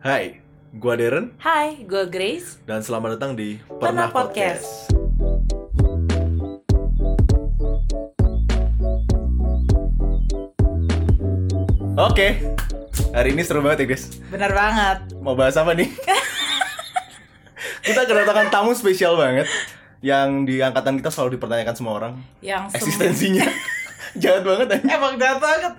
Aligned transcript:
Hai, 0.00 0.40
gua 0.72 0.96
Darren 0.96 1.36
Hai, 1.36 1.84
gue 1.84 2.08
Grace. 2.08 2.56
dan 2.64 2.80
selamat 2.80 3.20
datang 3.20 3.36
di 3.36 3.60
Pernah 3.68 4.08
Podcast. 4.08 4.88
Oke, 12.00 12.40
hari 13.12 13.36
ini 13.36 13.44
seru 13.44 13.60
banget 13.60 13.84
ya 13.84 13.86
guys. 13.92 14.08
Bener 14.32 14.48
banget. 14.56 15.20
Mau 15.20 15.36
bahas 15.36 15.60
apa 15.60 15.76
nih? 15.76 15.92
kita 17.84 18.08
kedatangan 18.08 18.48
tamu 18.48 18.72
spesial 18.72 19.20
banget 19.20 19.52
yang 20.00 20.48
di 20.48 20.64
angkatan 20.64 20.96
kita 20.96 21.12
selalu 21.12 21.36
dipertanyakan 21.36 21.76
semua 21.76 21.92
orang 22.00 22.12
Yang 22.40 22.72
eksistensinya. 22.72 23.44
Jahat 24.22 24.42
banget. 24.42 24.80
Emang 24.90 25.20
jahat 25.20 25.38
banget. 25.38 25.72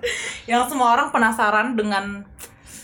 Yang 0.48 0.72
semua 0.72 0.96
orang 0.96 1.12
penasaran 1.12 1.76
dengan 1.76 2.24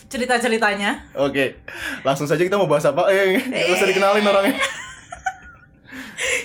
cerita-ceritanya. 0.09 1.05
Oke, 1.15 1.61
langsung 2.01 2.25
saja 2.25 2.41
kita 2.41 2.57
mau 2.57 2.65
bahas 2.65 2.83
apa? 2.83 3.07
Eh, 3.07 3.37
nggak 3.39 3.71
usah 3.71 3.87
dikenalin 3.87 4.25
orangnya. 4.25 4.57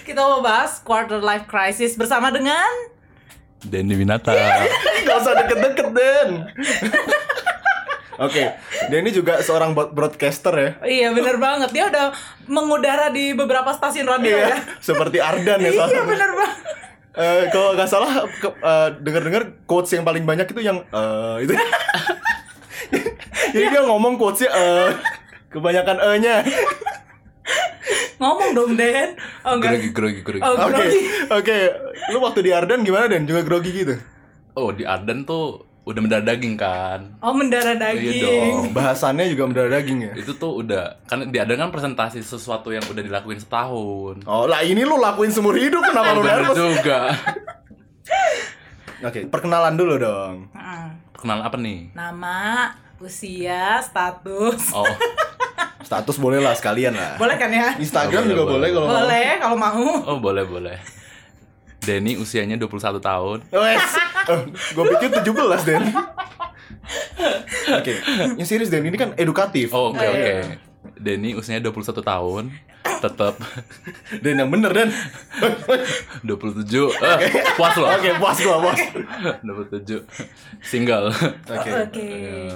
Kita 0.04 0.20
mau 0.20 0.38
bahas 0.38 0.78
quarter 0.78 1.18
life 1.18 1.44
crisis 1.44 1.96
bersama 1.96 2.28
dengan 2.28 2.62
Denny 3.60 3.96
Winata. 3.96 4.30
Gak 5.04 5.16
usah 5.18 5.34
deket-deket, 5.34 5.88
Den. 5.90 6.30
Oke, 8.14 8.54
dia 8.86 8.98
ini 9.00 9.10
juga 9.10 9.42
seorang 9.42 9.74
broad- 9.74 9.90
broadcaster 9.90 10.54
ya. 10.54 10.70
Iya 10.84 11.08
bener 11.10 11.42
banget. 11.42 11.72
Dia 11.72 11.90
udah 11.90 12.14
mengudara 12.46 13.10
di 13.10 13.34
beberapa 13.34 13.74
stasiun 13.74 14.06
radio 14.06 14.30
ya. 14.30 14.46
Iya, 14.46 14.56
seperti 14.86 15.18
Ardan 15.18 15.58
ya 15.58 15.70
Iya 15.74 16.02
bener 16.04 16.30
banget. 16.30 16.58
Eh, 17.14 17.42
kalau 17.48 17.74
nggak 17.74 17.88
salah 17.88 18.12
ke- 18.28 18.54
eh, 18.54 18.88
dengar-dengar 19.00 19.42
quotes 19.64 19.90
yang 19.90 20.06
paling 20.06 20.22
banyak 20.22 20.46
itu 20.46 20.60
yang 20.60 20.78
eh, 20.84 21.36
itu. 21.42 21.52
Jadi 23.50 23.66
dia 23.66 23.82
ngomong 23.82 24.14
quotesnya 24.14 24.50
eh, 24.50 24.88
kebanyakan 25.48 25.98
e-nya. 26.10 26.36
Ngomong 28.16 28.50
dong 28.52 28.72
Den. 28.74 29.18
Oh 29.42 29.56
Grogi, 29.56 29.90
enggak. 29.90 29.92
grogi, 29.92 30.20
grogi. 30.22 30.40
Oh, 30.40 30.54
Oke, 30.56 30.72
grogi. 30.72 31.00
oke. 31.28 31.58
Lu 32.10 32.18
waktu 32.20 32.40
di 32.40 32.50
Ardan 32.50 32.80
gimana 32.80 33.06
Dan? 33.06 33.24
Juga 33.24 33.42
grogi 33.42 33.70
gitu? 33.70 33.94
Oh, 34.52 34.70
di 34.70 34.82
Arden 34.82 35.22
tuh 35.22 35.60
udah 35.84 36.00
mendarah 36.00 36.24
daging 36.24 36.56
kan. 36.56 37.20
Oh 37.20 37.30
mendarah 37.30 37.76
Iya 37.76 37.84
daging. 37.92 38.22
dong. 38.22 38.56
Bahasannya 38.72 39.28
juga 39.28 39.44
mendarah 39.44 39.70
daging 39.74 39.98
ya. 40.00 40.12
Itu 40.16 40.32
tuh 40.34 40.56
udah 40.56 41.04
kan 41.04 41.28
di 41.28 41.36
Arden 41.36 41.58
kan 41.58 41.68
presentasi 41.68 42.18
sesuatu 42.18 42.70
yang 42.70 42.82
udah 42.82 43.02
dilakuin 43.02 43.36
setahun. 43.36 44.24
Oh, 44.24 44.46
lah 44.46 44.62
ini 44.62 44.80
lu 44.80 44.96
lakuin 44.96 45.28
seumur 45.28 45.52
hidup 45.54 45.84
kenapa 45.84 46.10
lu 46.16 46.22
Bener 46.22 46.40
nervous? 46.40 46.56
juga. 46.56 46.98
Oke, 49.04 49.28
perkenalan 49.28 49.74
dulu 49.74 49.94
dong. 49.98 50.48
Mm. 50.50 50.88
Kenal 51.24 51.40
apa 51.40 51.56
nih? 51.56 51.88
Nama, 51.96 52.68
usia, 53.00 53.80
status. 53.80 54.76
Oh, 54.76 54.84
Status 55.80 56.20
boleh 56.20 56.36
lah 56.36 56.52
sekalian 56.52 56.92
lah. 56.92 57.16
Boleh 57.16 57.40
kan 57.40 57.48
ya? 57.48 57.72
Instagram 57.76 58.24
Boleh, 58.24 58.30
juga 58.30 58.44
boleh, 58.44 58.68
boleh. 58.68 58.68
kalau 58.70 58.84
mau. 58.84 58.92
Boleh 59.00 59.28
kalau 59.40 59.56
mau. 59.56 59.84
oh 60.04 60.18
boleh 60.18 60.44
boleh. 60.44 60.76
Denny 61.80 62.16
usianya 62.16 62.56
21 62.56 62.76
tahun. 62.98 63.38
Wes, 63.46 63.84
gue 64.70 64.84
pikir 64.96 65.08
17 65.24 65.64
Den. 65.64 65.84
Oke, 67.74 67.92
yang 68.36 68.44
serius 68.44 68.68
Den 68.68 68.84
ini 68.84 68.96
kan 68.96 69.16
edukatif. 69.16 69.72
Oh, 69.72 69.92
oke 69.92 69.96
Oh, 69.96 70.12
oke. 70.12 70.20
iya. 70.20 70.60
Denny 70.94 71.32
usianya 71.32 71.64
21 71.64 72.00
tahun. 72.00 72.44
Tetap 72.84 73.36
Den 74.24 74.40
yang 74.40 74.48
bener 74.48 74.70
Den. 74.70 74.88
27. 76.24 76.64
Eh, 76.64 77.18
puas 77.56 77.74
loh. 77.76 77.88
Oke, 77.88 78.10
puas 78.16 78.36
gua, 78.40 78.56
puas. 78.60 78.80
27. 79.44 80.04
Single. 80.60 81.12
Oke. 81.44 81.70
Oke. 81.84 82.08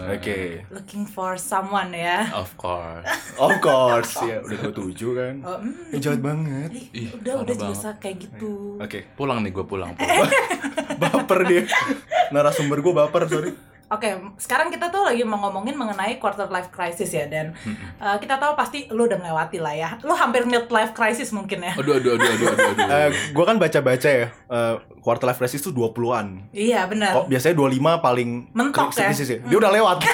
Oke. 0.08 0.38
Looking 0.72 1.04
for 1.04 1.36
someone 1.36 1.92
ya. 1.92 2.28
Of 2.32 2.56
course. 2.56 3.04
Of 3.36 3.52
course, 3.60 4.12
ya 4.22 4.40
udah 4.40 4.72
27 4.72 5.12
kan. 5.12 5.34
Oh, 5.44 5.58
mm. 5.60 5.92
Eh, 5.92 6.00
jahat 6.00 6.20
banget. 6.20 6.70
Ih, 6.92 7.12
udah 7.14 7.34
udah 7.44 7.54
banget. 7.54 7.68
biasa 7.72 7.88
kayak 7.98 8.16
gitu. 8.28 8.76
Oke, 8.78 9.04
Pulang 9.14 9.40
nih 9.40 9.52
gue 9.52 9.64
pulang. 9.64 9.92
pulang. 9.92 10.28
baper 11.02 11.40
dia. 11.44 11.62
Narasumber 12.32 12.80
gua 12.80 13.04
baper, 13.04 13.24
sorry. 13.28 13.52
Oke, 13.88 14.20
sekarang 14.36 14.68
kita 14.68 14.92
tuh 14.92 15.00
lagi 15.00 15.24
mau 15.24 15.40
ngomongin 15.40 15.72
mengenai 15.72 16.20
quarter 16.20 16.44
life 16.52 16.68
crisis 16.68 17.08
ya 17.08 17.24
dan 17.24 17.56
eh, 17.96 18.16
kita 18.20 18.36
tahu 18.36 18.52
pasti 18.52 18.84
lu 18.92 19.08
udah 19.08 19.16
melewati 19.16 19.56
lah 19.56 19.72
ya. 19.72 19.96
Lu 20.04 20.12
hampir 20.12 20.44
mid 20.44 20.68
life 20.68 20.92
crisis 20.92 21.32
mungkin 21.32 21.64
ya. 21.64 21.72
Aduh 21.72 21.96
aduh 21.96 22.12
aduh 22.14 22.28
aduh 22.28 22.48
aduh. 22.52 22.68
aduh. 22.68 22.84
Eh, 22.84 23.08
gua 23.32 23.44
kan 23.48 23.56
baca-baca 23.56 24.08
ya, 24.12 24.28
eh, 24.28 24.74
quarter 25.00 25.24
life 25.24 25.40
crisis 25.40 25.64
tuh 25.64 25.72
20-an. 25.72 26.52
Iya 26.52 26.84
benar. 26.84 27.16
Kok 27.16 27.32
biasanya 27.32 27.56
25 27.56 28.04
paling 28.04 28.30
Mentok 28.52 28.92
ya? 28.92 29.08
ya. 29.08 29.38
Dia 29.40 29.56
udah 29.56 29.72
lewat. 29.72 29.98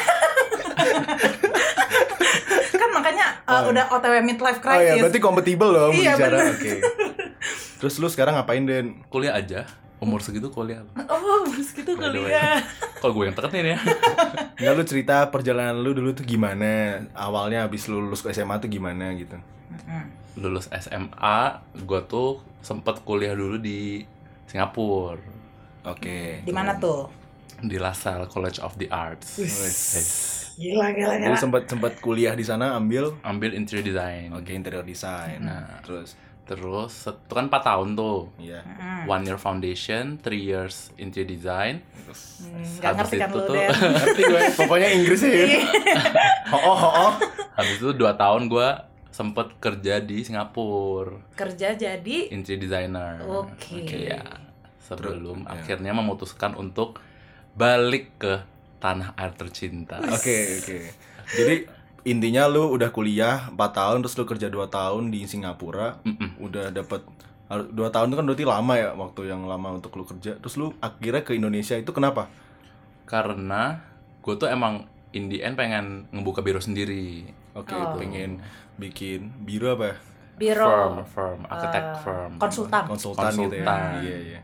kan 2.79 2.91
makanya 2.95 3.27
eh, 3.43 3.63
udah 3.67 3.85
OTW 3.91 4.15
mid 4.23 4.39
life 4.39 4.63
Oh 4.63 4.71
ya, 4.71 4.95
crisis. 4.95 5.03
berarti 5.03 5.19
kompatibel 5.19 5.69
dong 5.75 5.93
Iya, 5.99 6.15
bicara. 6.15 6.39
bener. 6.39 6.55
Oke. 6.55 6.73
Terus 7.83 7.95
lu 7.99 8.07
sekarang 8.07 8.39
ngapain, 8.39 8.63
Den? 8.63 9.03
kuliah 9.11 9.35
aja. 9.35 9.67
Umur 9.99 10.21
segitu 10.21 10.49
kuliah. 10.49 10.83
Oh, 11.07 11.47
segitu 11.55 11.95
the 11.95 12.11
way. 12.11 12.29
kuliah. 12.29 12.61
Kok 13.01 13.11
gue 13.11 13.25
yang 13.25 13.37
teketin 13.37 13.67
ya? 13.73 13.79
Enggak 14.59 14.75
lu 14.75 14.85
cerita 14.85 15.17
perjalanan 15.29 15.77
lu 15.77 15.93
dulu 15.93 16.13
tuh 16.13 16.23
gimana? 16.23 17.03
Awalnya 17.13 17.65
habis 17.65 17.87
lu 17.87 18.01
lulus 18.01 18.21
ke 18.21 18.31
SMA 18.31 18.59
tuh 18.59 18.69
gimana 18.69 19.13
gitu. 19.15 19.37
Lulus 20.35 20.67
SMA, 20.69 21.39
gue 21.77 22.01
tuh 22.05 22.43
sempet 22.59 23.01
kuliah 23.03 23.33
dulu 23.33 23.55
di 23.57 24.03
Singapura. 24.45 25.21
Oke. 25.85 26.43
Di 26.43 26.51
mana 26.51 26.75
tuh? 26.75 27.07
Di 27.61 27.79
LaSalle 27.79 28.27
College 28.27 28.59
of 28.61 28.75
the 28.77 28.91
Arts. 28.91 29.39
Yes. 29.39 29.81
Gila 30.55 30.91
gila 30.91 31.19
Lu 31.19 31.35
gila. 31.35 31.39
sempat 31.39 31.67
sempat 31.67 31.99
kuliah 31.99 32.31
di 32.33 32.43
sana 32.43 32.75
ambil 32.75 33.19
Ambil 33.23 33.55
interior 33.55 33.83
design. 33.83 34.31
oke 34.31 34.49
interior 34.49 34.83
design. 34.83 35.43
Nah. 35.43 35.83
terus 35.83 36.15
Terus, 36.45 36.93
itu 37.05 37.33
kan 37.33 37.47
4 37.47 37.57
tahun 37.59 37.89
tuh. 37.95 38.29
iya. 38.37 38.61
Mm. 38.61 39.05
One 39.07 39.25
year 39.25 39.37
foundation, 39.37 40.17
three 40.19 40.45
years 40.45 40.93
interior 40.95 41.25
design. 41.27 41.81
Terus 41.97 42.21
Hmm, 42.45 42.61
Habis 42.85 43.01
ngerti 43.01 43.17
kan 43.17 43.29
itu 43.29 43.39
lu 43.39 43.47
tuh- 43.47 43.57
ngerti 43.97 44.21
gue, 44.23 44.41
pokoknya 44.55 44.89
Inggrisnya 44.91 45.31
ya. 45.33 45.47
Oh, 46.55 46.61
oh, 46.63 46.77
oh, 46.77 46.93
oh. 47.01 47.13
Habis 47.55 47.77
itu 47.77 47.91
2 47.91 48.05
tahun 48.15 48.43
gue 48.47 48.69
sempet 49.09 49.57
kerja 49.59 49.99
di 49.99 50.21
Singapura. 50.21 51.17
Kerja 51.33 51.73
jadi 51.73 52.17
interior 52.29 52.61
designer. 52.61 53.25
Oke. 53.25 53.81
ya. 54.05 54.21
Sebelum 54.79 55.41
Terus, 55.41 55.49
ya. 55.49 55.53
akhirnya 55.57 55.93
memutuskan 55.93 56.53
untuk 56.53 57.01
balik 57.53 58.19
ke 58.19 58.45
tanah 58.79 59.17
air 59.17 59.33
tercinta. 59.33 59.97
Oke, 60.05 60.61
oke. 60.61 60.79
Jadi 61.31 61.55
intinya 62.05 62.45
lu 62.45 62.69
udah 62.71 62.89
kuliah 62.89 63.49
4 63.49 63.57
tahun 63.57 63.99
terus 64.01 64.15
lu 64.15 64.25
kerja 64.25 64.47
2 64.47 64.61
tahun 64.69 65.09
di 65.09 65.25
Singapura, 65.25 66.01
Mm-mm. 66.03 66.37
udah 66.39 66.69
dapat 66.71 67.01
dua 67.71 67.87
tahun 67.89 68.09
itu 68.09 68.17
kan 68.17 68.25
berarti 68.25 68.45
lama 68.45 68.75
ya 68.75 68.89
waktu 68.95 69.21
yang 69.27 69.45
lama 69.45 69.69
untuk 69.73 69.95
lu 69.95 70.03
kerja 70.03 70.35
terus 70.35 70.57
lu 70.57 70.75
akhirnya 70.81 71.23
ke 71.23 71.33
Indonesia 71.33 71.77
itu 71.77 71.93
kenapa 71.93 72.27
Karena 73.05 73.79
gue 74.19 74.35
tuh 74.35 74.49
emang 74.49 74.83
in 75.13 75.29
the 75.29 75.39
end 75.39 75.55
pengen 75.55 76.09
ngebuka 76.11 76.41
biro 76.41 76.59
sendiri. 76.59 77.29
oke 77.53 77.71
Oh. 77.71 77.95
pengen 77.95 78.41
bikin 78.75 79.31
biro 79.39 79.71
apa 79.73 80.01
biro 80.35 80.67
Firm, 80.67 80.95
firm, 81.07 81.41
architect 81.47 81.87
eh, 81.87 82.01
firm. 82.03 82.33
konsultan. 82.37 82.85
konsultan, 82.89 83.31
gitu 83.31 83.57
ya 83.57 83.77
iya 84.01 84.17
iya 84.27 84.41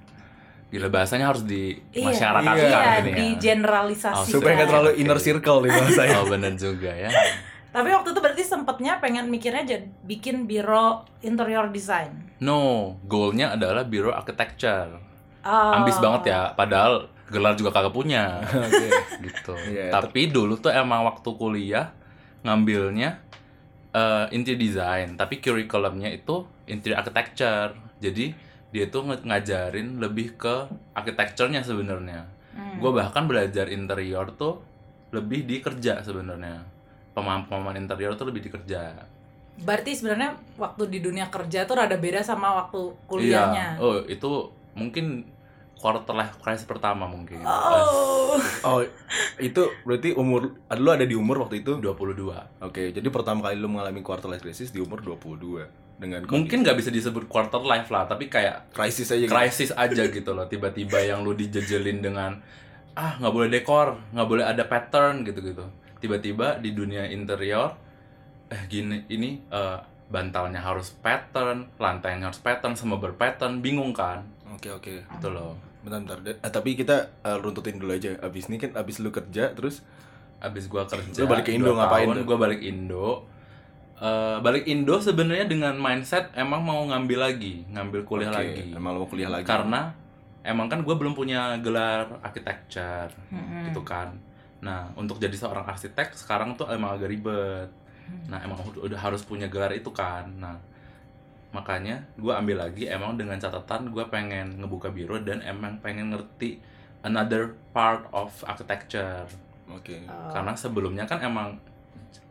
Gila 0.70 0.86
bahasanya 0.86 1.26
harus 1.26 1.42
di 1.42 1.74
Iya, 1.90 2.14
masyarakat 2.14 2.54
iya, 2.54 2.68
kan 2.70 2.78
iya, 2.78 2.94
ini 3.02 3.10
di 3.10 3.26
ya. 3.26 3.38
generalisasi. 3.42 4.22
Oh, 4.22 4.26
supaya 4.30 4.54
nggak 4.54 4.68
terlalu 4.70 4.90
inner 4.94 5.18
circle 5.18 5.58
nih 5.60 5.72
bahasanya 5.74 6.14
Oh 6.14 6.26
bener 6.30 6.54
juga 6.54 6.92
ya. 6.94 7.10
Tapi 7.70 7.88
waktu 7.94 8.10
itu 8.10 8.20
berarti 8.20 8.42
sempetnya 8.42 8.98
pengen 8.98 9.30
mikirnya 9.30 9.62
jadi 9.62 9.86
bikin 10.02 10.50
biro 10.50 11.06
interior 11.22 11.70
design. 11.70 12.34
No, 12.42 12.94
goalnya 13.06 13.54
adalah 13.54 13.86
biro 13.86 14.10
architecture. 14.10 14.98
Oh. 15.46 15.78
Ambis 15.78 15.96
banget 16.02 16.34
ya, 16.34 16.50
padahal 16.58 17.06
gelar 17.30 17.54
juga 17.54 17.70
kagak 17.70 17.94
punya. 17.94 18.42
oke 18.66 18.86
gitu. 19.22 19.54
Iya, 19.70 19.94
tapi 19.94 20.34
dulu 20.34 20.58
tuh 20.58 20.74
emang 20.74 21.06
waktu 21.06 21.30
kuliah 21.38 21.94
ngambilnya 22.42 23.22
eh, 23.94 24.26
interior 24.34 24.58
design, 24.58 25.14
tapi 25.14 25.38
curriculumnya 25.38 26.10
itu 26.10 26.42
interior 26.66 26.98
architecture. 26.98 27.70
Jadi 28.02 28.34
dia 28.70 28.86
tuh 28.90 29.06
ngajarin 29.06 30.02
lebih 30.02 30.34
ke 30.34 30.66
architecture-nya 30.94 31.62
sebenarnya. 31.62 32.26
Hmm. 32.50 32.82
Gue 32.82 32.90
bahkan 32.90 33.30
belajar 33.30 33.70
interior 33.70 34.34
tuh 34.34 34.58
lebih 35.14 35.46
di 35.46 35.62
kerja 35.62 36.02
sebenarnya. 36.02 36.79
Pemahaman-pemahaman 37.20 37.76
interior 37.78 38.16
tuh 38.16 38.26
lebih 38.26 38.40
di 38.40 38.50
kerja. 38.50 38.96
Berarti 39.60 39.92
sebenarnya 39.92 40.40
waktu 40.56 40.88
di 40.88 40.98
dunia 40.98 41.28
kerja 41.28 41.68
tuh 41.68 41.76
rada 41.76 41.94
beda 41.94 42.24
sama 42.24 42.56
waktu 42.58 42.80
kuliahnya. 43.04 43.76
Iya. 43.76 43.84
Oh, 43.84 44.00
itu 44.02 44.30
mungkin 44.72 45.28
quarter 45.76 46.12
life 46.12 46.36
crisis 46.38 46.64
pertama 46.64 47.04
mungkin. 47.04 47.40
Oh. 47.44 48.36
oh 48.62 48.80
itu 49.36 49.62
berarti 49.82 50.12
umur 50.12 50.52
lu 50.70 50.88
ada 50.92 51.02
di 51.02 51.16
umur 51.16 51.42
waktu 51.42 51.60
itu 51.60 51.76
22. 51.76 52.60
oke 52.60 52.82
jadi 52.92 53.08
pertama 53.08 53.40
kali 53.42 53.56
lu 53.56 53.66
mengalami 53.66 54.04
quarter 54.04 54.28
life 54.28 54.44
crisis 54.44 54.70
di 54.70 54.78
umur 54.78 55.00
22 55.00 55.64
dengan 55.96 56.20
kondisi- 56.22 56.36
Mungkin 56.36 56.58
nggak 56.62 56.76
bisa 56.76 56.90
disebut 56.92 57.24
quarter 57.26 57.60
life 57.60 57.88
lah, 57.88 58.04
tapi 58.04 58.28
kayak 58.28 58.70
krisis 58.70 59.08
aja 59.08 59.24
gitu. 59.24 59.32
krisis 59.32 59.70
aja 59.72 60.02
gitu 60.06 60.30
loh 60.30 60.44
tiba-tiba 60.46 61.00
yang 61.00 61.24
lu 61.24 61.32
dijejelin 61.32 62.00
dengan 62.00 62.38
ah 62.92 63.16
nggak 63.16 63.32
boleh 63.32 63.48
dekor 63.48 63.96
nggak 64.12 64.28
boleh 64.28 64.44
ada 64.44 64.62
pattern 64.68 65.24
gitu-gitu 65.24 65.64
tiba-tiba 66.00 66.56
di 66.56 66.72
dunia 66.72 67.06
interior 67.06 67.76
eh 68.48 68.62
gini 68.66 69.04
ini 69.06 69.38
eh, 69.46 69.78
bantalnya 70.06 70.58
harus 70.58 70.90
pattern 70.96 71.70
lantainya 71.76 72.26
harus 72.26 72.40
pattern 72.40 72.74
semua 72.74 72.98
berpattern 72.98 73.60
bingung 73.60 73.92
kan 73.92 74.24
Oke 74.50 74.66
oke. 74.68 74.94
gitu 74.98 75.28
loh 75.28 75.54
Bentar 75.80 76.02
bentar. 76.14 76.36
Eh, 76.36 76.50
tapi 76.50 76.74
kita 76.74 76.92
eh, 77.20 77.38
runtutin 77.38 77.76
dulu 77.76 77.88
aja. 77.90 78.12
Abis 78.20 78.48
ini 78.48 78.58
kan 78.58 78.74
abis 78.74 78.98
lu 78.98 79.08
kerja 79.08 79.48
terus 79.50 79.80
abis 80.38 80.66
gua 80.66 80.84
kerja 80.84 81.16
Lu 81.16 81.24
balik 81.24 81.46
ke 81.46 81.52
Indo 81.54 81.72
ngapain 81.72 82.04
tahun, 82.04 82.16
tuh? 82.16 82.24
gua 82.26 82.38
balik 82.38 82.60
Indo 82.60 83.24
Eh, 83.96 84.36
balik 84.40 84.64
Indo 84.64 84.96
sebenarnya 84.96 85.44
dengan 85.44 85.76
mindset 85.76 86.32
emang 86.32 86.60
mau 86.60 86.80
ngambil 86.82 87.20
lagi 87.22 87.64
ngambil 87.68 88.00
kuliah 88.02 88.28
Oke, 88.28 88.38
lagi 88.40 88.72
Emang 88.72 88.92
mau 88.94 89.04
kuliah 89.04 89.28
lagi. 89.28 89.44
karena 89.44 89.92
emang 90.40 90.66
kan 90.66 90.80
gue 90.80 90.94
belum 90.94 91.12
punya 91.12 91.60
gelar 91.60 92.08
architecture 92.20 93.12
Mm-mm. 93.28 93.68
gitu 93.68 93.84
kan 93.84 94.16
nah 94.60 94.92
untuk 94.96 95.16
jadi 95.16 95.32
seorang 95.32 95.64
arsitek 95.64 96.12
sekarang 96.12 96.56
tuh 96.56 96.68
emang 96.68 96.96
agak 96.96 97.08
ribet 97.08 97.70
nah 98.26 98.42
emang 98.42 98.58
udah 98.74 98.98
harus 98.98 99.22
punya 99.22 99.46
gelar 99.46 99.70
itu 99.72 99.88
kan 99.94 100.26
nah 100.36 100.58
makanya 101.50 101.98
gue 102.14 102.30
ambil 102.30 102.62
lagi 102.62 102.86
emang 102.86 103.18
dengan 103.18 103.38
catatan 103.38 103.90
gue 103.90 104.04
pengen 104.06 104.58
ngebuka 104.62 104.90
biro 104.94 105.18
dan 105.18 105.42
emang 105.42 105.82
pengen 105.82 106.14
ngerti 106.14 106.62
another 107.02 107.58
part 107.74 108.06
of 108.14 108.30
architecture 108.46 109.26
Oke. 109.70 110.02
Oh. 110.06 110.30
karena 110.30 110.54
sebelumnya 110.54 111.06
kan 111.06 111.22
emang 111.22 111.58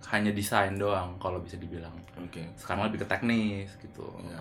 hanya 0.09 0.31
desain 0.31 0.75
doang 0.79 1.15
kalau 1.19 1.39
bisa 1.43 1.59
dibilang 1.59 1.91
Oke. 2.15 2.47
sekarang 2.55 2.87
lebih 2.87 3.03
ke 3.03 3.07
teknis 3.07 3.71
gitu 3.79 4.07
Ya. 4.23 4.39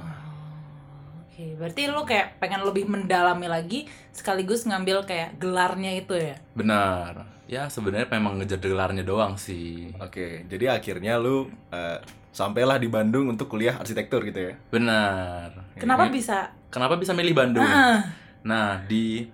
Oke, 1.39 1.55
berarti 1.55 1.87
lu 1.87 2.03
kayak 2.03 2.43
pengen 2.43 2.67
lebih 2.67 2.91
mendalami 2.91 3.47
lagi 3.47 3.87
sekaligus 4.11 4.67
ngambil 4.67 5.07
kayak 5.07 5.39
gelarnya 5.39 5.95
itu 5.95 6.11
ya. 6.19 6.35
benar 6.59 7.38
ya 7.49 7.67
sebenarnya 7.67 8.07
memang 8.11 8.37
ngejar 8.37 8.61
gelarnya 8.61 9.03
doang 9.03 9.35
sih 9.35 9.89
Oke, 9.97 10.45
jadi 10.45 10.77
akhirnya 10.77 11.17
lu 11.17 11.37
eh, 11.69 11.97
sampailah 12.31 12.77
di 12.77 12.87
Bandung 12.87 13.27
untuk 13.27 13.49
kuliah 13.49 13.75
arsitektur 13.75 14.23
gitu 14.23 14.53
ya. 14.53 14.55
benar 14.69 15.57
Kenapa 15.75 16.07
Ini- 16.07 16.15
bisa? 16.15 16.53
kenapa 16.69 16.95
bisa 16.95 17.11
milih 17.11 17.33
Bandung 17.33 17.65
Ah, 17.65 18.05
nah 18.43 18.85
di 18.85 19.25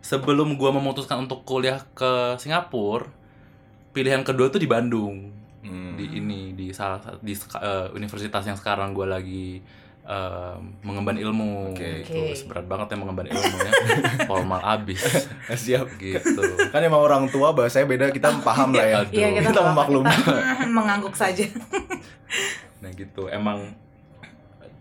sebelum 0.00 0.56
gua 0.56 0.72
memutuskan 0.72 1.20
untuk 1.20 1.44
kuliah 1.44 1.78
ke 1.92 2.34
Singapura 2.36 3.06
pilihan 3.90 4.20
kedua 4.20 4.48
tuh 4.48 4.58
di 4.58 4.66
Bandung 4.66 5.30
Hmm. 5.60 5.92
di 5.92 6.16
ini 6.16 6.56
di 6.56 6.72
salah 6.72 6.96
satu 6.98 7.20
di 7.20 7.36
eh, 7.36 7.86
universitas 7.92 8.42
yang 8.42 8.56
sekarang 8.56 8.90
gua 8.90 9.06
lagi 9.10 9.60
eh, 10.10 10.54
mengemban 10.82 11.14
ilmu 11.14 11.70
Oke. 11.70 12.02
gitu 12.02 12.18
Oke. 12.18 12.34
berat 12.44 12.66
banget 12.66 12.86
ya 12.90 12.96
mengemban 12.98 13.26
ilmu 13.30 13.56
ya 13.56 13.72
formal 14.30 14.58
abis 14.60 14.98
Siap. 15.62 15.86
gitu 15.96 16.42
Kan 16.68 16.82
emang 16.82 16.98
orang 17.00 17.24
tua 17.26 17.50
bahasanya 17.50 17.86
beda, 17.86 18.04
kita 18.10 18.34
paham 18.42 18.70
lah 18.70 18.82
ya. 18.84 18.96
Aduh. 19.00 19.14
Iya 19.14 19.28
kita, 19.36 19.50
Kita 19.50 19.60
memaklumi. 19.64 20.10
kita 20.10 20.66
mengangguk 20.78 21.14
saja. 21.14 21.46
Nah 22.78 22.90
gitu, 22.92 23.26
emang 23.26 23.74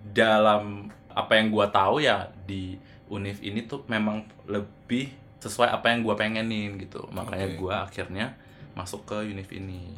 dalam 0.09 0.87
apa 1.09 1.35
yang 1.35 1.49
gua 1.49 1.67
tahu 1.67 1.99
ya 1.99 2.29
di 2.43 2.77
univ 3.07 3.41
ini 3.41 3.65
tuh 3.65 3.81
memang 3.85 4.21
lebih 4.45 5.09
sesuai 5.39 5.69
apa 5.69 5.89
yang 5.89 6.01
gua 6.01 6.13
pengenin 6.13 6.77
gitu. 6.77 7.05
Makanya 7.09 7.47
Oke. 7.49 7.57
gua 7.57 7.75
akhirnya 7.85 8.37
masuk 8.73 9.05
ke 9.05 9.17
univ 9.25 9.49
ini. 9.49 9.93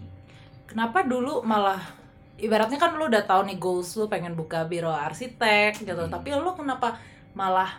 Kenapa 0.65 1.03
dulu 1.03 1.43
malah 1.43 1.79
ibaratnya 2.41 2.75
kan 2.75 2.97
lu 2.97 3.05
udah 3.05 3.23
tahu 3.23 3.45
nih 3.45 3.55
goals 3.55 3.93
lu 3.95 4.05
pengen 4.05 4.33
buka 4.33 4.65
biro 4.65 4.89
arsitek 4.89 5.77
gitu, 5.79 5.93
Hmm. 5.95 6.09
tapi 6.09 6.33
lu 6.33 6.51
kenapa 6.51 6.97
malah 7.31 7.77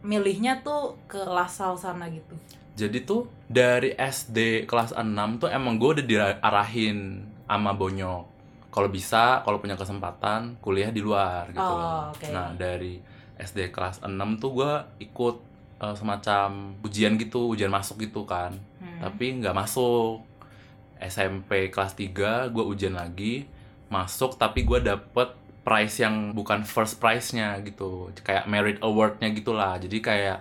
milihnya 0.00 0.60
tuh 0.60 0.96
ke 1.04 1.18
Lasal 1.18 1.76
sana 1.76 2.08
gitu? 2.08 2.34
Jadi 2.74 3.02
tuh 3.02 3.26
dari 3.44 3.92
SD 3.92 4.64
kelas 4.64 4.94
6 4.94 5.04
tuh 5.36 5.50
emang 5.50 5.76
gua 5.76 5.98
udah 5.98 6.06
diarahin 6.06 6.98
sama 7.44 7.74
Bonyok. 7.74 8.24
Kalau 8.70 8.86
bisa, 8.86 9.42
kalau 9.42 9.58
punya 9.58 9.74
kesempatan 9.74 10.54
kuliah 10.58 10.88
di 10.88 11.02
luar 11.02 11.50
gitu. 11.50 11.58
Oh, 11.58 12.14
oke. 12.14 12.30
Nah, 12.30 12.54
dari 12.54 13.02
SD 13.34 13.68
kelas 13.68 14.06
6 14.06 14.38
tuh 14.38 14.50
gua 14.54 14.86
ikut 14.98 15.36
eh, 15.78 15.94
semacam 15.94 16.74
ujian 16.82 17.14
gitu, 17.14 17.50
ujian 17.50 17.70
masuk 17.70 18.02
gitu 18.02 18.22
kan. 18.24 18.54
Hmm. 18.78 18.98
tapi 18.98 19.30
nggak 19.38 19.54
masuk 19.54 20.22
SMP 20.98 21.70
kelas 21.70 21.94
3 21.94 22.50
gue 22.50 22.64
ujian 22.64 22.94
lagi 22.94 23.46
masuk 23.88 24.36
tapi 24.36 24.64
gue 24.64 24.80
dapet 24.80 25.32
prize 25.64 26.00
yang 26.00 26.32
bukan 26.32 26.64
first 26.64 26.96
prize-nya 26.96 27.60
gitu. 27.60 28.08
Kayak 28.24 28.48
merit 28.48 28.78
award-nya 28.80 29.28
gitulah. 29.36 29.76
Jadi 29.76 30.00
kayak 30.00 30.40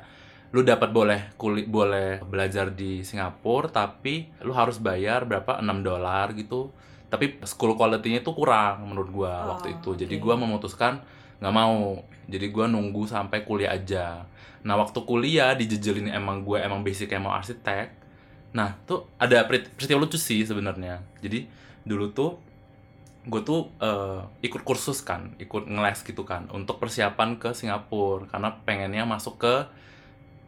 lu 0.56 0.64
dapat 0.64 0.96
boleh 0.96 1.36
kulit 1.36 1.68
boleh 1.68 2.24
belajar 2.24 2.72
di 2.72 3.04
Singapura 3.04 3.68
tapi 3.68 4.32
lu 4.40 4.56
harus 4.56 4.80
bayar 4.80 5.28
berapa? 5.28 5.60
6 5.60 5.84
dolar 5.84 6.32
gitu. 6.32 6.72
Tapi 7.12 7.40
school 7.44 7.76
quality-nya 7.76 8.24
tuh 8.24 8.36
kurang 8.36 8.88
menurut 8.88 9.12
gua 9.12 9.34
Oh, 9.44 9.56
waktu 9.56 9.76
itu. 9.80 10.00
Jadi 10.00 10.16
oke. 10.20 10.24
gua 10.24 10.36
memutuskan 10.40 11.04
nggak 11.44 11.56
mau. 11.56 12.00
Jadi 12.28 12.48
gua 12.52 12.68
nunggu 12.72 13.04
sampai 13.08 13.44
kuliah 13.44 13.76
aja. 13.76 14.24
Nah 14.64 14.76
waktu 14.80 15.00
kuliah 15.08 15.56
dijejelin 15.56 16.12
emang 16.12 16.44
gue 16.44 16.60
emang 16.60 16.84
basic 16.84 17.16
mau 17.20 17.32
arsitek. 17.32 17.88
Nah 18.52 18.76
tuh 18.84 19.08
ada 19.16 19.44
peri- 19.48 19.68
peristiwa 19.72 20.04
lucu 20.04 20.20
sih 20.20 20.44
sebenarnya. 20.44 21.00
Jadi 21.24 21.48
dulu 21.88 22.12
tuh 22.12 22.36
gue 23.28 23.42
tuh 23.42 23.76
eh, 23.78 24.20
ikut 24.42 24.62
kursus 24.62 25.02
kan 25.02 25.36
ikut 25.38 25.66
ngeles 25.66 26.02
gitu 26.02 26.24
kan 26.24 26.48
untuk 26.50 26.78
persiapan 26.78 27.36
ke 27.36 27.52
Singapura 27.52 28.26
karena 28.26 28.56
pengennya 28.58 29.04
masuk 29.04 29.36
ke 29.38 29.56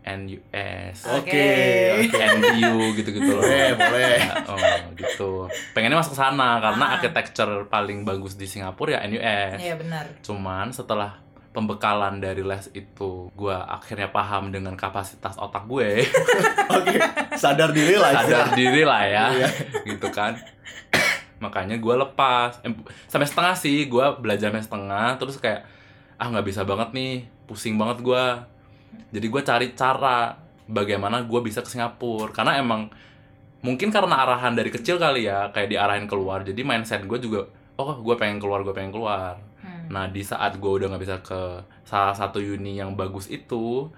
NUS 0.01 0.97
Oke, 1.11 1.45
oke. 1.99 2.17
NTU 2.17 2.71
gitu-gitu 2.95 3.29
loh 3.29 3.43
Boleh, 3.43 3.75
boleh. 3.75 4.15
Ya, 4.17 4.33
oh, 4.47 4.57
gitu 4.95 5.31
pengennya 5.69 5.99
masuk 5.99 6.15
sana 6.15 6.57
karena 6.57 6.85
Ah. 6.85 6.93
architecture 6.95 7.67
paling 7.67 8.01
bagus 8.01 8.33
di 8.33 8.45
Singapura 8.45 8.95
ya 8.95 9.05
NUS 9.05 9.59
Iya 9.59 9.75
benar. 9.75 10.05
cuman 10.21 10.71
setelah 10.71 11.19
pembekalan 11.49 12.17
dari 12.17 12.39
les 12.39 12.71
itu 12.71 13.27
gue 13.29 13.51
akhirnya 13.51 14.07
paham 14.07 14.49
dengan 14.49 14.73
kapasitas 14.73 15.35
otak 15.35 15.65
gue 15.65 16.05
Oke, 16.71 16.95
sadar 17.35 17.69
diri 17.69 17.93
lah. 17.93 18.15
sadar 18.15 18.53
diri 18.53 18.81
lah 18.81 19.03
ya 19.03 19.25
Iya. 19.35 19.49
gitu 19.85 20.07
kan 20.09 20.39
makanya 21.39 21.79
gue 21.79 21.95
lepas. 21.95 22.59
Eh, 22.61 22.71
sampai 23.07 23.27
setengah 23.27 23.55
sih 23.55 23.87
gue 23.87 24.05
belajar 24.19 24.51
sampai 24.51 24.63
setengah 24.63 25.09
terus 25.19 25.35
kayak 25.39 25.65
ah 26.19 26.27
nggak 26.27 26.47
bisa 26.47 26.67
banget 26.67 26.91
nih 26.91 27.23
pusing 27.47 27.79
banget 27.79 28.03
gue 28.03 28.23
jadi 29.09 29.25
gue 29.25 29.41
cari 29.41 29.67
cara 29.73 30.37
bagaimana 30.69 31.25
gue 31.25 31.39
bisa 31.41 31.65
ke 31.65 31.69
Singapura. 31.69 32.29
Karena 32.29 32.61
emang 32.61 32.89
mungkin 33.65 33.89
karena 33.91 34.23
arahan 34.23 34.55
dari 34.55 34.69
kecil 34.71 35.01
kali 35.01 35.25
ya 35.25 35.49
kayak 35.49 35.69
diarahin 35.73 36.05
keluar. 36.05 36.45
Jadi 36.45 36.61
mindset 36.61 37.03
gue 37.09 37.17
juga 37.17 37.49
oh 37.79 37.97
gue 37.99 38.15
pengen 38.19 38.37
keluar 38.37 38.61
gue 38.61 38.73
pengen 38.73 38.93
keluar. 38.93 39.41
Hmm. 39.59 39.89
Nah 39.89 40.05
di 40.07 40.21
saat 40.21 40.61
gue 40.61 40.71
udah 40.71 40.93
nggak 40.93 41.03
bisa 41.03 41.17
ke 41.25 41.41
salah 41.83 42.13
satu 42.13 42.37
uni 42.37 42.77
yang 42.77 42.93
bagus 42.93 43.25
itu, 43.33 43.89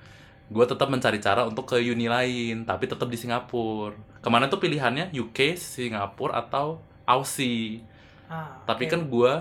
gue 0.47 0.65
tetap 0.65 0.87
mencari 0.87 1.19
cara 1.19 1.43
untuk 1.43 1.67
ke 1.67 1.77
uni 1.83 2.07
lain, 2.07 2.63
tapi 2.63 2.87
tetap 2.87 3.11
di 3.11 3.19
Singapura. 3.19 3.95
Ke 4.23 4.29
mana 4.31 4.47
tuh 4.47 4.63
pilihannya? 4.63 5.11
UK, 5.11 5.59
Singapura 5.59 6.39
atau 6.39 6.79
Aussie. 7.11 7.83
Ah, 8.25 8.55
Tapi 8.63 8.87
kan 8.87 9.03
gue 9.03 9.33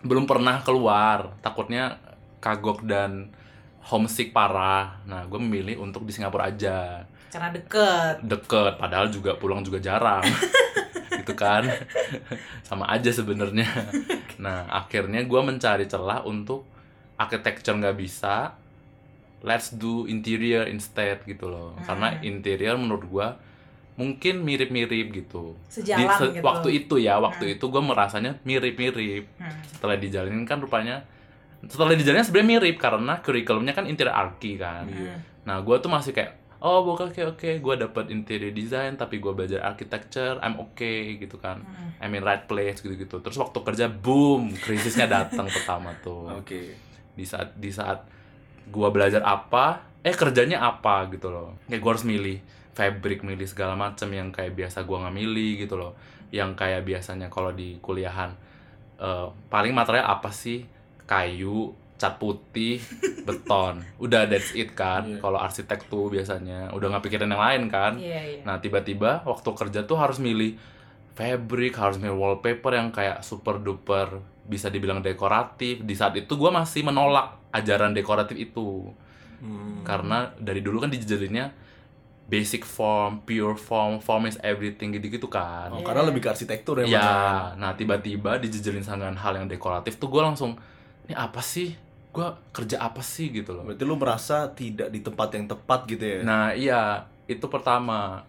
belum 0.00 0.24
pernah 0.24 0.62
keluar, 0.62 1.34
takutnya 1.40 1.98
kagok 2.38 2.86
dan 2.86 3.34
homesick 3.82 4.30
parah. 4.30 5.02
Nah 5.02 5.26
gue 5.26 5.38
memilih 5.38 5.80
untuk 5.80 6.02
di 6.02 6.12
Singapura 6.12 6.46
aja, 6.46 7.02
karena 7.28 7.50
deket. 7.50 8.22
deket. 8.22 8.78
Padahal 8.78 9.10
juga 9.10 9.34
pulang 9.34 9.60
juga 9.60 9.78
jarang, 9.78 10.22
gitu 11.20 11.34
kan? 11.34 11.66
Sama 12.68 12.86
aja 12.86 13.10
sebenarnya. 13.10 13.66
Nah, 14.36 14.68
akhirnya 14.68 15.24
gue 15.24 15.40
mencari 15.40 15.88
celah 15.88 16.20
untuk 16.22 16.68
architecture 17.16 17.72
nggak 17.72 17.96
bisa, 17.96 18.52
let's 19.40 19.72
do 19.72 20.04
interior 20.04 20.68
instead 20.68 21.24
gitu 21.24 21.48
loh. 21.48 21.72
Karena 21.82 22.12
Hmm. 22.12 22.20
interior 22.20 22.76
menurut 22.76 23.04
gue 23.08 23.26
mungkin 23.96 24.40
mirip-mirip 24.40 25.06
gitu. 25.10 25.56
Sejalan 25.66 26.04
se- 26.12 26.32
gitu. 26.32 26.44
Waktu 26.44 26.68
itu 26.76 26.94
ya, 26.98 27.16
waktu 27.16 27.44
Hmm. 27.46 27.54
itu 27.56 27.64
gue 27.66 27.82
merasanya 27.82 28.36
mirip-mirip. 28.42 29.24
Hmm. 29.36 29.56
Setelah 29.66 29.96
dijalanin 29.96 30.44
kan 30.44 30.60
rupanya, 30.60 31.00
setelah 31.62 31.92
dijalanin 31.92 32.22
sebenarnya 32.22 32.50
mirip 32.54 32.76
karena 32.76 33.18
kurikulumnya 33.18 33.72
kan 33.72 33.84
interior 33.84 34.12
arki 34.12 34.54
kan. 34.54 34.84
Iya. 34.86 35.16
Hmm. 35.16 35.20
Nah, 35.42 35.56
gue 35.58 35.76
tuh 35.76 35.88
masih 35.88 36.12
kayak, 36.12 36.32
oh 36.58 36.84
oke 36.86 37.08
oke 37.08 37.22
oke, 37.32 37.50
gue 37.56 37.74
dapet 37.78 38.04
interior 38.10 38.50
design, 38.50 38.94
tapi 38.94 39.16
gue 39.16 39.32
belajar 39.32 39.64
architecture, 39.64 40.36
I'm 40.38 40.60
okay 40.60 41.16
gitu 41.16 41.36
kan. 41.36 41.60
Hmm. 41.60 41.96
I'm 41.96 42.12
in 42.12 42.20
right 42.20 42.44
place 42.44 42.78
gitu-gitu. 42.78 43.18
Terus 43.18 43.36
waktu 43.36 43.58
kerja, 43.62 43.88
boom, 43.88 44.52
krisisnya 44.54 45.08
datang 45.08 45.48
pertama 45.48 45.96
tuh. 45.98 46.36
Oke. 46.36 46.76
Di 47.12 47.24
saat 47.24 47.56
di 47.56 47.72
saat 47.72 48.04
gue 48.66 48.88
belajar 48.90 49.22
apa, 49.22 49.96
eh 50.02 50.12
kerjanya 50.12 50.60
apa 50.60 51.08
gitu 51.08 51.30
loh. 51.30 51.56
Kayak 51.64 51.80
gue 51.80 51.90
harus 51.90 52.04
milih 52.04 52.38
fabric, 52.76 53.24
milih 53.24 53.48
segala 53.48 53.72
macam 53.72 54.12
yang 54.12 54.28
kayak 54.28 54.52
biasa 54.52 54.84
gue 54.84 54.96
nggak 55.00 55.16
milih 55.16 55.50
gitu 55.64 55.80
loh. 55.80 55.96
Yang 56.28 56.52
kayak 56.60 56.84
biasanya 56.84 57.32
kalau 57.32 57.56
di 57.56 57.80
kuliahan, 57.80 58.36
eh, 59.00 59.26
paling 59.48 59.72
material 59.72 60.04
apa 60.04 60.28
sih? 60.28 60.68
Kayu, 61.08 61.72
cat 61.96 62.20
putih, 62.20 62.76
beton. 63.26 63.80
Udah 63.96 64.28
that's 64.28 64.52
it 64.52 64.76
kan. 64.76 65.08
Iya. 65.08 65.24
Kalau 65.24 65.40
arsitek 65.40 65.88
tuh 65.88 66.12
biasanya 66.12 66.68
udah 66.76 66.86
nggak 66.92 67.04
pikirin 67.08 67.32
yang 67.32 67.40
lain 67.40 67.62
kan. 67.72 67.96
Iya, 67.96 68.20
iya. 68.36 68.40
Nah 68.44 68.60
tiba-tiba 68.60 69.24
waktu 69.24 69.48
kerja 69.56 69.88
tuh 69.88 69.96
harus 69.96 70.20
milih 70.20 70.60
fabric 71.16 71.72
harus 71.80 71.96
punya 71.96 72.12
wallpaper 72.12 72.76
yang 72.76 72.92
kayak 72.92 73.24
super 73.24 73.56
duper 73.56 74.20
bisa 74.44 74.68
dibilang 74.68 75.00
dekoratif 75.00 75.80
di 75.80 75.96
saat 75.96 76.12
itu 76.12 76.36
gue 76.36 76.50
masih 76.52 76.84
menolak 76.84 77.40
ajaran 77.56 77.96
dekoratif 77.96 78.36
itu 78.36 78.92
Hmm. 79.36 79.84
karena 79.84 80.32
dari 80.40 80.64
dulu 80.64 80.80
kan 80.80 80.88
dijejelinnya 80.88 81.52
basic 82.26 82.66
form 82.66 83.22
pure 83.22 83.54
form 83.54 84.02
form 84.02 84.26
is 84.26 84.34
everything 84.42 84.90
gitu-gitu 84.90 85.30
kan 85.30 85.70
Oh, 85.70 85.82
karena 85.86 86.02
lebih 86.02 86.18
ke 86.18 86.28
arsitektur 86.30 86.82
ya. 86.82 86.86
ya 86.86 86.98
Bang? 86.98 87.62
nah 87.62 87.70
tiba-tiba 87.78 88.42
dijejelin 88.42 88.82
dengan 88.82 89.14
hal 89.14 89.38
yang 89.38 89.46
dekoratif 89.46 89.94
tuh 89.96 90.10
gue 90.10 90.22
langsung 90.22 90.58
ini 91.06 91.14
apa 91.14 91.38
sih 91.38 91.78
gue 92.10 92.26
kerja 92.50 92.80
apa 92.80 93.04
sih 93.04 93.28
gitu 93.30 93.52
loh 93.54 93.62
Berarti 93.62 93.84
lu 93.84 93.94
merasa 93.94 94.48
tidak 94.50 94.88
di 94.88 95.04
tempat 95.04 95.28
yang 95.36 95.46
tepat 95.46 95.84
gitu 95.84 96.00
ya? 96.00 96.18
Nah 96.24 96.50
iya 96.50 97.04
itu 97.28 97.44
pertama 97.46 98.24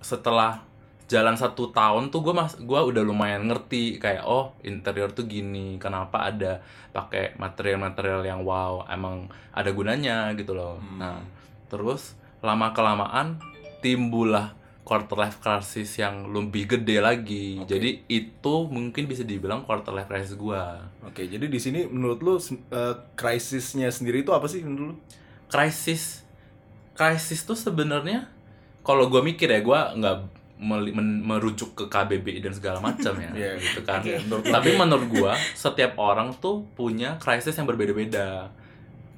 setelah 0.00 0.60
jalan 1.08 1.34
satu 1.34 1.74
tahun 1.74 2.14
tuh 2.14 2.22
gue 2.22 2.34
mas 2.36 2.54
gue 2.54 2.78
udah 2.78 3.02
lumayan 3.02 3.42
ngerti 3.50 3.98
kayak 3.98 4.22
oh 4.22 4.54
interior 4.62 5.10
tuh 5.10 5.26
gini 5.26 5.74
kenapa 5.82 6.30
ada 6.30 6.62
pakai 6.94 7.34
material-material 7.34 8.22
yang 8.22 8.46
wow 8.46 8.86
emang 8.86 9.26
ada 9.50 9.70
gunanya 9.74 10.30
gitu 10.38 10.54
loh. 10.54 10.78
Hmm. 10.78 10.98
Nah 11.02 11.18
terus 11.66 12.14
lama 12.40 12.72
kelamaan 12.72 13.36
timbullah 13.80 14.56
quarter 14.80 15.14
life 15.14 15.38
crisis 15.38 15.94
yang 15.96 16.34
lebih 16.34 16.66
gede 16.66 16.98
lagi. 16.98 17.62
Oke. 17.62 17.70
Jadi 17.70 17.90
itu 18.10 18.54
mungkin 18.66 19.06
bisa 19.06 19.22
dibilang 19.22 19.62
quarter 19.62 19.94
life 19.94 20.10
crisis 20.10 20.34
gue. 20.34 20.62
Oke, 21.06 21.30
jadi 21.30 21.46
di 21.46 21.58
sini 21.62 21.86
menurut 21.86 22.18
lu 22.20 22.34
eh, 22.36 22.94
krisisnya 23.14 23.86
sendiri 23.88 24.26
itu 24.26 24.34
apa 24.34 24.50
sih 24.50 24.66
menurut 24.66 24.94
lu? 24.94 24.96
krisis 25.50 26.22
krisis 26.94 27.42
tuh 27.42 27.58
sebenarnya 27.58 28.30
kalau 28.86 29.10
gue 29.10 29.18
mikir 29.18 29.50
ya 29.50 29.58
gue 29.58 29.80
nggak 29.98 30.16
merujuk 31.26 31.74
ke 31.74 31.84
KBBI 31.88 32.38
dan 32.38 32.54
segala 32.54 32.78
macam 32.78 33.16
ya 33.18 33.34
Iya. 33.38 33.52
gitu 33.58 33.80
kan 33.82 33.98
Oke. 33.98 34.14
Menurut 34.28 34.44
tapi 34.46 34.68
menurut 34.76 35.08
gue 35.10 35.32
setiap 35.56 35.98
orang 35.98 36.36
tuh 36.38 36.62
punya 36.78 37.18
krisis 37.18 37.56
yang 37.56 37.66
berbeda-beda 37.66 38.52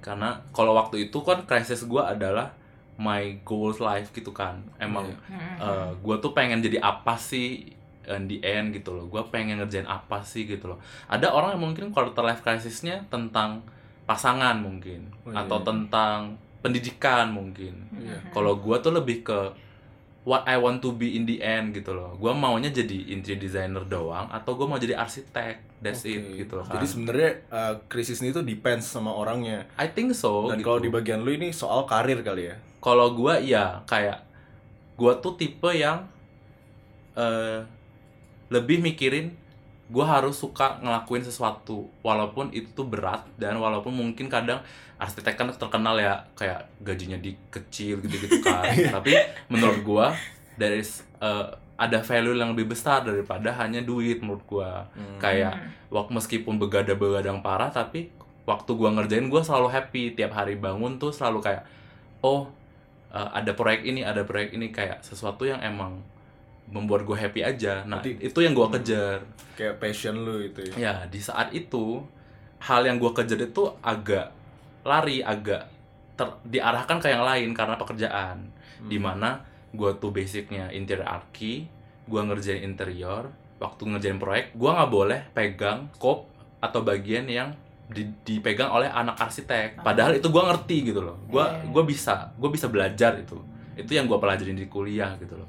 karena 0.00 0.41
kalau 0.57 0.73
waktu 0.73 1.11
itu 1.11 1.19
kan 1.21 1.45
krisis 1.45 1.85
gue 1.85 2.00
adalah 2.00 2.55
my 2.95 3.23
goals 3.43 3.79
life 3.79 4.11
gitu 4.11 4.31
kan 4.31 4.61
emang 4.77 5.09
Iya. 5.27 5.97
gue 5.97 6.17
tuh 6.19 6.33
pengen 6.33 6.59
jadi 6.59 6.79
apa 6.79 7.15
sih 7.15 7.73
in 8.05 8.27
the 8.27 8.39
end 8.41 8.73
gitu 8.73 8.93
loh 8.93 9.07
gue 9.07 9.23
pengen 9.29 9.57
ngerjain 9.57 9.87
apa 9.87 10.21
sih 10.21 10.45
gitu 10.45 10.67
loh 10.67 10.79
ada 11.07 11.29
orang 11.29 11.55
yang 11.55 11.63
mungkin 11.65 11.89
quarter 11.89 12.21
life 12.21 12.41
crisisnya 12.41 13.07
tentang 13.07 13.63
pasangan 14.03 14.59
mungkin 14.59 15.07
Oh, 15.23 15.31
atau 15.33 15.57
iya. 15.57 15.65
tentang 15.65 16.19
pendidikan 16.61 17.29
mungkin 17.29 17.75
Iya. 17.93 18.19
kalau 18.31 18.57
gue 18.57 18.77
tuh 18.79 18.93
lebih 18.93 19.23
ke 19.23 19.41
what 20.23 20.45
I 20.45 20.55
want 20.55 20.79
to 20.81 20.93
be 20.93 21.13
in 21.13 21.25
the 21.25 21.39
end 21.39 21.73
gitu 21.73 21.91
loh 21.91 22.15
gue 22.15 22.31
maunya 22.33 22.69
jadi 22.69 23.11
interior 23.11 23.39
designer 23.41 23.83
doang 23.83 24.27
atau 24.29 24.55
gue 24.55 24.67
mau 24.67 24.77
jadi 24.77 24.95
arsitek 24.95 25.81
that's 25.81 26.03
it 26.05 26.19
Oke. 26.21 26.39
gitu 26.39 26.53
loh 26.53 26.65
kan 26.65 26.79
Jadi 26.79 26.87
sebenarnya 26.89 27.31
eh, 27.49 27.75
krisis 27.85 28.19
ini 28.19 28.31
tuh 28.31 28.43
depends 28.43 28.85
sama 28.85 29.11
orangnya. 29.11 29.67
I 29.75 29.89
think 29.89 30.11
so 30.13 30.47
Dan 30.47 30.59
gitu. 30.59 30.67
kalau 30.69 30.79
di 30.79 30.89
bagian 30.89 31.21
lu 31.21 31.31
ini 31.33 31.51
soal 31.51 31.83
karir 31.85 32.19
kali 32.21 32.47
ya. 32.47 32.57
Kalau 32.83 33.15
gua 33.15 33.39
ya 33.39 33.81
kayak 33.87 34.27
gua 34.99 35.15
tuh 35.23 35.39
tipe 35.39 35.71
yang 35.71 36.03
eh 37.15 37.62
lebih 38.53 38.83
mikirin 38.85 39.33
gua 39.89 40.19
harus 40.19 40.37
suka 40.37 40.83
ngelakuin 40.83 41.23
sesuatu 41.23 41.89
walaupun 42.03 42.51
itu 42.51 42.69
tuh 42.75 42.85
berat 42.85 43.25
dan 43.39 43.57
walaupun 43.57 43.95
mungkin 43.95 44.27
kadang 44.27 44.61
arsitek 45.03 45.35
kan 45.35 45.49
terkenal 45.51 45.99
ya 45.99 46.27
kayak 46.39 46.71
gajinya 46.83 47.19
di 47.19 47.35
kecil 47.51 47.99
gitu-gitu 48.03 48.39
kan. 48.41 48.71
Tapi 49.01 49.15
menurut 49.51 49.81
gua 49.83 50.07
dari 50.55 50.83
eh, 51.23 51.47
ada 51.77 51.99
value 51.99 52.39
yang 52.39 52.55
lebih 52.55 52.71
besar 52.71 53.03
daripada 53.03 53.51
hanya 53.59 53.83
duit 53.83 54.23
menurut 54.23 54.45
gua. 54.47 54.87
Hmm. 54.95 55.19
kayak 55.19 55.55
wak 55.93 56.09
meskipun 56.09 56.57
begadang-begadang 56.57 57.45
parah 57.45 57.69
tapi 57.69 58.09
waktu 58.49 58.71
gua 58.79 58.95
ngerjain 58.95 59.27
gua 59.27 59.43
selalu 59.43 59.69
happy. 59.75 60.03
Tiap 60.15 60.33
hari 60.33 60.57
bangun 60.57 60.97
tuh 61.03 61.11
selalu 61.11 61.43
kayak 61.43 61.67
oh 62.23 62.49
uh, 63.12 63.31
ada 63.31 63.52
proyek 63.52 63.85
ini 63.85 64.00
ada 64.00 64.23
proyek 64.23 64.52
ini 64.52 64.69
kayak 64.69 65.00
sesuatu 65.00 65.45
yang 65.45 65.61
emang 65.61 66.00
membuat 66.66 67.04
gue 67.04 67.14
happy 67.14 67.40
aja 67.42 67.85
nah 67.85 68.00
Berarti- 68.00 68.19
itu 68.23 68.38
yang 68.40 68.52
gua 68.52 68.66
Hmm. 68.66 68.75
kejar 68.75 69.19
kayak 69.52 69.76
passion 69.76 70.16
lu 70.19 70.40
itu 70.40 70.64
ya. 70.66 70.75
ya 70.75 70.95
di 71.07 71.21
saat 71.21 71.52
itu 71.52 72.00
hal 72.61 72.83
yang 72.83 72.97
gua 72.97 73.12
kejar 73.12 73.37
itu 73.38 73.62
agak 73.81 74.33
lari 74.83 75.21
agak 75.21 75.69
ter- 76.12 76.40
diarahkan 76.45 76.97
ke 76.97 77.09
yang 77.09 77.23
lain 77.23 77.52
karena 77.52 77.76
pekerjaan 77.76 78.49
Hmm. 78.81 78.88
di 78.88 78.97
mana 78.97 79.45
gue 79.71 79.88
tuh 79.95 80.11
basicnya 80.11 80.69
interior 80.71 81.07
arki 81.07 81.64
gue 82.02 82.21
ngerjain 82.21 82.61
interior 82.62 83.31
waktu 83.57 83.83
ngerjain 83.87 84.19
proyek 84.19 84.52
gue 84.52 84.69
nggak 84.69 84.90
boleh 84.90 85.21
pegang 85.31 85.88
scope 85.92 86.28
atau 86.59 86.83
bagian 86.83 87.25
yang 87.25 87.54
di- 87.93 88.17
dipegang 88.25 88.73
oleh 88.73 88.89
anak 88.89 89.21
arsitek. 89.21 89.81
Padahal 89.81 90.17
itu 90.17 90.27
gue 90.27 90.43
ngerti 90.43 90.77
gitu 90.91 91.01
loh. 91.01 91.21
Gue 91.29 91.45
gue 91.69 91.85
bisa 91.85 92.33
gue 92.35 92.51
bisa 92.51 92.67
belajar 92.67 93.15
itu. 93.17 93.37
Itu 93.77 93.93
yang 93.93 94.09
gue 94.09 94.17
pelajarin 94.17 94.57
di 94.57 94.67
kuliah 94.67 95.15
gitu 95.17 95.37
loh. 95.37 95.49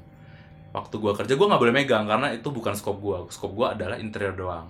Waktu 0.70 0.94
gue 0.98 1.12
kerja 1.14 1.32
gue 1.34 1.46
nggak 1.46 1.62
boleh 1.62 1.74
megang 1.74 2.04
karena 2.04 2.30
itu 2.30 2.50
bukan 2.50 2.74
scope 2.74 3.00
gue 3.00 3.18
scope 3.30 3.54
gue 3.54 3.66
adalah 3.66 3.96
interior 3.96 4.34
doang. 4.34 4.68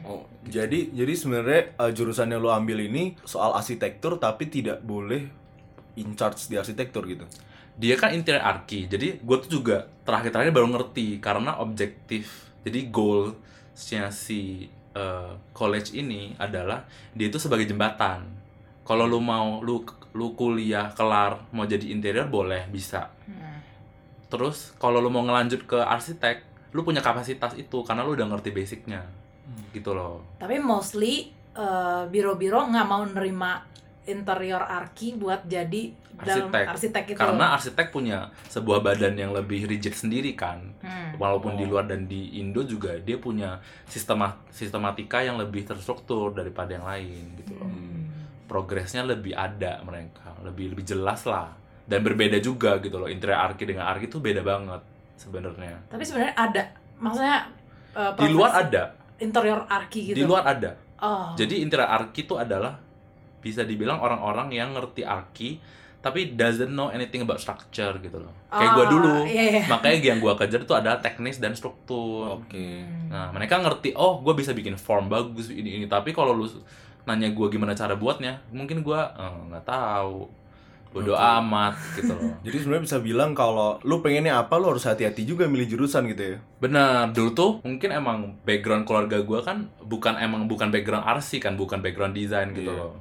Oh, 0.00 0.24
jadi 0.42 0.90
jadi 0.90 1.12
sebenarnya 1.12 1.76
eh, 1.76 1.92
jurusan 1.92 2.32
yang 2.32 2.40
lu 2.40 2.50
ambil 2.50 2.80
ini 2.80 3.14
soal 3.22 3.52
arsitektur 3.52 4.16
tapi 4.16 4.48
tidak 4.48 4.80
boleh 4.80 5.22
in 5.94 6.16
charge 6.16 6.48
di 6.48 6.56
arsitektur 6.56 7.04
gitu. 7.04 7.26
dia 7.74 7.96
kan 7.96 8.12
interior 8.12 8.44
arki. 8.44 8.84
Jadi 8.86 9.24
gue 9.24 9.36
tuh 9.40 9.60
juga 9.60 9.88
terakhir-terakhir 10.04 10.52
baru 10.52 10.68
ngerti 10.68 11.16
karena 11.16 11.56
objektif. 11.58 12.52
Jadi 12.60 12.92
goalsnya 12.92 14.12
si 14.12 14.68
uh, 14.94 15.34
college 15.54 15.94
ini 15.94 16.34
adalah 16.38 16.86
dia 17.14 17.30
itu 17.30 17.38
sebagai 17.38 17.66
jembatan. 17.66 18.26
Kalau 18.86 19.06
lu 19.06 19.22
mau 19.22 19.62
lu 19.62 19.82
lu 20.10 20.34
kuliah 20.34 20.90
kelar 20.90 21.46
mau 21.54 21.66
jadi 21.66 21.90
interior 21.94 22.26
boleh 22.26 22.66
bisa. 22.70 23.10
Hmm. 23.26 23.48
terus 24.30 24.70
kalau 24.78 25.02
lu 25.02 25.10
mau 25.10 25.26
ngelanjut 25.26 25.66
ke 25.66 25.74
arsitek 25.74 26.46
lu 26.70 26.86
punya 26.86 27.02
kapasitas 27.02 27.58
itu 27.58 27.82
karena 27.82 28.06
lu 28.06 28.14
udah 28.14 28.30
ngerti 28.30 28.54
basicnya. 28.54 29.02
Gitu 29.74 29.90
loh. 29.90 30.22
Tapi 30.38 30.62
mostly 30.62 31.34
eh, 31.54 32.02
biro-biro 32.06 32.62
nggak 32.70 32.86
mau 32.86 33.02
nerima 33.02 33.58
interior 34.10 34.60
arki 34.60 35.14
buat 35.14 35.42
jadi 35.44 35.94
dalam 36.12 36.50
Arsitek. 36.50 36.66
arsitek 36.68 37.04
itu. 37.06 37.16
karena 37.16 37.46
arsitek 37.54 37.86
punya 37.88 38.18
sebuah 38.46 38.82
badan 38.82 39.14
yang 39.14 39.32
lebih 39.32 39.64
rigid 39.64 39.94
sendiri 39.94 40.34
kan 40.34 40.60
Hmm. 40.78 41.16
walaupun 41.16 41.54
di 41.54 41.64
Oh. 41.64 41.70
luar 41.70 41.86
dan 41.86 42.04
di 42.04 42.36
Indo 42.36 42.60
juga 42.62 42.92
dia 42.96 43.16
punya 43.16 43.56
sistema 43.84 44.34
sistematika 44.50 45.20
yang 45.20 45.36
lebih 45.36 45.64
terstruktur 45.64 46.30
daripada 46.30 46.72
yang 46.72 46.84
lain 46.84 47.24
gitu 47.36 47.54
loh. 47.54 47.64
Hmm. 47.64 48.04
Progresnya 48.44 49.00
lebih 49.02 49.32
ada 49.32 49.80
mereka, 49.80 50.34
lebih 50.40 50.74
lebih 50.74 50.84
jelas 50.84 51.22
lah 51.24 51.54
dan 51.82 52.00
berbeda 52.00 52.36
juga 52.38 52.76
gitu 52.78 52.96
loh. 52.96 53.06
Interior 53.06 53.40
arki 53.40 53.64
dengan 53.64 53.86
arki 53.86 54.04
itu 54.04 54.18
beda 54.18 54.42
banget 54.42 54.82
sebenarnya. 55.16 55.86
Tapi 55.86 56.02
sebenarnya 56.02 56.34
ada, 56.34 56.62
maksudnya 56.96 57.38
eh, 57.90 58.12
Di 58.14 58.28
luar 58.28 58.50
ada, 58.60 58.82
interior 59.16 59.64
arki 59.66 60.00
gitu. 60.06 60.16
di 60.16 60.24
luar 60.24 60.44
ada. 60.46 60.70
Oh. 60.98 61.32
Jadi 61.32 61.60
interior 61.60 61.88
arki 61.88 62.22
itu 62.22 62.34
adalah 62.34 62.76
bisa 63.40 63.64
dibilang 63.64 63.98
orang-orang 63.98 64.48
yang 64.50 64.72
ngerti 64.72 65.02
arki 65.02 65.58
tapi 66.00 66.32
doesn't 66.32 66.72
know 66.72 66.88
anything 66.88 67.20
about 67.20 67.36
structure 67.36 67.92
gitu 67.98 68.16
loh. 68.16 68.32
Kayak 68.48 68.72
gua 68.72 68.84
Ah, 68.84 68.88
dulu. 68.88 69.12
Iya, 69.28 69.42
iya. 69.52 69.62
Makanya 69.68 69.96
yang 70.06 70.18
gua 70.18 70.32
kejar 70.32 70.64
itu 70.64 70.72
adalah 70.72 70.96
teknis 70.96 71.36
dan 71.36 71.52
struktur. 71.52 72.40
Oke. 72.40 72.80
Hmm. 72.80 73.12
Nah, 73.12 73.28
mereka 73.28 73.60
ngerti, 73.60 73.92
oh, 73.92 74.16
gue 74.18 74.32
bisa 74.32 74.56
bikin 74.56 74.80
form 74.80 75.12
bagus 75.12 75.52
ini 75.52 75.76
ini. 75.76 75.84
Tapi 75.84 76.10
kalau 76.10 76.32
lu 76.32 76.48
nanya 77.04 77.28
gue 77.28 77.46
gimana 77.48 77.74
cara 77.74 77.96
buatnya, 77.96 78.40
mungkin 78.48 78.80
gue 78.80 78.96
eh, 78.96 79.34
nggak 79.52 79.60
tahu. 79.62 80.24
Bodoh 80.90 81.14
Oke. 81.14 81.22
amat 81.38 81.74
gitu 81.94 82.10
loh. 82.10 82.34
Jadi 82.48 82.56
sebenarnya 82.58 82.82
bisa 82.82 82.98
bilang 82.98 83.30
kalau 83.30 83.78
lu 83.84 84.00
pengennya 84.00 84.40
apa 84.40 84.58
lu 84.58 84.72
harus 84.72 84.82
hati-hati 84.82 85.22
juga 85.22 85.46
milih 85.46 85.68
jurusan 85.68 86.08
gitu 86.08 86.34
ya. 86.34 86.36
Benar, 86.58 87.12
dulu 87.12 87.30
tuh 87.30 87.50
mungkin 87.60 87.92
emang 87.92 88.40
background 88.42 88.82
keluarga 88.82 89.20
gue 89.20 89.38
kan 89.38 89.70
bukan 89.78 90.16
emang 90.16 90.48
bukan 90.48 90.72
background 90.72 91.06
arsi 91.06 91.38
kan, 91.38 91.54
bukan 91.54 91.78
background 91.78 92.16
desain 92.16 92.50
gitu 92.50 92.72
Iya. 92.72 92.80
loh. 92.88 92.98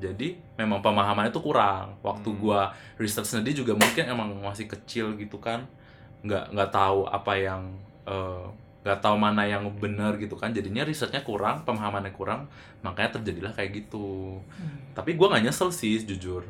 Jadi 0.00 0.34
memang 0.56 0.80
pemahaman 0.80 1.28
itu 1.28 1.38
kurang. 1.38 1.94
Waktu 2.00 2.26
Hmm. 2.26 2.40
gua 2.40 2.60
research 2.96 3.28
sendiri 3.28 3.52
juga 3.54 3.76
mungkin 3.76 4.08
emang 4.08 4.32
masih 4.40 4.64
kecil 4.64 5.12
gitu 5.14 5.36
kan, 5.36 5.68
nggak 6.24 6.50
nggak 6.50 6.70
tahu 6.72 7.04
apa 7.04 7.32
yang 7.36 7.62
eh, 8.08 8.44
nggak 8.80 8.98
tahu 8.98 9.14
mana 9.14 9.44
yang 9.44 9.68
benar 9.76 10.16
gitu 10.16 10.34
kan. 10.34 10.50
Jadinya 10.50 10.82
risetnya 10.82 11.20
kurang, 11.20 11.62
pemahamannya 11.62 12.10
kurang, 12.10 12.48
makanya 12.80 13.20
terjadilah 13.20 13.52
kayak 13.52 13.84
gitu. 13.84 14.40
Hmm. 14.56 14.96
Tapi 14.96 15.14
gua 15.14 15.36
nggak 15.36 15.46
nyesel 15.46 15.68
sih 15.68 16.00
jujur. 16.00 16.42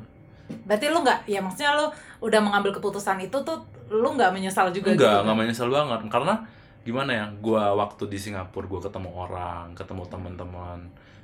Berarti 0.67 0.91
lu 0.91 1.03
nggak, 1.03 1.27
ya 1.31 1.39
maksudnya 1.39 1.75
lu 1.79 1.87
udah 2.23 2.41
mengambil 2.43 2.75
keputusan 2.75 3.19
itu 3.19 3.35
tuh 3.43 3.59
lu 3.91 4.15
nggak 4.15 4.31
menyesal 4.31 4.71
juga 4.71 4.95
Enggak, 4.95 5.23
gitu. 5.23 5.25
nggak 5.27 5.39
menyesal 5.39 5.69
banget 5.71 6.01
karena 6.11 6.35
gimana 6.87 7.11
ya? 7.13 7.27
Gua 7.45 7.73
waktu 7.77 8.09
di 8.09 8.19
Singapura 8.19 8.67
gua 8.67 8.81
ketemu 8.83 9.11
orang, 9.13 9.73
ketemu 9.77 10.03
teman-teman 10.09 10.79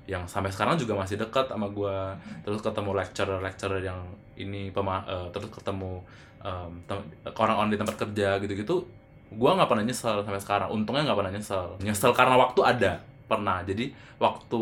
yang 0.07 0.23
sampai 0.29 0.51
sekarang 0.55 0.79
juga 0.79 0.95
masih 0.95 1.19
dekat 1.19 1.51
sama 1.51 1.67
gua. 1.71 2.15
Terus 2.47 2.61
ketemu 2.63 2.91
lecturer-lecturer 2.95 3.83
yang 3.83 4.01
ini 4.37 4.71
pema 4.71 5.03
eh, 5.09 5.29
terus 5.33 5.49
ketemu 5.51 5.99
em, 6.45 6.71
tem- 6.87 7.09
orang-orang 7.35 7.73
di 7.75 7.79
tempat 7.81 7.97
kerja 7.97 8.39
gitu-gitu. 8.43 8.85
gue 9.27 9.51
nggak 9.51 9.67
pernah 9.67 9.83
nyesel 9.83 10.23
sampai 10.23 10.39
sekarang 10.39 10.69
untungnya 10.71 11.03
nggak 11.11 11.19
pernah 11.19 11.33
nyesel 11.35 11.67
nyesel 11.83 12.15
karena 12.15 12.39
waktu 12.39 12.63
ada 12.63 13.03
pernah 13.27 13.59
jadi 13.67 13.91
waktu 14.23 14.61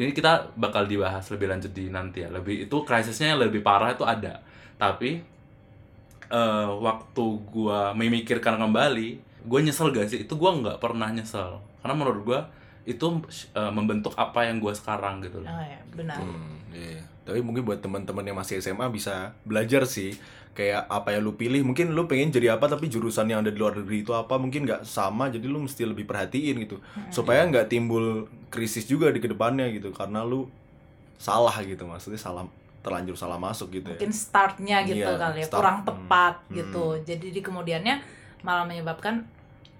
ini 0.00 0.16
kita 0.16 0.48
bakal 0.56 0.88
dibahas 0.88 1.28
lebih 1.28 1.52
lanjut 1.52 1.76
di 1.76 1.92
nanti 1.92 2.24
ya 2.24 2.32
lebih 2.32 2.64
itu 2.64 2.76
krisisnya 2.88 3.36
yang 3.36 3.40
lebih 3.44 3.60
parah 3.60 3.92
itu 3.92 4.08
ada 4.08 4.40
tapi 4.80 5.20
eh, 6.32 6.68
waktu 6.80 7.24
gue 7.52 7.80
memikirkan 8.00 8.56
kembali 8.56 9.27
gue 9.48 9.60
nyesel 9.60 9.88
gak 9.90 10.06
sih 10.06 10.20
itu 10.20 10.30
gue 10.30 10.50
nggak 10.54 10.76
pernah 10.76 11.08
nyesel 11.08 11.56
karena 11.80 11.94
menurut 11.94 12.22
gue 12.22 12.40
itu 12.84 13.06
eh, 13.52 13.70
membentuk 13.70 14.12
apa 14.14 14.44
yang 14.44 14.56
gue 14.58 14.72
sekarang 14.72 15.20
gitu 15.20 15.40
loh 15.40 15.48
Oh 15.48 15.60
ya, 15.62 15.80
benar. 15.90 16.16
Hmm, 16.16 16.56
iya. 16.70 17.00
Tapi 17.20 17.40
mungkin 17.40 17.60
buat 17.62 17.76
teman-teman 17.78 18.24
yang 18.24 18.36
masih 18.36 18.56
SMA 18.58 18.88
bisa 18.88 19.36
belajar 19.42 19.84
sih 19.84 20.16
kayak 20.52 20.88
apa 20.88 21.12
yang 21.12 21.22
lu 21.22 21.34
pilih. 21.34 21.60
Mungkin 21.60 21.92
lu 21.92 22.04
pengen 22.04 22.28
jadi 22.30 22.56
apa 22.56 22.64
tapi 22.64 22.88
jurusan 22.88 23.28
yang 23.28 23.40
ada 23.40 23.52
di 23.52 23.56
luar 23.56 23.76
negeri 23.76 24.00
itu 24.00 24.10
apa 24.10 24.36
mungkin 24.36 24.64
nggak 24.64 24.82
sama 24.82 25.28
jadi 25.28 25.44
lu 25.44 25.60
mesti 25.60 25.84
lebih 25.84 26.02
perhatiin 26.02 26.56
gitu. 26.64 26.80
Supaya 27.08 27.44
nggak 27.44 27.68
timbul 27.68 28.24
krisis 28.48 28.84
juga 28.84 29.08
di 29.08 29.20
ke 29.20 29.28
depannya 29.28 29.68
gitu 29.68 29.92
karena 29.92 30.24
lu 30.24 30.48
salah 31.16 31.52
gitu 31.60 31.84
maksudnya 31.84 32.16
salah 32.16 32.48
terlanjur 32.80 33.12
salah 33.12 33.36
masuk 33.36 33.68
gitu 33.70 33.92
ya. 33.92 34.00
Mungkin 34.00 34.14
startnya 34.14 34.76
gitu 34.82 35.04
Iya, 35.04 35.20
kali 35.20 35.38
ya, 35.38 35.44
start. 35.44 35.60
kurang 35.60 35.78
Hmm. 35.78 35.88
tepat 35.92 36.34
Hmm. 36.48 36.54
gitu. 36.56 36.84
Jadi 37.04 37.26
di 37.30 37.40
kemudiannya 37.44 37.94
malah 38.40 38.64
menyebabkan 38.64 39.28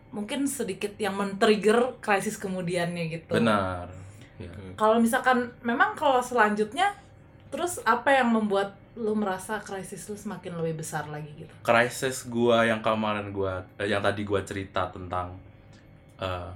mungkin 0.08 0.48
sedikit 0.48 0.96
yang 0.96 1.14
men-trigger 1.16 2.00
krisis 2.00 2.40
kemudiannya 2.40 3.12
gitu. 3.12 3.36
benar 3.36 3.92
ya. 4.40 4.52
Kalau 4.78 4.96
misalkan 5.02 5.52
memang 5.60 5.92
kalau 5.98 6.22
selanjutnya 6.24 6.94
terus 7.48 7.80
apa 7.84 8.12
yang 8.12 8.32
membuat 8.32 8.76
lu 8.98 9.14
merasa 9.14 9.62
krisis 9.62 10.10
lu 10.10 10.18
semakin 10.18 10.58
lebih 10.58 10.82
besar 10.82 11.06
lagi 11.06 11.30
gitu? 11.38 11.52
krisis 11.62 12.26
gua 12.26 12.66
yang 12.66 12.82
kemarin 12.82 13.30
gua 13.30 13.62
eh, 13.78 13.86
yang 13.86 14.02
tadi 14.02 14.26
gua 14.26 14.42
cerita 14.42 14.90
tentang 14.90 15.38
eh 16.18 16.50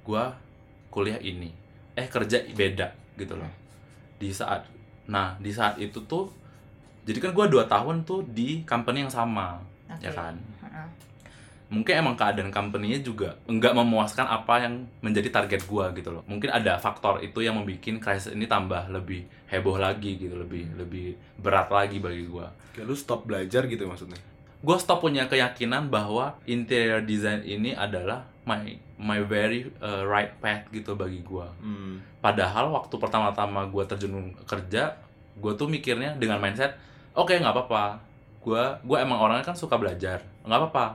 gua 0.00 0.32
kuliah 0.88 1.20
ini 1.20 1.52
eh 1.92 2.08
kerja 2.08 2.40
beda 2.56 2.88
gitu 3.20 3.36
loh 3.36 3.52
di 4.16 4.32
saat 4.32 4.64
nah 5.04 5.36
di 5.36 5.52
saat 5.52 5.76
itu 5.76 6.00
tuh 6.08 6.32
jadi 7.04 7.28
kan 7.28 7.36
gua 7.36 7.46
dua 7.46 7.68
tahun 7.68 8.08
tuh 8.08 8.24
di 8.32 8.64
company 8.64 9.04
yang 9.04 9.12
sama 9.12 9.60
Oke. 9.92 10.08
ya 10.08 10.10
kan 10.16 10.40
Heeh. 10.64 10.88
Mungkin 11.70 12.02
emang 12.02 12.18
keadaan 12.18 12.50
company-nya 12.50 12.98
juga 13.00 13.38
nggak 13.46 13.74
memuaskan 13.78 14.26
apa 14.26 14.66
yang 14.66 14.90
menjadi 15.00 15.30
target 15.30 15.64
gua 15.70 15.94
gitu 15.94 16.10
loh 16.10 16.26
mungkin 16.26 16.50
ada 16.50 16.76
faktor 16.82 17.22
itu 17.22 17.46
yang 17.46 17.54
membuat 17.54 18.02
krisis 18.02 18.34
ini 18.34 18.50
tambah 18.50 18.90
lebih 18.90 19.24
heboh 19.46 19.78
lagi 19.78 20.18
gitu 20.18 20.34
lebih 20.34 20.74
lebih 20.74 21.14
berat 21.38 21.70
lagi 21.70 22.02
bagi 22.02 22.26
gua 22.26 22.50
Kayak 22.74 22.86
lu 22.86 22.94
stop 22.94 23.26
belajar 23.26 23.66
gitu 23.66 23.86
maksudnya. 23.86 24.18
gue 24.60 24.76
stop 24.76 25.00
punya 25.00 25.24
keyakinan 25.24 25.88
bahwa 25.88 26.36
interior 26.44 27.00
design 27.00 27.40
ini 27.48 27.72
adalah 27.72 28.28
my 28.44 28.76
my 29.00 29.24
very 29.24 29.72
uh, 29.80 30.04
right 30.04 30.36
path 30.36 30.68
gitu 30.68 30.92
bagi 30.92 31.24
gue. 31.24 31.48
Hmm. 31.64 32.04
Padahal 32.20 32.68
waktu 32.68 32.92
pertama-tama 33.00 33.64
gue 33.72 33.84
terjun 33.88 34.36
kerja, 34.44 35.00
gue 35.40 35.52
tuh 35.56 35.64
mikirnya 35.64 36.12
dengan 36.20 36.44
mindset, 36.44 36.76
oke 37.16 37.32
nggak 37.32 37.56
apa-apa, 37.56 38.04
gue 38.44 38.62
gue 38.84 38.96
emang 39.00 39.24
orangnya 39.24 39.48
kan 39.48 39.56
suka 39.56 39.80
belajar, 39.80 40.20
nggak 40.44 40.58
apa-apa, 40.60 40.86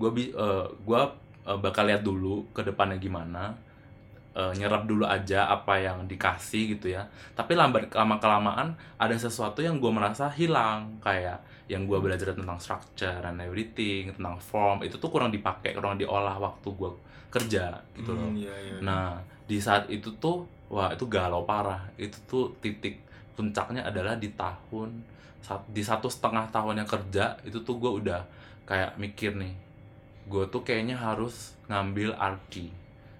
gue 0.00 0.10
bi 0.10 0.24
uh, 0.32 0.64
gua 0.88 1.12
uh, 1.44 1.60
bakal 1.60 1.84
lihat 1.84 2.00
dulu 2.00 2.48
ke 2.56 2.64
depannya 2.64 2.96
gimana, 2.96 3.52
uh, 4.32 4.52
nyerap 4.56 4.88
dulu 4.88 5.04
aja 5.04 5.52
apa 5.52 5.76
yang 5.76 6.08
dikasih 6.08 6.80
gitu 6.80 6.96
ya. 6.96 7.04
Tapi 7.36 7.52
lambat 7.52 7.92
lama 7.92 8.16
kelamaan 8.16 8.72
ada 8.96 9.12
sesuatu 9.12 9.60
yang 9.60 9.76
gue 9.76 9.92
merasa 9.92 10.32
hilang 10.32 10.96
kayak 11.04 11.44
yang 11.68 11.86
gue 11.86 12.00
belajar 12.02 12.34
tentang 12.34 12.58
structure 12.58 13.22
and 13.22 13.38
everything 13.44 14.10
tentang 14.10 14.40
form 14.42 14.82
itu 14.82 14.98
tuh 14.98 15.06
kurang 15.06 15.30
dipakai 15.30 15.70
kurang 15.70 16.00
diolah 16.00 16.34
waktu 16.42 16.66
gue 16.66 16.90
kerja 17.30 17.78
gitu 17.94 18.10
loh. 18.10 18.26
Hmm, 18.26 18.34
iya, 18.34 18.54
iya. 18.58 18.74
Nah, 18.82 19.22
di 19.46 19.62
saat 19.62 19.86
itu 19.86 20.10
tuh, 20.18 20.42
wah 20.66 20.90
itu 20.90 21.06
galau 21.06 21.46
parah. 21.46 21.86
Itu 21.94 22.18
tuh 22.26 22.44
titik 22.58 22.98
puncaknya 23.38 23.86
adalah 23.86 24.18
di 24.18 24.34
tahun 24.34 25.20
di 25.70 25.82
satu 25.82 26.10
setengah 26.10 26.50
tahunnya 26.52 26.84
kerja 26.84 27.38
itu 27.46 27.62
tuh 27.62 27.78
gue 27.78 27.90
udah 28.02 28.22
kayak 28.66 28.98
mikir 28.98 29.34
nih, 29.34 29.54
gue 30.30 30.46
tuh 30.46 30.62
kayaknya 30.62 30.94
harus 30.94 31.58
ngambil 31.66 32.14
arti 32.14 32.70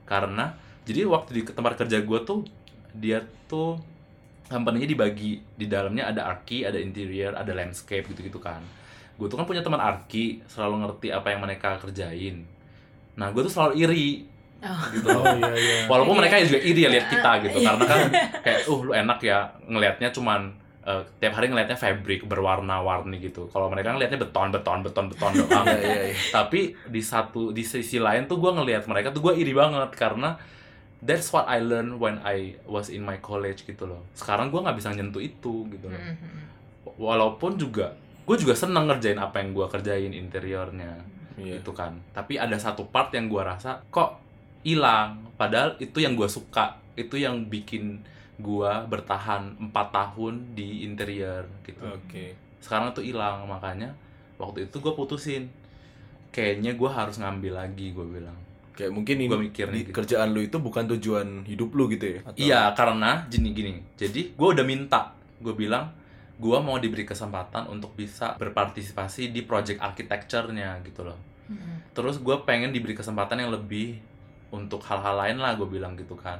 karena 0.07 0.55
jadi 0.87 1.05
waktu 1.05 1.31
di 1.35 1.43
tempat 1.45 1.75
kerja 1.77 2.01
gue 2.01 2.19
tuh 2.23 2.47
dia 2.91 3.19
tuh 3.47 3.79
company-nya 4.47 4.89
dibagi 4.89 5.39
di 5.55 5.67
dalamnya 5.67 6.11
ada 6.11 6.27
arki, 6.27 6.67
ada 6.67 6.75
interior, 6.75 7.39
ada 7.39 7.55
landscape 7.55 8.03
gitu-gitu 8.05 8.43
kan. 8.43 8.59
Gue 9.15 9.31
tuh 9.31 9.39
kan 9.39 9.47
punya 9.47 9.63
teman 9.63 9.79
arki, 9.79 10.43
selalu 10.51 10.83
ngerti 10.83 11.15
apa 11.15 11.31
yang 11.31 11.39
mereka 11.39 11.79
kerjain. 11.79 12.43
Nah, 13.15 13.31
gue 13.31 13.47
tuh 13.47 13.53
selalu 13.53 13.75
iri 13.79 14.09
Oh. 14.61 14.77
gitu 14.93 15.09
Oh 15.09 15.25
loh. 15.25 15.41
iya 15.41 15.55
iya. 15.57 15.77
Walaupun 15.89 16.13
Iya. 16.13 16.21
mereka 16.21 16.35
juga 16.45 16.61
iri 16.61 16.81
ya 16.83 16.91
lihat 16.93 17.07
kita 17.09 17.31
gitu 17.47 17.59
karena 17.65 17.85
kan 17.87 18.01
kayak 18.45 18.61
uh 18.69 18.81
lu 18.83 18.93
enak 18.93 19.19
ya 19.23 19.39
ngelihatnya 19.65 20.09
cuman 20.13 20.53
eh, 20.81 21.03
tiap 21.21 21.37
hari 21.37 21.53
ngelihatnya 21.53 21.77
fabric 21.77 22.25
berwarna-warni 22.25 23.21
gitu. 23.21 23.49
Kalau 23.53 23.69
mereka 23.69 23.93
ngelihatnya 23.93 24.21
beton, 24.21 24.49
beton, 24.53 24.79
beton, 24.81 25.07
beton 25.13 25.33
doang. 25.37 25.67
Iya 25.71 25.81
iya 25.81 26.03
iya. 26.11 26.17
Tapi 26.33 26.73
di 26.89 27.03
satu 27.05 27.53
di 27.53 27.65
sisi 27.65 28.01
lain 28.01 28.25
tuh 28.27 28.41
gue 28.41 28.53
ngelihat 28.53 28.89
mereka 28.89 29.13
tuh 29.13 29.21
gue 29.31 29.35
iri 29.37 29.53
banget 29.53 29.93
karena 29.95 30.37
that's 31.01 31.29
what 31.33 31.45
I 31.49 31.61
learned 31.61 31.97
when 32.01 32.21
I 32.25 32.57
was 32.65 32.89
in 32.89 33.05
my 33.05 33.21
college 33.21 33.65
gitu 33.65 33.85
loh. 33.85 34.05
Sekarang 34.17 34.49
gue 34.49 34.61
nggak 34.61 34.77
bisa 34.77 34.93
nyentuh 34.93 35.21
itu 35.21 35.69
gitu 35.69 35.87
loh. 35.89 36.01
Mhm. 36.01 36.97
Walaupun 36.97 37.57
juga 37.57 37.93
gue 38.25 38.37
juga 38.39 38.55
seneng 38.55 38.87
ngerjain 38.87 39.19
apa 39.19 39.43
yang 39.43 39.57
gue 39.57 39.67
kerjain 39.67 40.13
interiornya 40.15 41.03
Iya. 41.41 41.57
gitu 41.65 41.73
kan 41.73 41.97
tapi 42.13 42.37
ada 42.37 42.53
satu 42.61 42.93
part 42.93 43.09
yang 43.17 43.33
gua 43.33 43.57
rasa 43.57 43.81
kok 43.89 44.21
hilang 44.61 45.25
padahal 45.41 45.73
itu 45.81 46.05
yang 46.05 46.13
gua 46.13 46.29
suka 46.29 46.77
itu 47.01 47.17
yang 47.17 47.49
bikin 47.49 48.05
gua 48.41 48.85
bertahan 48.85 49.57
empat 49.61 49.87
tahun 49.91 50.53
di 50.53 50.83
interior 50.83 51.45
gitu 51.63 51.81
Oke. 51.83 52.35
sekarang 52.59 52.91
tuh 52.91 53.01
hilang 53.01 53.45
makanya 53.45 53.93
waktu 54.37 54.65
itu 54.65 54.77
gua 54.79 54.93
putusin 54.93 55.49
kayaknya 56.31 56.75
gua 56.75 56.91
harus 56.95 57.17
ngambil 57.17 57.57
lagi 57.57 57.91
gua 57.91 58.07
bilang 58.07 58.39
Kayak 58.71 58.93
mungkin 58.93 59.15
ini 59.19 59.29
Gua 59.29 59.37
mikir 59.37 59.67
di 59.67 59.73
nih 59.73 59.83
gitu. 59.85 59.95
kerjaan 59.95 60.29
lu 60.31 60.41
itu 60.41 60.57
bukan 60.57 60.89
tujuan 60.89 61.45
hidup 61.45 61.69
lu 61.71 61.85
gitu 61.87 62.17
ya? 62.17 62.21
Atau- 62.23 62.41
iya 62.41 62.61
karena 62.73 63.27
gini 63.27 63.53
gini 63.53 63.73
jadi 63.95 64.33
gua 64.33 64.53
udah 64.53 64.65
minta 64.65 65.13
gua 65.37 65.53
bilang 65.53 65.85
gua 66.37 66.59
mau 66.59 66.77
diberi 66.77 67.05
kesempatan 67.05 67.69
untuk 67.69 67.93
bisa 67.93 68.33
berpartisipasi 68.35 69.29
di 69.29 69.43
project 69.43 69.79
architecture-nya 69.79 70.81
gitu 70.83 71.05
loh 71.05 71.19
Mhm. 71.47 71.93
terus 71.93 72.17
gue 72.17 72.37
pengen 72.41 72.71
diberi 72.71 72.95
kesempatan 72.95 73.37
yang 73.37 73.51
lebih 73.51 73.99
untuk 74.49 74.79
hal-hal 74.81 75.19
lain 75.19 75.37
lah 75.37 75.53
gue 75.53 75.67
bilang 75.67 75.93
gitu 75.93 76.15
kan 76.15 76.39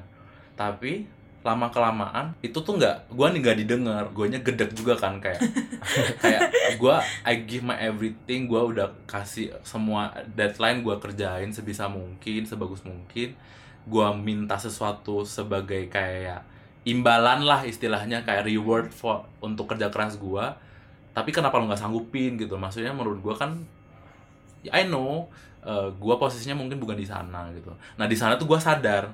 tapi 0.55 1.03
lama 1.41 1.73
kelamaan 1.73 2.37
itu 2.45 2.61
tuh 2.61 2.77
nggak 2.77 3.17
gue 3.17 3.27
nih 3.33 3.41
nggak 3.41 3.59
didengar 3.65 4.05
gue 4.13 4.27
nya 4.29 4.41
gedek 4.45 4.77
juga 4.77 4.93
kan 4.93 5.17
kayak 5.25 5.41
kayak 6.23 6.53
gue 6.77 6.97
I 7.25 7.35
give 7.49 7.65
my 7.65 7.81
everything 7.81 8.45
gue 8.45 8.61
udah 8.61 8.93
kasih 9.09 9.57
semua 9.65 10.13
deadline 10.37 10.85
gue 10.85 10.93
kerjain 11.01 11.49
sebisa 11.49 11.89
mungkin 11.89 12.45
sebagus 12.45 12.85
mungkin. 12.85 13.33
Gue 13.89 14.07
minta 14.21 14.61
sesuatu 14.61 15.25
sebagai 15.25 15.89
kayak 15.89 16.45
imbalan 16.85 17.49
lah 17.49 17.65
istilahnya 17.65 18.21
kayak 18.29 18.45
reward 18.45 18.93
for 18.93 19.25
untuk 19.41 19.73
kerja 19.73 19.89
keras 19.89 20.21
gue 20.21 20.45
tapi 21.11 21.33
kenapa 21.33 21.57
lo 21.57 21.67
nggak 21.67 21.81
sanggupin 21.81 22.37
gitu? 22.37 22.61
Maksudnya 22.61 22.93
menurut 22.93 23.25
gue 23.25 23.35
kan 23.35 23.57
I 24.69 24.85
know 24.85 25.33
uh, 25.65 25.89
gua 25.97 26.21
posisinya 26.21 26.57
mungkin 26.57 26.81
bukan 26.81 26.97
di 26.97 27.07
sana 27.09 27.49
gitu. 27.57 27.73
Nah 27.97 28.05
di 28.05 28.17
sana 28.17 28.37
tuh 28.37 28.49
gua 28.49 28.61
sadar 28.61 29.13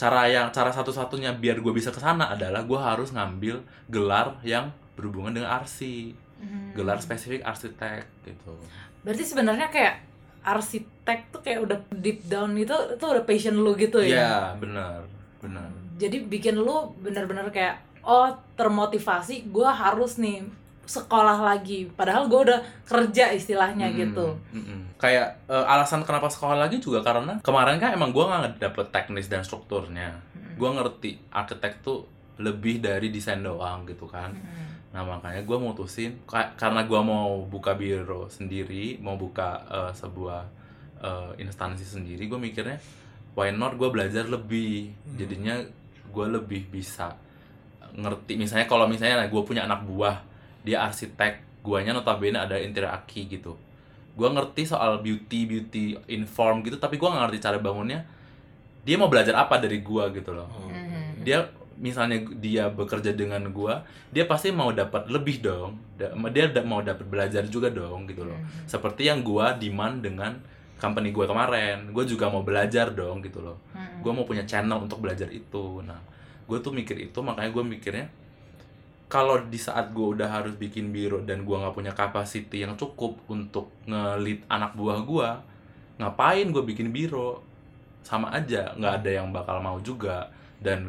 cara 0.00 0.24
yang 0.24 0.48
cara 0.48 0.72
satu-satunya 0.72 1.36
biar 1.36 1.60
gue 1.60 1.68
bisa 1.70 1.92
ke 1.92 2.00
sana 2.00 2.32
adalah 2.32 2.64
gua 2.64 2.80
harus 2.90 3.12
ngambil 3.12 3.60
gelar 3.86 4.40
yang 4.40 4.72
berhubungan 4.96 5.32
dengan 5.34 5.52
arsi, 5.54 6.16
Mhm. 6.40 6.72
gelar 6.72 6.96
spesifik 6.96 7.44
arsitek 7.44 8.08
gitu. 8.24 8.56
Berarti 9.04 9.24
sebenarnya 9.26 9.68
kayak 9.68 10.00
arsitek 10.40 11.28
tuh 11.28 11.40
kayak 11.44 11.60
udah 11.60 11.78
deep 11.92 12.24
down 12.24 12.56
itu 12.56 12.72
itu 12.72 13.04
udah 13.04 13.24
passion 13.24 13.60
lu 13.60 13.76
gitu 13.76 14.00
Iya 14.00 14.16
ya. 14.16 14.56
benar 14.56 15.04
benar. 15.36 15.68
Jadi 15.96 16.24
bikin 16.24 16.56
lu 16.56 16.96
bener-bener 16.96 17.52
kayak 17.52 17.76
oh 18.00 18.32
termotivasi 18.56 19.52
gua 19.52 19.68
harus 19.68 20.16
nih 20.16 20.48
sekolah 20.90 21.38
lagi 21.38 21.86
padahal 21.86 22.26
gua 22.26 22.40
udah 22.50 22.60
kerja 22.82 23.30
istilahnya 23.30 23.86
Mm-mm, 23.94 24.00
gitu. 24.02 24.26
mm-mm. 24.50 24.80
Kayak 24.98 25.38
eh, 25.46 25.64
alasan 25.70 26.02
kenapa 26.02 26.26
sekolah 26.26 26.58
lagi 26.58 26.82
juga 26.82 27.06
karena 27.06 27.38
kemarin 27.40 27.78
kan 27.78 27.94
emang 27.94 28.10
gua 28.10 28.26
nggak 28.26 28.58
dapet 28.58 28.86
teknis 28.90 29.30
dan 29.30 29.46
strukturnya. 29.46 30.18
Mm. 30.34 30.58
Gua 30.58 30.74
ngerti 30.74 31.30
arsitek 31.30 31.86
tuh 31.86 32.02
lebih 32.40 32.82
dari 32.82 33.12
desain 33.12 33.38
doang 33.38 33.84
gitu 33.84 34.08
kan. 34.08 34.32
Mhm. 34.32 34.96
Nah 34.96 35.04
makanya 35.06 35.44
gue 35.44 35.54
mutusin 35.54 36.24
ka- 36.24 36.56
karena 36.56 36.82
gue 36.88 36.98
mau 36.98 37.44
buka 37.46 37.76
biro 37.76 38.26
sendiri, 38.32 38.96
mau 38.98 39.14
buka 39.14 39.60
eh, 39.68 39.92
sebuah 39.94 40.42
eh, 41.04 41.30
instansi 41.44 41.84
sendiri, 41.84 42.26
gue 42.26 42.40
mikirnya 42.40 42.80
why 43.36 43.52
not 43.52 43.76
gue 43.76 43.86
belajar 43.86 44.26
lebih, 44.26 44.90
jadinya 45.14 45.60
gue 46.10 46.26
lebih 46.26 46.66
bisa 46.72 47.12
ngerti. 47.94 48.34
Misalnya 48.40 48.66
kalau 48.66 48.88
misalnya 48.90 49.28
gue 49.30 49.42
punya 49.44 49.68
anak 49.68 49.86
buah, 49.86 50.16
dia 50.62 50.80
arsitek, 50.80 51.32
guanya 51.60 51.92
notabene 51.92 52.36
ada 52.36 52.56
interior 52.56 52.90
aki 52.90 53.26
gitu. 53.28 53.56
gue 54.10 54.26
ngerti 54.26 54.66
soal 54.66 55.00
beauty 55.00 55.46
beauty 55.46 55.84
inform 56.06 56.60
gitu 56.60 56.76
tapi 56.76 56.94
gue 56.94 57.04
nggak 57.04 57.22
ngerti 57.24 57.38
cara 57.40 57.56
bangunnya 57.56 58.04
dia 58.82 58.96
mau 58.96 59.06
belajar 59.06 59.32
apa 59.34 59.56
dari 59.56 59.80
gue 59.80 60.04
gitu 60.12 60.30
loh 60.30 60.44
Oh. 60.50 60.68
Mhm. 60.68 61.22
dia 61.22 61.46
misalnya 61.78 62.18
dia 62.34 62.68
bekerja 62.68 63.12
dengan 63.12 63.40
gua 63.48 63.80
dia 64.08 64.24
pasti 64.24 64.50
mau 64.50 64.68
dapat 64.70 65.08
lebih 65.08 65.40
dong 65.40 65.80
dia 66.28 66.46
da- 66.46 66.60
mau 66.62 66.80
dapat 66.80 67.06
belajar 67.06 67.46
juga 67.46 67.70
dong 67.70 68.04
gitu 68.04 68.20
loh 68.22 68.36
Mhm. 68.36 68.66
seperti 68.66 69.08
yang 69.08 69.22
gua 69.22 69.54
demand 69.54 70.00
dengan 70.00 70.36
company 70.76 71.08
gua 71.10 71.24
kemarin 71.24 71.88
gua 71.88 72.04
juga 72.04 72.28
mau 72.28 72.42
belajar 72.42 72.92
dong 72.92 73.22
gitu 73.22 73.40
loh 73.40 73.56
Mhm. 73.70 74.00
gua 74.00 74.12
mau 74.12 74.24
punya 74.24 74.44
channel 74.44 74.76
untuk 74.78 75.00
belajar 75.00 75.30
itu 75.30 75.80
nah 75.80 75.96
gua 76.44 76.58
tuh 76.58 76.68
mikir 76.70 76.98
itu 77.00 77.18
makanya 77.18 77.48
gua 77.48 77.64
mikirnya 77.64 78.04
kalau 79.10 79.42
di 79.42 79.58
saat 79.58 79.90
gua 79.90 80.14
udah 80.14 80.28
harus 80.30 80.54
bikin 80.54 80.94
biro 80.94 81.18
dan 81.26 81.42
gua 81.42 81.66
nggak 81.66 81.74
punya 81.74 81.92
capacity 81.92 82.62
yang 82.62 82.78
cukup 82.78 83.18
untuk 83.26 83.74
ngelit 83.90 84.46
anak 84.46 84.78
buah 84.78 85.02
gua 85.02 85.50
ngapain 86.00 86.48
gue 86.48 86.64
bikin 86.64 86.88
biro? 86.88 87.44
Sama 88.00 88.32
aja 88.32 88.72
nggak 88.72 89.04
ada 89.04 89.10
yang 89.20 89.28
bakal 89.28 89.60
mau 89.60 89.76
juga. 89.84 90.32
Dan 90.56 90.88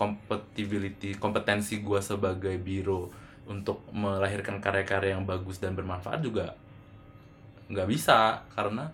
compatibility 0.00 1.12
kompetensi 1.20 1.84
gue 1.84 2.00
sebagai 2.00 2.56
biro 2.56 3.12
untuk 3.44 3.84
melahirkan 3.92 4.56
karya-karya 4.58 5.14
yang 5.14 5.28
bagus 5.28 5.60
dan 5.60 5.76
bermanfaat 5.76 6.24
juga 6.24 6.56
nggak 7.68 7.88
bisa 7.92 8.40
karena 8.56 8.88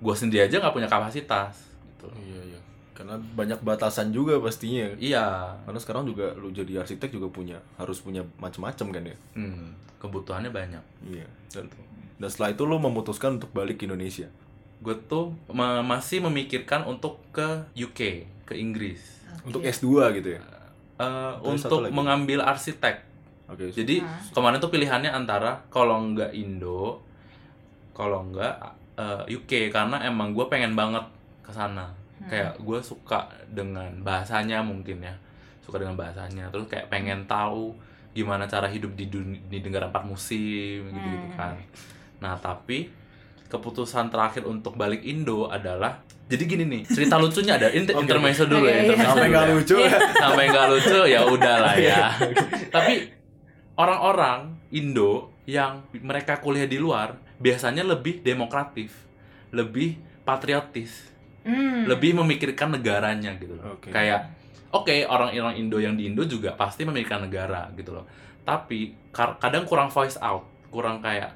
gue 0.00 0.14
sendiri 0.16 0.48
aja 0.48 0.58
nggak 0.58 0.74
punya 0.74 0.88
kapasitas 0.88 1.52
gitu. 1.84 2.08
Iya 2.16 2.56
iya. 2.56 2.60
Karena 2.92 3.16
banyak 3.16 3.60
batasan 3.60 4.10
juga 4.10 4.36
pastinya. 4.36 4.92
iya 4.96 5.56
Karena 5.60 5.78
sekarang 5.78 6.04
juga 6.04 6.32
lu 6.34 6.50
jadi 6.50 6.80
arsitek 6.80 7.08
juga 7.10 7.28
punya 7.28 7.56
harus 7.74 7.98
punya 7.98 8.20
macam-macam 8.36 8.86
kan 8.90 9.02
ya. 9.04 9.16
hmm, 9.34 9.66
kebutuhannya 9.98 10.50
banyak 10.50 10.82
Iya. 11.02 11.26
Dan, 11.50 11.72
dan 12.16 12.28
setelah 12.28 12.50
itu 12.50 12.62
lu 12.62 12.76
memutuskan 12.76 13.36
untuk 13.36 13.50
balik 13.50 13.76
ke 13.76 13.86
Indonesia. 13.86 14.28
gue 14.78 14.98
tuh 15.04 15.30
ma- 15.48 15.78
masih 15.80 16.18
memikirkan 16.20 16.82
untuk 16.84 17.22
ke 17.30 17.46
UK 17.72 18.00
ke 18.42 18.54
Inggris 18.54 19.22
Untuk 19.42 19.60
Oke. 19.60 19.70
S2 19.70 19.86
gitu 20.12 20.28
ya. 20.32 20.40
Eh, 20.98 21.32
Terus 21.40 21.60
satu 21.60 21.80
untuk 21.80 21.90
mengambil 21.92 22.42
arsitek 22.42 23.08
Oke. 23.44 23.70
Jadi 23.70 24.00
Ah. 24.00 24.18
kemarin 24.30 24.58
tuh 24.58 24.68
pilihannya 24.68 25.08
antara 25.08 25.62
kalau 25.68 25.96
nggak 26.08 26.32
Indo, 26.32 26.98
kalau 27.90 28.24
nggak 28.26 28.54
eh, 28.92 29.22
UK 29.30 29.68
karena 29.68 30.02
emang 30.02 30.30
gue 30.30 30.44
pengen 30.46 30.72
banget 30.72 31.04
ke 31.40 31.50
sana. 31.50 31.88
Hmm. 32.22 32.28
Kayak 32.28 32.52
gue 32.56 32.78
suka 32.80 33.20
dengan 33.46 33.90
bahasanya 33.98 34.60
mungkin 34.60 35.00
ya, 35.00 35.14
suka 35.60 35.76
dengan 35.76 35.94
bahasanya. 35.94 36.48
Terus 36.48 36.66
kayak 36.66 36.86
pengen 36.86 37.26
tahu 37.26 37.74
gimana 38.12 38.44
cara 38.44 38.66
hidup 38.66 38.92
di 38.92 39.06
dunia, 39.06 39.40
di 39.42 39.58
negara 39.58 39.86
empat 39.86 40.04
musim 40.04 40.86
gitu 40.86 40.98
gitu 41.00 41.26
Hmm. 41.28 41.34
kan. 41.34 41.54
Nah 42.18 42.34
tapi 42.36 42.92
keputusan 43.46 44.08
terakhir 44.08 44.44
untuk 44.44 44.74
balik 44.74 45.02
Indo 45.02 45.44
adalah 45.46 46.00
jadi 46.24 46.44
gini 46.46 46.64
nih 46.64 46.82
cerita 46.86 47.16
lucunya 47.16 47.60
ada 47.60 47.68
inter 47.68 47.92
Oke. 47.98 48.08
intermezzo 48.08 48.48
dulu 48.48 48.64
Iya, 48.64 48.70
ya 48.70 48.72
iya. 48.72 48.82
intermezzo 48.82 49.08
Sampai 49.10 49.20
dulu 49.20 49.28
nggak 49.28 49.44
ya 49.44 49.52
lucu 49.52 49.76
ya. 49.76 49.90
sampai 50.16 50.44
nggak 50.48 50.66
lucu 50.66 50.98
ya 51.04 51.20
udah 51.26 51.56
lah 51.60 51.74
ya 51.76 52.02
tapi 52.70 52.94
orang-orang 53.74 54.40
Indo 54.70 55.12
yang 55.44 55.72
mereka 55.92 56.38
kuliah 56.38 56.64
di 56.64 56.78
luar 56.78 57.12
biasanya 57.36 57.84
lebih 57.84 58.22
demokratif 58.22 58.94
lebih 59.50 59.96
patriotis 60.24 61.11
Hmm. 61.42 61.90
lebih 61.90 62.14
memikirkan 62.14 62.70
negaranya 62.70 63.34
gitu 63.34 63.58
loh. 63.58 63.74
Oke. 63.74 63.90
kayak 63.90 64.30
oke 64.70 64.94
orang-orang 65.10 65.58
Indo 65.58 65.78
yang 65.78 65.98
di 65.98 66.06
Indo 66.06 66.22
juga 66.22 66.54
pasti 66.54 66.86
memikirkan 66.86 67.26
negara 67.26 67.66
gitu 67.74 67.90
loh. 67.90 68.06
Tapi 68.42 69.10
kar- 69.10 69.38
kadang 69.38 69.66
kurang 69.66 69.90
voice 69.90 70.14
out 70.18 70.46
kurang 70.70 71.02
kayak 71.02 71.34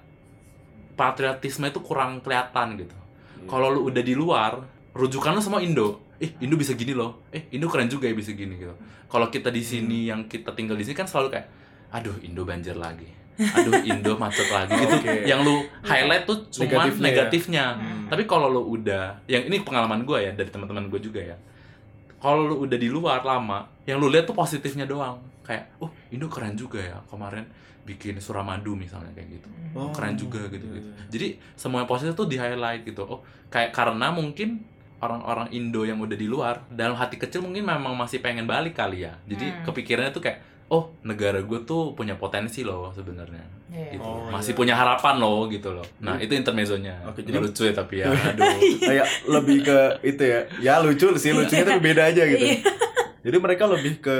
patriotisme 0.95 1.67
itu 1.67 1.81
kurang 1.81 2.23
kelihatan 2.23 2.79
gitu. 2.79 2.95
Iya. 3.37 3.49
kalau 3.51 3.69
lu 3.69 3.85
udah 3.87 4.01
di 4.01 4.15
luar 4.17 4.65
rujukan 4.95 5.35
lu 5.35 5.43
semua 5.43 5.61
Indo. 5.61 6.01
Eh 6.17 6.33
Indo 6.41 6.57
bisa 6.57 6.73
gini 6.73 6.97
loh. 6.97 7.27
Eh 7.29 7.51
Indo 7.53 7.69
keren 7.69 7.87
juga 7.87 8.09
ya 8.09 8.15
bisa 8.17 8.33
gini 8.33 8.57
gitu. 8.57 8.73
Kalau 9.07 9.29
kita 9.29 9.53
di 9.53 9.61
sini 9.61 10.09
yang 10.09 10.25
kita 10.27 10.57
tinggal 10.57 10.75
di 10.75 10.83
sini 10.83 10.97
kan 10.97 11.05
selalu 11.05 11.37
kayak 11.37 11.47
aduh 11.93 12.17
Indo 12.23 12.43
banjir 12.43 12.75
lagi 12.75 13.07
aduh 13.37 13.73
Indo 13.83 14.17
macet 14.17 14.49
lagi 14.49 14.73
gitu 14.75 14.97
Oke. 14.97 15.25
yang 15.25 15.41
lu 15.41 15.61
highlight 15.81 16.25
tuh 16.25 16.41
cuma 16.49 16.65
Negatifnya 16.67 16.97
ya. 16.97 17.07
negatifnya, 17.07 17.65
Hmm. 17.73 18.09
tapi 18.09 18.23
kalau 18.25 18.49
lu 18.49 18.63
udah 18.73 19.21
yang 19.27 19.45
ini 19.45 19.61
pengalaman 19.61 20.03
gue 20.03 20.19
ya 20.21 20.33
dari 20.33 20.49
teman-teman 20.49 20.87
gue 20.87 21.01
juga 21.01 21.21
ya 21.23 21.37
kalau 22.17 22.45
lu 22.45 22.57
udah 22.61 22.75
di 22.75 22.89
luar 22.89 23.21
lama 23.23 23.69
yang 23.85 23.97
lu 23.97 24.09
lihat 24.09 24.25
tuh 24.25 24.33
positifnya 24.33 24.85
doang 24.85 25.17
kayak 25.43 25.69
oh 25.79 25.93
Indo 26.09 26.27
keren 26.27 26.55
juga 26.55 26.81
ya 26.81 26.97
kemarin 27.05 27.45
bikin 27.83 28.19
Suramadu 28.19 28.73
misalnya 28.73 29.13
kayak 29.13 29.29
gitu 29.33 29.49
Oh, 29.73 29.93
keren 29.93 30.17
juga 30.17 30.41
gitu 30.47 30.65
iya, 30.65 30.75
gitu 30.75 30.89
iya. 30.89 31.05
jadi 31.07 31.27
semua 31.55 31.79
yang 31.79 31.87
positif 31.87 32.13
tuh 32.13 32.25
di 32.25 32.35
highlight 32.35 32.83
gitu 32.83 33.05
oh 33.05 33.21
kayak 33.47 33.71
karena 33.71 34.09
mungkin 34.09 34.65
orang-orang 34.97 35.53
Indo 35.53 35.85
yang 35.85 36.01
udah 36.01 36.15
di 36.15 36.25
luar 36.25 36.65
dalam 36.67 36.97
hati 36.97 37.15
kecil 37.15 37.45
mungkin 37.45 37.63
memang 37.63 37.93
masih 37.93 38.19
pengen 38.19 38.43
balik 38.45 38.73
kali 38.75 39.05
ya 39.05 39.13
jadi 39.23 39.53
Hmm. 39.53 39.63
kepikirannya 39.63 40.11
tuh 40.11 40.25
kayak 40.25 40.41
oh 40.69 40.91
negara 41.03 41.39
gue 41.39 41.59
tuh 41.63 41.93
punya 41.93 42.15
potensi 42.15 42.61
loh 42.61 42.91
sebenarnya 42.91 43.55
Iya. 43.67 43.93
gitu 43.93 44.03
Oh, 44.03 44.31
masih 44.31 44.51
iya. 44.51 44.59
punya 44.59 44.75
harapan 44.75 45.15
loh 45.17 45.47
gitu 45.47 45.71
loh 45.71 45.85
nah 45.99 46.15
Jadi- 46.15 46.25
itu 46.25 46.33
intermezzonya 46.39 46.95
Oke, 47.05 47.21
Nggak 47.21 47.31
jadi- 47.33 47.45
lucu 47.45 47.63
ya 47.63 47.73
tapi 47.73 47.95
ya 47.97 48.07
aduh 48.31 48.57
Kayak 48.81 49.07
lebih 49.27 49.59
ke 49.61 49.79
itu 50.05 50.23
ya. 50.25 50.41
Ya 50.61 50.75
lucu 50.79 51.07
sih, 51.15 51.31
lucunya 51.31 51.65
tapi 51.65 51.81
beda 51.85 52.03
aja 52.07 52.23
gitu. 52.25 52.47
Iya. 52.47 52.63
Jadi 53.23 53.37
mereka 53.37 53.67
lebih 53.67 53.99
ke 53.99 54.17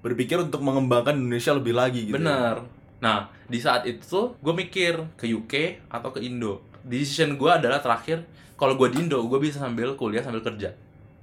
berpikir 0.00 0.38
untuk 0.38 0.60
mengembangkan 0.60 1.12
Indonesia 1.12 1.52
lebih 1.52 1.74
lagi 1.74 2.00
gitu. 2.04 2.10
ya. 2.10 2.16
bener 2.16 2.54
nah 2.98 3.18
di 3.44 3.56
saat 3.56 3.84
itu 3.84 4.00
tuh 4.00 4.26
gue 4.38 4.54
mikir 4.54 4.92
ke 5.14 5.26
UK 5.26 5.54
atau 5.88 6.08
ke 6.08 6.20
Indo 6.20 6.60
decision 6.82 7.34
gue 7.34 7.48
adalah 7.48 7.78
terakhir 7.78 8.24
kalau 8.54 8.76
gue 8.76 8.88
di 8.88 9.02
Indo 9.02 9.20
gue 9.20 9.38
bisa 9.38 9.56
sambil 9.58 9.92
kuliah 9.94 10.20
sambil 10.20 10.40
kerja 10.40 10.72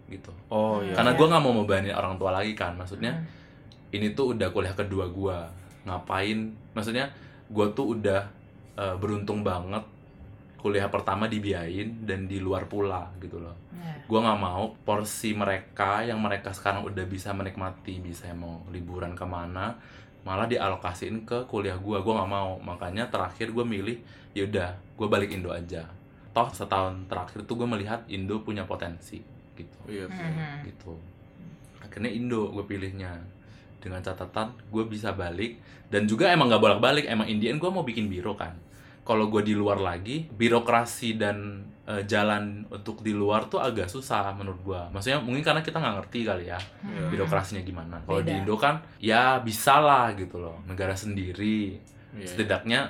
gitu 0.07 0.29
Oh 0.47 0.77
iya. 0.79 0.93
karena 0.93 1.11
Iya. 1.11 1.17
gue 1.17 1.25
nggak 1.27 1.41
mau 1.41 1.53
membebanin 1.53 1.91
orang 1.91 2.15
tua 2.15 2.29
lagi 2.31 2.53
kan 2.53 2.73
maksudnya 2.73 3.13
Hmm. 3.13 3.25
Ini 3.93 4.11
tuh 4.11 4.35
udah 4.35 4.51
kuliah 4.51 4.75
kedua 4.75 5.07
gue 5.07 5.37
ngapain? 5.87 6.51
Maksudnya 6.75 7.07
gue 7.47 7.67
tuh 7.71 7.95
udah 7.95 8.21
eh, 8.75 8.95
beruntung 8.99 9.41
banget 9.41 9.83
kuliah 10.57 10.89
pertama 10.89 11.29
dibiayain 11.29 12.03
dan 12.03 12.25
di 12.25 12.41
luar 12.41 12.65
pula 12.67 13.07
gitu 13.21 13.37
loh. 13.39 13.55
Iya. 13.77 13.93
gue 14.09 14.19
nggak 14.19 14.41
mau 14.41 14.73
porsi 14.83 15.37
mereka 15.37 16.01
yang 16.01 16.17
mereka 16.17 16.49
sekarang 16.49 16.81
udah 16.81 17.05
bisa 17.05 17.29
menikmati 17.29 18.01
bisa 18.01 18.33
mau 18.33 18.65
liburan 18.73 19.13
ke 19.13 19.21
mana 19.21 19.77
malah 20.25 20.49
dialokasiin 20.49 21.23
ke 21.23 21.45
kuliah 21.47 21.79
gue 21.79 21.97
gue 22.03 22.13
nggak 22.13 22.31
mau. 22.31 22.59
Makanya 22.59 23.07
terakhir 23.07 23.55
gue 23.55 23.63
milih 23.63 23.97
ya 24.35 24.43
udah 24.43 24.75
gue 24.75 25.07
balik 25.07 25.31
Indo 25.31 25.55
aja. 25.55 25.87
Toh 26.35 26.49
setahun 26.51 27.07
terakhir 27.07 27.47
tuh 27.47 27.55
gue 27.63 27.67
melihat 27.69 28.03
Indo 28.11 28.43
punya 28.43 28.67
potensi 28.67 29.23
gitu. 29.55 29.77
Iya. 29.87 30.11
Mhm. 30.11 30.67
gitu. 30.67 30.99
Akhirnya 31.79 32.11
Indo 32.11 32.51
gue 32.51 32.65
pilihnya 32.67 33.36
dengan 33.77 33.99
catatan 33.99 34.51
gue 34.65 34.83
bisa 34.85 35.13
balik 35.13 35.57
dan 35.87 36.03
juga 36.03 36.27
emang 36.27 36.47
nggak 36.47 36.59
bolak 36.59 36.79
balik 36.79 37.05
emang 37.05 37.25
Indian 37.25 37.55
gue 37.55 37.67
mau 37.67 37.81
bikin 37.81 38.05
biro 38.05 38.33
kan 38.33 38.51
kalau 39.01 39.27
gue 39.27 39.39
di 39.41 39.53
luar 39.53 39.77
lagi 39.77 40.27
birokrasi 40.27 41.15
dan 41.15 41.37
eh, 41.85 42.03
jalan 42.03 42.67
untuk 42.67 42.99
di 42.99 43.11
luar 43.11 43.45
tuh 43.45 43.57
agak 43.57 43.87
susah 43.87 44.33
menurut 44.33 44.59
gue 44.61 44.81
maksudnya 44.91 45.17
mungkin 45.17 45.39
karena 45.41 45.61
kita 45.61 45.77
nggak 45.77 45.95
ngerti 45.97 46.19
kali 46.21 46.45
ya 46.45 46.59
Hmm. 46.83 47.07
birokrasinya 47.07 47.61
gimana 47.61 47.95
kalau 48.01 48.19
di. 48.19 48.33
Indo 48.33 48.55
kan 48.55 48.75
ya 48.97 49.39
bisa 49.39 49.79
lah 49.79 50.11
gitu 50.13 50.37
loh 50.37 50.59
negara 50.63 50.91
sendiri 50.93 51.79
Iya. 52.09 52.23
setidaknya 52.25 52.81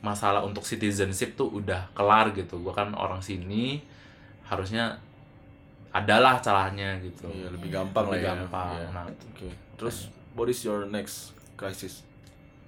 masalah 0.00 0.40
untuk 0.40 0.62
citizenship 0.62 1.34
tuh 1.34 1.52
udah 1.52 1.92
kelar 1.92 2.32
gitu 2.32 2.58
gue 2.58 2.72
kan 2.72 2.90
orang 2.92 3.20
sini 3.20 3.78
harusnya 4.42 4.96
adalah 5.90 6.38
caranya 6.38 6.94
gitu 6.98 7.26
Iya, 7.26 7.50
lebih 7.50 7.68
gampang 7.68 8.06
Lebih 8.06 8.14
lah 8.14 8.22
ya. 8.22 8.30
gampang. 8.38 8.70
Iya. 8.72 8.88
Nah. 8.90 9.04
Oke. 9.06 9.48
Terus 9.76 9.96
what 10.34 10.50
is 10.50 10.62
your 10.62 10.86
next 10.86 11.34
crisis? 11.56 12.06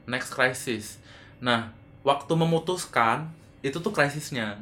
next 0.06 0.34
crisis. 0.34 0.98
Nah 1.42 1.70
waktu 2.02 2.32
memutuskan 2.34 3.30
itu 3.62 3.78
tuh 3.78 3.94
krisisnya. 3.94 4.58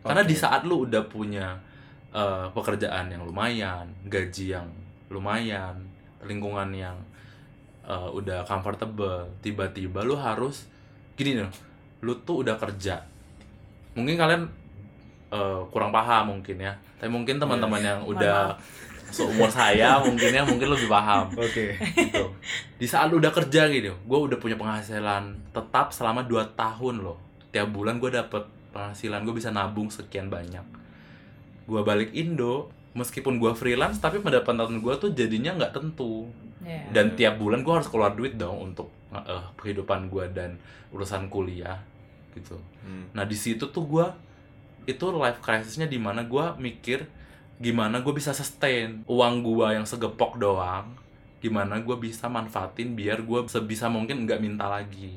Karena 0.00 0.24
di 0.24 0.32
saat 0.32 0.64
lu 0.64 0.88
udah 0.88 1.04
punya 1.06 1.60
eh, 2.10 2.46
pekerjaan 2.50 3.12
yang 3.12 3.22
lumayan 3.22 3.86
gaji 4.08 4.56
yang 4.56 4.66
lumayan 5.12 5.76
lingkungan 6.24 6.72
yang 6.72 6.96
eh, 7.84 8.10
udah 8.10 8.42
comfortable 8.48 9.28
tiba-tiba 9.44 10.02
lu 10.02 10.16
harus 10.16 10.66
gini 11.14 11.36
loh 11.36 11.52
lu 12.00 12.16
tuh 12.24 12.42
udah 12.42 12.56
kerja. 12.56 13.04
Mungkin 13.94 14.16
kalian 14.16 14.42
eh, 15.30 15.60
kurang 15.68 15.92
paham 15.92 16.38
mungkin 16.38 16.56
ya. 16.58 16.72
Tapi 16.96 17.08
mungkin 17.12 17.36
teman-teman 17.40 17.80
yang 17.80 18.00
Mohon 18.02 18.16
udah 18.16 18.38
seumur 19.10 19.50
saya 19.50 19.98
mungkin 20.02 20.30
ya 20.30 20.42
mungkin 20.42 20.68
lebih 20.70 20.88
paham 20.88 21.30
Oke. 21.34 21.76
gitu. 21.76 22.24
Di 22.80 22.86
saat 22.88 23.12
lu 23.12 23.18
udah 23.18 23.34
kerja 23.34 23.68
gitu, 23.68 23.92
gue 23.92 24.18
udah 24.18 24.38
punya 24.40 24.56
penghasilan 24.56 25.52
tetap 25.52 25.92
selama 25.92 26.24
2 26.24 26.56
tahun 26.56 27.04
loh. 27.04 27.18
Tiap 27.50 27.70
bulan 27.74 27.98
gue 27.98 28.10
dapet 28.14 28.46
penghasilan, 28.70 29.26
gue 29.26 29.34
bisa 29.34 29.50
nabung 29.50 29.90
sekian 29.90 30.30
banyak. 30.30 30.62
Gue 31.66 31.80
balik 31.82 32.14
Indo, 32.14 32.70
meskipun 32.94 33.38
gue 33.38 33.52
freelance, 33.54 33.98
tapi 33.98 34.22
pendapatan 34.22 34.80
gue 34.80 34.94
tuh 34.96 35.10
jadinya 35.12 35.54
nggak 35.58 35.74
tentu. 35.74 36.30
Iya. 36.62 36.90
Dan 36.92 37.18
tiap 37.18 37.36
bulan 37.38 37.66
gue 37.66 37.74
harus 37.74 37.88
keluar 37.90 38.14
duit 38.14 38.38
dong 38.38 38.72
untuk 38.72 38.88
eh, 39.12 39.44
kehidupan 39.58 40.08
gue 40.08 40.24
dan 40.32 40.56
urusan 40.94 41.30
kuliah 41.30 41.78
gitu. 42.34 42.58
Hmm. 42.86 43.10
Nah 43.14 43.26
di 43.26 43.34
situ 43.34 43.70
tuh 43.70 43.84
gue 43.86 44.06
itu 44.88 45.06
life 45.12 45.42
crisisnya 45.42 45.86
di 45.86 45.98
mana 46.00 46.24
gue 46.24 46.44
mikir 46.58 47.06
gimana 47.60 48.00
gue 48.00 48.14
bisa 48.16 48.32
sustain 48.32 49.04
uang 49.04 49.44
gue 49.44 49.76
yang 49.76 49.84
segepok 49.84 50.40
doang 50.40 50.96
gimana 51.40 51.80
gue 51.80 51.96
bisa 51.96 52.28
manfaatin 52.28 52.92
biar 52.92 53.24
gue 53.24 53.40
sebisa 53.48 53.88
mungkin 53.88 54.28
nggak 54.28 54.40
minta 54.44 54.68
lagi. 54.68 55.16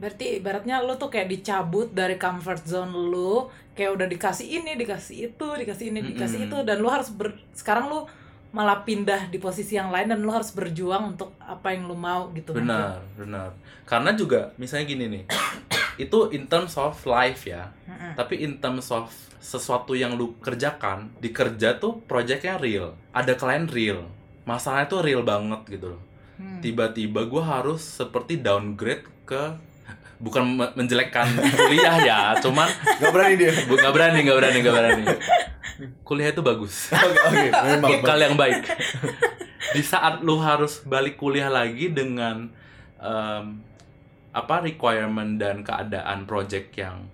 Berarti 0.00 0.40
ibaratnya 0.40 0.80
lu 0.80 0.96
tuh 0.96 1.12
kayak 1.12 1.28
dicabut 1.28 1.92
dari 1.92 2.16
comfort 2.16 2.64
zone 2.64 2.88
lu, 2.88 3.52
kayak 3.76 4.00
udah 4.00 4.08
dikasih 4.08 4.48
ini, 4.48 4.72
dikasih 4.80 5.28
itu, 5.28 5.46
dikasih 5.60 5.92
ini, 5.92 6.00
dikasih 6.16 6.48
Mm-mm. 6.48 6.52
itu 6.56 6.58
dan 6.64 6.80
lu 6.80 6.88
harus 6.88 7.12
ber 7.12 7.36
sekarang 7.52 7.92
lu 7.92 8.08
malah 8.50 8.82
pindah 8.82 9.28
di 9.28 9.36
posisi 9.38 9.76
yang 9.76 9.92
lain 9.92 10.10
dan 10.10 10.24
lu 10.24 10.32
harus 10.32 10.50
berjuang 10.50 11.14
untuk 11.14 11.36
apa 11.38 11.70
yang 11.70 11.86
lu 11.86 11.94
mau 11.94 12.32
gitu 12.32 12.56
benar 12.56 12.98
benar. 13.14 13.52
Karena 13.84 14.10
juga 14.16 14.50
misalnya 14.56 14.88
gini 14.88 15.04
nih 15.06 15.24
itu 16.00 16.30
in 16.30 16.46
terms 16.46 16.74
of 16.74 16.96
life 17.04 17.44
ya 17.44 17.68
Mm-mm. 17.82 18.12
tapi 18.14 18.40
in 18.40 18.56
terms 18.56 18.88
of 18.88 19.08
sesuatu 19.36 19.92
yang 19.92 20.14
lu 20.14 20.36
kerjakan 20.38 21.12
di 21.16 21.30
kerja 21.30 21.76
tuh 21.76 22.00
projectnya 22.02 22.56
real 22.56 22.92
ada 23.10 23.32
klien 23.32 23.64
real 23.66 24.04
masalahnya 24.42 24.86
tuh 24.86 25.00
real 25.00 25.22
banget 25.22 25.60
gitu 25.70 25.88
loh 25.90 26.02
Hmm. 26.36 26.56
tiba-tiba 26.58 27.20
gue 27.22 27.42
harus 27.42 27.84
seperti 28.00 28.40
downgrade 28.40 29.04
ke 29.22 29.60
bukan 30.18 30.40
me- 30.50 30.72
menjelekkan 30.74 31.28
kuliah 31.36 32.00
ya 32.00 32.18
cuman 32.38 32.64
Gak 32.96 33.12
berani 33.12 33.36
dia. 33.36 33.52
nggak 33.52 33.92
berani 33.92 34.18
nggak 34.22 34.36
berani 34.38 34.58
nggak 34.58 34.72
berani 34.74 35.04
kuliah 36.00 36.28
itu 36.28 36.40
bagus 36.40 36.88
Oke, 36.90 37.12
oke. 37.12 37.44
Memang. 37.52 37.90
bekal 37.92 38.18
yang 38.18 38.36
baik 38.36 38.64
di 39.70 39.82
saat 39.82 40.20
lu 40.20 40.40
harus 40.40 40.80
balik 40.82 41.14
kuliah 41.14 41.48
lagi 41.48 41.92
dengan 41.92 42.48
em, 42.96 43.60
apa 44.30 44.62
requirement 44.62 45.38
dan 45.38 45.66
keadaan 45.66 46.26
project 46.26 46.70
yang 46.78 47.10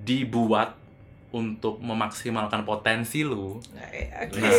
dibuat 0.00 0.76
untuk 1.30 1.78
memaksimalkan 1.78 2.66
potensi 2.66 3.22
lu 3.22 3.56
Oke. 3.56 4.40
Nah. 4.40 4.52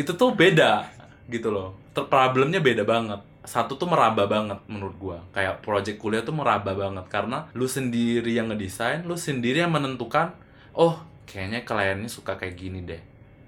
itu 0.00 0.12
tuh 0.16 0.32
beda 0.32 0.88
gitu 1.28 1.52
loh 1.52 1.76
Ter- 1.92 2.08
problemnya 2.08 2.58
beda 2.64 2.82
banget 2.82 3.20
satu 3.42 3.74
tuh 3.74 3.90
meraba 3.90 4.24
banget 4.30 4.58
menurut 4.70 4.96
gua 4.96 5.18
kayak 5.34 5.60
project 5.60 5.98
kuliah 5.98 6.22
tuh 6.22 6.32
meraba 6.34 6.72
banget 6.72 7.04
karena 7.10 7.50
lu 7.52 7.66
sendiri 7.66 8.38
yang 8.38 8.48
ngedesain 8.48 9.02
lu 9.02 9.18
sendiri 9.18 9.60
yang 9.60 9.74
menentukan 9.74 10.32
oh 10.72 10.96
kayaknya 11.26 11.66
kliennya 11.66 12.08
suka 12.08 12.38
kayak 12.38 12.56
gini 12.56 12.86
deh 12.86 13.02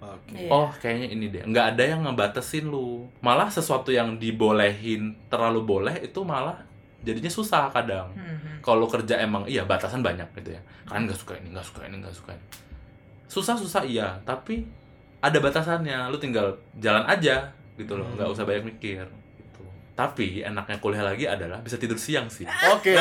Oke. 0.05 0.37
Iya. 0.37 0.51
oh 0.53 0.69
kayaknya 0.83 1.09
ini 1.17 1.27
deh 1.33 1.43
nggak 1.49 1.67
ada 1.75 1.83
yang 1.97 2.01
ngebatasin 2.05 2.69
lu 2.69 3.09
malah 3.25 3.49
sesuatu 3.49 3.89
yang 3.95 4.21
dibolehin 4.21 5.17
terlalu 5.33 5.65
boleh 5.65 5.97
itu 6.05 6.21
malah 6.27 6.61
jadinya 7.05 7.31
susah 7.31 7.69
kadang. 7.71 8.09
Mhm. 8.17 8.65
kalau 8.65 8.89
kerja 8.89 9.21
emang 9.21 9.45
iya 9.45 9.61
batasan 9.69 10.01
banyak 10.01 10.25
gitu 10.41 10.57
ya. 10.57 10.61
Kalian 10.89 11.05
nggak 11.05 11.21
suka 11.21 11.37
ini 11.37 11.53
nggak 11.53 11.67
suka 11.69 11.81
ini 11.85 11.97
nggak 12.01 12.17
suka 12.17 12.33
ini. 12.33 12.47
Susah 13.29 13.55
susah 13.61 13.85
iya. 13.85 14.17
Tapi 14.25 14.65
ada 15.21 15.37
batasannya. 15.37 16.09
Lu 16.09 16.17
tinggal 16.17 16.57
jalan 16.81 17.05
aja 17.05 17.53
gitu 17.77 17.93
loh. 17.95 18.09
Hmm. 18.09 18.17
nggak 18.17 18.29
usah 18.33 18.49
banyak 18.49 18.65
mikir 18.73 19.05
gitu. 19.37 19.63
Tapi 19.93 20.41
enaknya 20.41 20.81
kuliah 20.81 21.05
lagi 21.05 21.29
adalah 21.29 21.61
bisa 21.61 21.77
tidur 21.77 22.01
siang 22.01 22.33
sih. 22.33 22.49
Oke. 22.75 22.97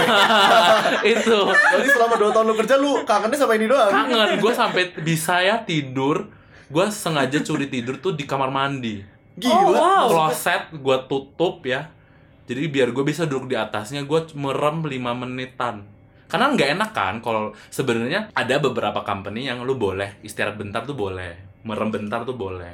itu. 1.15 1.39
Jadi 1.47 1.87
selama 1.87 2.19
2 2.19 2.35
tahun 2.35 2.45
lu 2.51 2.55
kerja 2.59 2.75
lu 2.75 2.91
kangennya 3.07 3.39
sama 3.39 3.55
ini 3.55 3.65
doang. 3.71 3.87
kangen. 3.87 4.29
Gue 4.43 4.51
sampai 4.67 4.83
bisa 4.99 5.39
ya 5.39 5.63
tidur. 5.63 6.27
Gue 6.67 6.91
sengaja 6.91 7.39
curi 7.39 7.71
tidur 7.71 8.03
tuh 8.03 8.19
di 8.19 8.27
kamar 8.27 8.51
mandi. 8.51 8.99
Gila. 9.39 9.55
Oh, 9.55 9.71
wow. 9.71 10.05
kloset 10.11 10.69
gue 10.75 10.97
tutup 11.09 11.63
ya 11.63 11.87
jadi 12.43 12.67
biar 12.67 12.89
gue 12.91 13.03
bisa 13.03 13.23
duduk 13.23 13.47
di 13.47 13.55
atasnya 13.55 14.03
gue 14.03 14.19
merem 14.35 14.83
5 14.83 14.91
menitan 15.15 15.75
karena 16.27 16.49
nggak 16.49 16.69
enak 16.73 16.91
kan 16.91 17.13
kalau 17.19 17.41
sebenarnya 17.69 18.33
ada 18.33 18.55
beberapa 18.57 19.01
company 19.01 19.45
yang 19.45 19.61
lu 19.61 19.75
boleh 19.75 20.17
istirahat 20.21 20.57
bentar 20.57 20.81
tuh 20.81 20.93
boleh 20.93 21.61
merem 21.61 21.87
bentar 21.87 22.21
tuh 22.23 22.33
boleh 22.33 22.73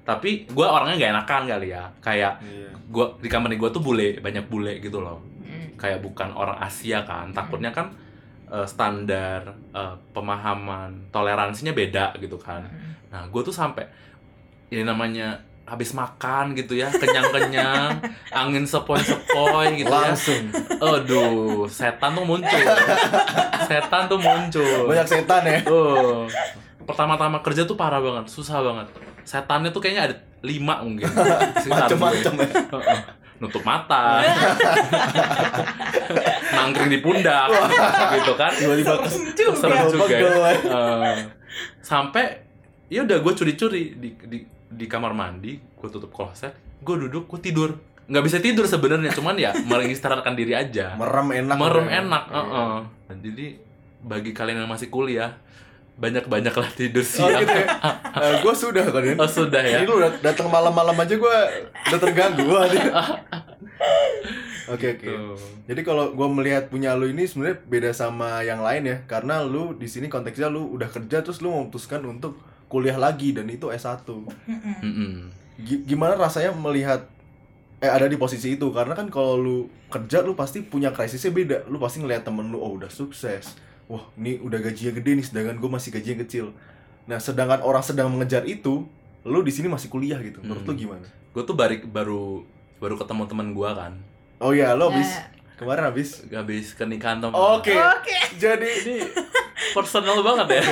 tapi 0.00 0.44
gue 0.44 0.66
orangnya 0.66 0.96
nggak 0.96 1.12
enakan 1.14 1.42
kali 1.46 1.68
ya 1.70 1.84
kayak 1.98 2.32
Iya. 2.40 2.70
gue 2.86 3.06
di 3.18 3.28
company 3.28 3.54
gue 3.56 3.70
tuh 3.70 3.80
bule 3.80 4.18
banyak 4.18 4.46
bule 4.46 4.78
gitu 4.78 5.00
loh 5.00 5.18
Mm. 5.40 5.74
kayak 5.74 5.98
bukan 6.00 6.30
orang 6.30 6.58
Asia 6.58 7.02
kan 7.02 7.32
takutnya 7.32 7.70
kan 7.70 7.90
eh, 8.46 8.62
standar 8.64 9.42
eh, 9.72 9.94
pemahaman 10.12 11.10
toleransinya 11.10 11.72
beda 11.72 12.14
gitu 12.16 12.36
kan 12.36 12.62
Mm. 12.62 12.88
Nah, 13.10 13.26
gue 13.26 13.42
tuh 13.42 13.50
sampai 13.50 13.82
ini 14.70 14.86
namanya 14.86 15.34
habis 15.70 15.94
makan 15.94 16.58
gitu 16.58 16.74
ya, 16.74 16.90
kenyang-kenyang, 16.90 18.02
angin 18.42 18.66
sepoi-sepoi 18.66 19.78
gitu 19.78 19.86
ya. 19.86 20.10
Langsung. 20.10 20.50
Aduh, 20.82 21.70
setan 21.70 22.18
tuh 22.18 22.26
muncul. 22.26 22.58
Setan 23.70 24.02
tuh 24.10 24.18
muncul. 24.18 24.90
Banyak 24.90 25.06
setan 25.06 25.42
ya. 25.46 25.62
Oh. 25.70 26.26
Pertama-tama 26.82 27.38
kerja 27.46 27.62
tuh 27.70 27.78
parah 27.78 28.02
banget, 28.02 28.26
susah 28.26 28.58
banget. 28.66 28.90
Setannya 29.22 29.70
tuh 29.70 29.78
kayaknya 29.78 30.10
ada 30.10 30.16
lima 30.42 30.82
mungkin. 30.82 31.06
Macem-macem 31.70 32.32
ya. 32.34 32.48
Heeh. 32.50 33.00
Nutup 33.38 33.62
mata. 33.62 34.26
Nangkring 36.58 36.90
di 36.90 36.98
pundak 36.98 37.46
gitu 38.18 38.34
kan. 38.34 38.52
Tiba-tiba 38.58 39.00
kes 39.06 39.16
Juga. 39.38 39.54
Serem 39.56 39.86
juga 39.86 40.16
ya. 40.18 40.28
Ya. 40.34 40.52
Eh, 40.66 41.16
sampai 41.80 42.42
ya 42.90 43.06
udah 43.06 43.22
gue 43.22 43.32
curi-curi 43.32 43.96
di, 43.96 44.12
di 44.28 44.38
di 44.70 44.86
kamar 44.86 45.10
mandi 45.10 45.58
gue 45.58 45.88
tutup 45.88 46.08
kloset 46.08 46.54
gue 46.80 46.96
duduk 46.98 47.26
gue 47.26 47.40
tidur 47.42 47.70
nggak 48.06 48.24
bisa 48.24 48.38
tidur 48.38 48.64
sebenarnya 48.64 49.10
cuman 49.10 49.34
ya 49.34 49.50
mengistirahatkan 49.68 50.32
diri 50.32 50.54
aja 50.54 50.94
Merem 50.94 51.28
enak. 51.36 51.56
merem 51.56 51.86
ya. 51.86 52.00
enak 52.00 52.22
Iya. 52.24 52.40
heeh. 52.40 52.78
jadi 53.20 53.46
bagi 54.00 54.30
kalian 54.30 54.62
yang 54.62 54.70
masih 54.70 54.88
kuliah 54.88 55.34
banyak 55.94 56.24
banyaklah 56.24 56.70
tidur 56.72 57.02
Oh 57.02 57.06
siang 57.06 57.38
gitu 57.38 57.52
ya. 57.52 57.66
gue 58.42 58.54
sudah 58.56 58.84
kan 58.86 59.04
oh 59.16 59.28
sudah 59.28 59.60
ya 59.60 59.78
Ini 59.78 59.86
lu 59.86 60.00
dat- 60.00 60.24
datang 60.24 60.48
malam-malam 60.48 60.96
aja 60.96 61.12
gue 61.12 61.36
udah 61.84 62.00
terganggu 62.00 62.40
gua. 62.42 62.64
Oke 64.70 64.94
oke. 64.94 65.02
Tuh. 65.02 65.34
Jadi 65.66 65.80
kalau 65.82 66.14
gue 66.14 66.28
melihat 66.30 66.70
punya 66.70 66.94
lu 66.94 67.10
ini 67.10 67.26
sebenarnya 67.26 67.58
beda 67.60 67.90
sama 67.90 68.38
yang 68.40 68.62
lain 68.62 68.86
ya, 68.86 68.96
karena 69.04 69.42
lu 69.42 69.74
di 69.74 69.90
sini 69.90 70.06
konteksnya 70.06 70.46
lu 70.46 70.70
udah 70.70 70.86
kerja 70.86 71.20
terus 71.20 71.42
lu 71.42 71.50
memutuskan 71.50 71.98
untuk 72.04 72.38
kuliah 72.70 72.94
lagi 72.94 73.34
dan 73.34 73.44
itu 73.46 73.66
S1. 73.66 74.06
Mm-mm. 74.06 74.74
Mm-mm. 74.80 75.12
Gi- 75.58 75.82
Gimana 75.84 76.14
rasanya 76.14 76.54
melihat 76.54 77.10
eh 77.78 77.88
ada 77.88 78.04
di 78.04 78.14
posisi 78.14 78.54
itu? 78.54 78.70
Karena 78.70 78.94
kan 78.94 79.08
kalau 79.08 79.34
lu 79.34 79.56
kerja 79.88 80.22
lu 80.22 80.32
pasti 80.32 80.62
punya 80.62 80.88
krisisnya 80.88 81.28
beda. 81.28 81.58
Lu 81.66 81.76
pasti 81.76 81.98
ngelihat 81.98 82.22
temen 82.22 82.46
lu 82.46 82.56
oh 82.56 82.72
udah 82.72 82.88
sukses. 82.88 83.58
Wah, 83.84 84.06
ini 84.14 84.38
udah 84.38 84.60
gajinya 84.60 84.94
gede 84.94 85.10
nih 85.12 85.24
sedangkan 85.24 85.58
gue 85.58 85.66
masih 85.68 85.90
gajinya 85.90 86.22
kecil. 86.22 86.54
Nah, 87.04 87.18
sedangkan 87.18 87.58
orang 87.60 87.82
sedang 87.82 88.06
mengejar 88.06 88.44
itu, 88.44 88.86
lu 89.22 89.38
di 89.40 89.50
sini 89.50 89.66
masih 89.66 89.90
kuliah 89.90 90.16
gitu. 90.20 90.38
Menurut 90.40 90.62
lu 90.62 90.70
Hmm. 90.70 90.80
gimana? 90.80 91.06
gue 91.28 91.42
tuh 91.42 91.52
baru 91.52 91.74
baru 91.84 92.22
baru 92.76 92.94
ketemu 92.96 93.22
teman 93.24 93.48
gue 93.50 93.70
kan 93.70 93.94
Oh 94.38 94.50
iya, 94.50 94.72
lo 94.72 94.88
habis 94.88 95.06
Nah. 95.08 95.26
kemarin 95.56 95.84
habis. 95.84 96.08
habis 96.28 96.72
ke 96.72 96.82
nikahan 96.82 97.18
teman 97.18 97.34
Oke. 97.34 97.70
Oke. 97.70 98.18
Jadi 98.36 98.66
ini 98.80 98.96
personal 99.70 100.18
banget 100.20 100.58
ya 100.58 100.62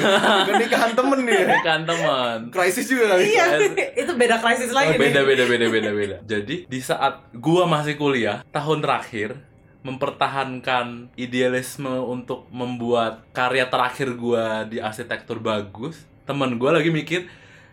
pernikahan 0.44 0.92
temen 0.92 1.18
nih 1.22 1.34
ya. 1.34 1.46
nikahan 1.50 1.82
teman 1.82 2.38
Krisis 2.48 2.87
juga 2.87 3.12
kali. 3.12 3.22
Iya, 3.28 3.44
itu 4.02 4.12
beda 4.12 4.37
krisis 4.38 4.70
lagi 4.70 4.94
Oh, 4.94 4.98
beda 4.98 5.20
nih. 5.20 5.26
beda 5.26 5.44
beda 5.46 5.66
beda 5.68 5.90
beda. 5.92 6.16
Jadi 6.22 6.64
di 6.64 6.80
saat 6.80 7.30
gua 7.32 7.64
masih 7.64 7.94
kuliah 7.94 8.40
tahun 8.48 8.80
terakhir 8.80 9.38
mempertahankan 9.80 11.11
idealisme 11.14 11.90
untuk 12.00 12.46
membuat 12.50 13.26
karya 13.30 13.66
terakhir 13.66 14.14
gua 14.14 14.62
di 14.62 14.78
arsitektur 14.78 15.38
bagus, 15.38 15.98
teman 16.22 16.54
gua 16.54 16.72
lagi 16.72 16.88
mikir 16.88 17.26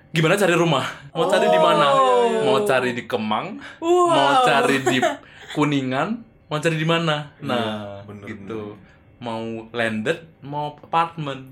gimana 0.10 0.34
cari 0.34 0.52
rumah, 0.52 0.86
mau 1.12 1.28
cari 1.28 1.46
di 1.46 1.60
mana, 1.60 1.88
Oh. 1.92 2.42
mau 2.46 2.60
cari 2.64 2.92
di 2.92 3.04
Kemang, 3.04 3.60
Wow. 3.78 4.08
mau 4.08 4.32
cari 4.42 4.80
di 4.82 4.98
Kuningan, 5.52 6.08
mau 6.48 6.58
cari 6.58 6.76
di 6.76 6.84
mana, 6.84 7.36
nah 7.40 8.00
Iya, 8.00 8.08
bener, 8.08 8.26
gitu, 8.26 8.62
mau 9.18 9.40
landed, 9.70 10.20
mau 10.42 10.76
apartemen. 10.76 11.52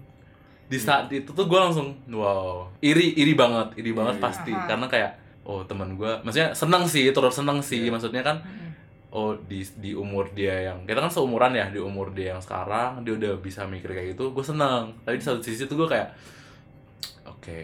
Di 0.63 0.75
saat 0.75 1.05
itu 1.07 1.29
tuh 1.29 1.45
gue 1.45 1.55
langsung 1.55 1.93
wow 2.07 2.65
iri 2.79 3.13
iri 3.13 3.33
banget 3.33 3.75
iri 3.75 3.91
banget 3.91 4.17
Iya. 4.17 4.23
pasti 4.23 4.49
Aha. 4.49 4.65
karena 4.65 4.87
kayak 4.87 5.11
oh 5.43 5.61
teman 5.61 5.93
gue 5.93 6.09
maksudnya 6.19 6.49
seneng 6.51 6.83
sih 6.83 7.11
turut 7.11 7.29
seneng 7.29 7.59
sih 7.59 7.83
Iya. 7.83 7.91
maksudnya 7.91 8.21
kan 8.21 8.41
oh 9.09 9.37
di 9.37 9.61
di 9.77 9.93
umur 9.93 10.25
dia 10.31 10.65
yang 10.65 10.81
kita 10.81 10.97
kan 10.97 11.07
seumuran 11.07 11.53
ya 11.53 11.67
di 11.67 11.77
umur 11.77 12.09
dia 12.09 12.33
yang 12.33 12.41
sekarang 12.41 13.01
dia 13.01 13.13
udah 13.13 13.37
bisa 13.37 13.61
mikir 13.63 13.85
kayak 13.87 14.07
gitu 14.11 14.31
gue 14.31 14.41
seneng 14.41 14.97
tapi 14.99 15.15
di 15.15 15.23
satu 15.23 15.39
sisi 15.39 15.63
tuh 15.63 15.77
gue 15.77 15.87
kayak 15.87 16.09
oke 17.23 17.57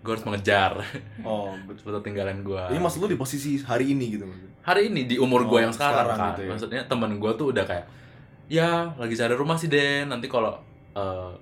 gue 0.00 0.10
harus 0.12 0.24
mengejar 0.24 0.78
Oh, 1.22 1.54
betul. 1.66 1.98
tinggalan 2.00 2.40
gue 2.40 2.62
Ini 2.68 2.78
maksud 2.78 2.98
lu 2.98 3.06
di 3.06 3.14
posisi 3.14 3.58
hari 3.60 3.90
ini 3.90 4.06
gitu 4.12 4.24
maksudnya? 4.24 4.52
hari 4.64 4.82
ini 4.88 5.00
di 5.04 5.16
umur 5.16 5.42
gue 5.44 5.54
Oh, 5.54 5.62
yang 5.62 5.70
sekarang, 5.70 6.02
sekarang 6.02 6.18
kan 6.18 6.28
gitu 6.28 6.40
ya. 6.40 6.48
maksudnya 6.50 6.80
teman 6.84 7.10
gue 7.14 7.32
tuh 7.32 7.46
udah 7.50 7.62
kayak 7.62 7.86
ya 8.46 8.94
lagi 8.94 9.14
cari 9.14 9.34
rumah 9.34 9.54
sih 9.54 9.66
Den 9.66 10.06
nanti 10.06 10.26
kalau 10.26 10.54
eh, 10.92 11.32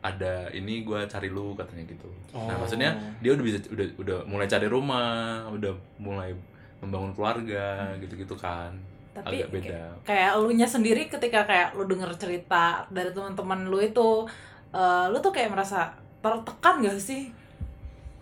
ada 0.00 0.48
ini 0.50 0.80
gue 0.80 1.04
cari 1.04 1.28
lu 1.28 1.52
katanya 1.54 1.84
gitu 1.84 2.08
nah 2.30 2.54
Oh. 2.54 2.62
maksudnya 2.62 2.94
dia 3.18 3.34
udah 3.34 3.42
bisa 3.42 3.58
udah 3.68 3.86
udah 3.98 4.18
mulai 4.24 4.46
cari 4.46 4.64
rumah 4.64 5.44
udah 5.50 5.72
mulai 5.98 6.30
membangun 6.78 7.12
keluarga 7.12 7.90
gitu-gitu 7.98 8.32
kan 8.34 8.70
Tapi 9.10 9.42
agak 9.42 9.50
beda 9.50 9.80
kayak 10.06 10.38
elunya 10.38 10.64
sendiri 10.64 11.10
ketika 11.10 11.42
kayak 11.42 11.74
lu 11.74 11.84
denger 11.84 12.14
cerita 12.16 12.86
dari 12.88 13.10
teman-teman 13.10 13.66
lu 13.66 13.76
itu 13.78 14.24
eh, 14.70 15.04
lu 15.10 15.18
tuh 15.18 15.34
kayak 15.34 15.50
merasa 15.50 15.90
tertekan 16.20 16.80
gak 16.80 16.96
sih? 16.96 17.32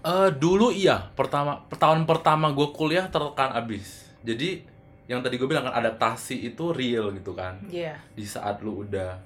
Eh 0.01 0.31
dulu 0.33 0.70
iya, 0.70 1.11
pertama 1.12 1.66
tahun 1.68 2.07
pertama 2.07 2.55
gue 2.55 2.70
kuliah 2.70 3.05
tertekan 3.05 3.51
abis. 3.53 4.07
Jadi 4.22 4.62
yang 5.08 5.24
tadi 5.24 5.40
gue 5.40 5.48
bilang 5.48 5.64
kan 5.66 5.74
adaptasi 5.80 6.52
itu 6.52 6.70
real 6.70 7.10
gitu 7.16 7.32
kan. 7.32 7.56
Iya. 7.66 7.96
Di 8.12 8.28
saat 8.28 8.60
lu 8.60 8.84
udah 8.84 9.16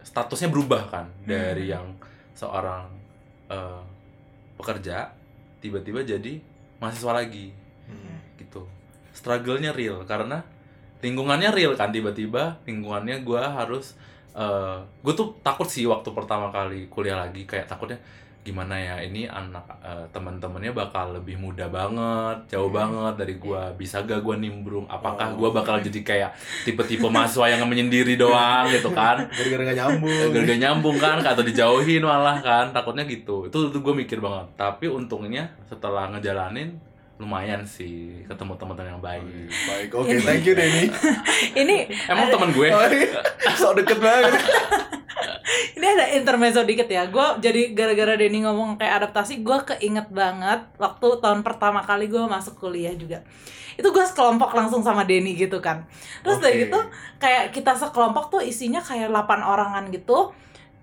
statusnya 0.00 0.48
berubah 0.48 0.88
kan 0.88 1.06
dari 1.28 1.68
yang 1.68 1.92
seorang 2.32 2.88
eh, 3.52 3.84
pekerja 4.56 5.12
tiba-tiba 5.60 6.00
jadi 6.00 6.40
mahasiswa 6.80 7.12
lagi 7.12 7.52
gitu. 8.40 8.64
Struggle-nya 9.12 9.76
real 9.76 10.08
karena 10.08 10.40
lingkungannya 11.04 11.52
real 11.52 11.76
kan 11.76 11.92
tiba-tiba 11.92 12.60
lingkungannya 12.64 13.20
gue 13.20 13.40
harus 13.40 13.96
eh 14.30 14.78
gue 15.02 15.12
tuh 15.12 15.34
takut 15.42 15.66
sih 15.66 15.84
waktu 15.90 16.06
pertama 16.14 16.54
kali 16.54 16.86
kuliah 16.86 17.18
lagi 17.18 17.42
kayak 17.44 17.66
takutnya 17.66 17.98
gimana 18.40 18.72
ya 18.72 18.96
ini 19.04 19.28
anak 19.28 19.62
eh, 19.84 20.04
teman-temannya 20.16 20.72
bakal 20.72 21.12
lebih 21.12 21.36
muda 21.36 21.68
banget 21.68 22.56
jauh 22.56 22.72
banget 22.72 23.14
dari 23.20 23.36
gua. 23.36 23.68
Bisa 23.76 24.00
gak 24.02 24.24
gua 24.24 24.40
nimbrung? 24.40 24.88
Apakah 24.88 25.36
gua 25.36 25.52
bakal 25.52 25.78
jadi 25.84 26.00
kayak 26.00 26.30
tipe-tipe 26.64 27.04
mahasiswa 27.04 27.52
yang 27.52 27.68
menyendiri 27.68 28.16
doang 28.16 28.66
gitu 28.72 28.88
kan? 28.96 29.28
Gara-gara 29.36 29.62
gak 29.70 29.76
nyambung. 29.76 30.28
Gak 30.32 30.60
nyambung 30.60 30.96
kan? 30.96 31.16
Atau 31.20 31.44
dijauhin 31.44 32.00
malah 32.00 32.40
kan? 32.40 32.72
Takutnya 32.72 33.04
gitu. 33.04 33.46
Itu 33.46 33.68
tuh 33.68 33.80
gue 33.80 33.94
mikir 33.94 34.18
banget. 34.18 34.46
Tapi 34.56 34.88
untungnya 34.88 35.52
setelah 35.68 36.08
ngejalanin 36.10 36.89
lumayan 37.20 37.60
sih 37.68 38.24
ketemu 38.24 38.56
teman-teman 38.56 38.96
yang 38.96 39.02
baik 39.04 39.52
baik 39.68 39.90
oke 39.92 40.16
thank 40.24 40.42
you 40.48 40.56
Denny 40.56 40.88
Ini 41.60 41.76
emang 42.08 42.32
teman 42.32 42.50
gue 42.56 42.68
Oh, 42.72 43.54
so 43.60 43.76
deket 43.76 44.00
banget 44.00 44.32
ini 45.76 45.86
ada 45.96 46.06
intermezzo 46.12 46.62
dikit 46.62 46.86
ya. 46.86 47.08
Gue 47.08 47.24
jadi 47.40 47.72
gara-gara 47.72 48.14
Denny 48.14 48.44
ngomong 48.44 48.76
kayak 48.76 49.04
adaptasi, 49.04 49.40
gue 49.40 49.58
keinget 49.64 50.12
banget 50.12 50.68
waktu 50.76 51.06
tahun 51.24 51.40
pertama 51.40 51.80
kali 51.80 52.06
gue 52.06 52.20
masuk 52.20 52.60
kuliah 52.60 52.92
juga. 52.94 53.24
Itu 53.80 53.88
gue 53.90 54.04
sekelompok 54.04 54.52
langsung 54.52 54.84
sama 54.84 55.08
Denny 55.08 55.32
gitu 55.34 55.58
kan. 55.64 55.88
Terus 56.20 56.38
dari 56.44 56.60
Oke. 56.60 56.62
gitu 56.68 56.80
kayak 57.16 57.56
kita 57.56 57.72
sekelompok 57.80 58.28
tuh 58.28 58.42
isinya 58.44 58.84
kayak 58.84 59.08
8 59.08 59.40
orangan 59.40 59.84
gitu. 59.88 60.36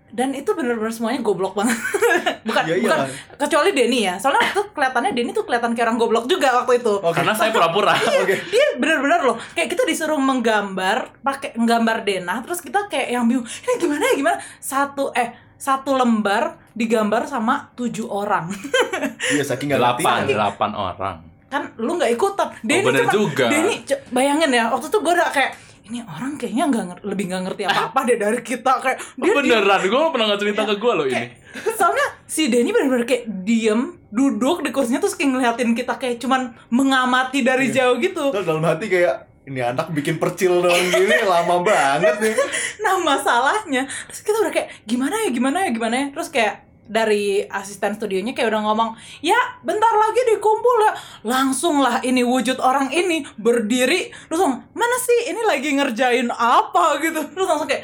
Dan 0.07 0.31
itu 0.31 0.55
bener-bener 0.55 0.89
semuanya 0.89 1.19
goblok 1.19 1.51
banget. 1.51 1.75
bukan 2.47 2.63
Iya, 2.63 2.75
iya 2.79 2.83
bukan 2.87 2.99
kan? 3.03 3.09
kecuali 3.37 3.69
Denny 3.75 3.99
ya. 4.07 4.15
Soalnya 4.15 4.43
waktu 4.47 4.71
kelihatannya 4.71 5.11
Denny 5.11 5.31
tuh 5.35 5.43
kelihatan 5.43 5.75
kayak 5.75 5.91
orang 5.91 5.99
goblok 5.99 6.25
juga 6.31 6.63
waktu 6.63 6.79
itu. 6.79 6.93
Oke. 7.03 7.11
karena 7.11 7.33
saya 7.35 7.51
pura-pura 7.51 7.91
oke 8.23 8.35
Dia 8.47 8.65
bener-bener 8.79 9.21
loh, 9.27 9.37
kayak 9.51 9.67
kita 9.67 9.83
disuruh 9.83 10.15
menggambar, 10.17 11.19
pakai 11.19 11.59
nggambar 11.59 12.07
denah, 12.07 12.39
terus 12.41 12.63
kita 12.63 12.87
kayak 12.87 13.19
yang 13.19 13.27
bingung, 13.27 13.43
ini 13.43 13.73
gimana 13.77 14.03
ya 14.07 14.13
gimana? 14.15 14.37
Satu 14.63 15.11
eh 15.11 15.35
satu 15.57 15.97
lembar 15.97 16.55
digambar 16.77 17.25
sama 17.25 17.73
tujuh 17.73 18.05
orang, 18.05 18.53
iya 19.33 19.41
saking 19.41 19.73
gak 19.73 19.81
delapan 19.81 20.29
delapan 20.29 20.71
orang 20.77 21.17
kan 21.47 21.73
lu 21.79 21.95
nggak 21.95 22.11
ikutan. 22.13 22.51
Denny 22.59 22.83
Oh, 22.83 22.87
bener 22.91 23.03
cuma, 23.07 23.13
juga. 23.15 23.45
Denny 23.47 23.75
bayangin 24.11 24.51
ya, 24.51 24.67
waktu 24.67 24.91
itu 24.91 24.97
gue 24.99 25.13
udah 25.15 25.29
kayak 25.31 25.51
ini 25.87 25.99
orang 26.01 26.35
kayaknya 26.35 26.63
nggak 26.65 26.85
lebih 27.01 27.25
nggak 27.27 27.43
ngerti 27.43 27.61
apa 27.63 27.81
apa 27.87 27.99
deh 28.03 28.15
dari 28.15 28.39
kita 28.41 28.71
kayak 28.77 28.97
dia 29.15 29.31
beneran 29.31 29.81
gue 29.81 30.01
pernah 30.11 30.25
nggak 30.27 30.41
cerita 30.41 30.61
ke 30.63 30.75
gue 30.75 30.93
loh 30.93 31.05
ini. 31.05 31.25
soalnya 31.73 32.07
si 32.23 32.47
Denny 32.47 32.69
bener-bener 32.69 33.03
kayak 33.03 33.23
diem 33.41 33.81
duduk 34.07 34.61
di 34.61 34.69
kursinya 34.69 34.99
terus 34.99 35.15
kayak 35.15 35.31
ngeliatin 35.31 35.71
kita 35.71 35.95
kayak 35.95 36.19
cuman 36.19 36.51
mengamati 36.69 37.41
dari 37.41 37.67
Iya. 37.67 37.87
jauh 37.87 37.95
gitu. 37.97 38.23
Terus 38.29 38.45
dalam 38.45 38.61
hati 38.61 38.87
kayak 38.87 39.15
ini 39.43 39.63
anak 39.63 39.87
bikin 39.89 40.19
percil 40.19 40.59
doang 40.59 40.85
gini 40.87 41.23
lama 41.27 41.63
banget 41.63 42.19
nih. 42.19 42.35
Nah 42.79 42.99
masalahnya 42.99 43.87
terus 44.05 44.21
kita 44.21 44.37
udah 44.37 44.51
kayak 44.51 44.69
gimana 44.83 45.15
ya 45.23 45.29
gimana 45.31 45.57
ya 45.63 45.69
gimana 45.71 45.95
ya? 45.95 46.07
Terus 46.11 46.29
kayak 46.29 46.66
dari 46.87 47.43
asisten 47.45 47.95
studionya 47.99 48.31
kayak 48.31 48.49
udah 48.49 48.61
ngomong 48.63 48.89
ya 49.19 49.37
bentar 49.61 49.93
lagi 49.93 50.21
dikumpul 50.35 50.77
ya. 50.87 50.91
Langsung 51.27 51.83
lah 51.83 51.99
ini 52.01 52.23
wujud 52.23 52.57
orang 52.63 52.89
ini 52.89 53.23
berdiri 53.35 54.11
terus 54.27 54.39
langsung 54.39 54.63
mana 54.73 54.97
sih? 54.99 55.31
Ini 55.31 55.41
lagi 55.43 55.69
ngerjain 55.75 56.27
apa? 56.31 56.99
gitu. 57.03 57.19
Terus 57.35 57.47
langsung 57.47 57.69
kayak 57.69 57.83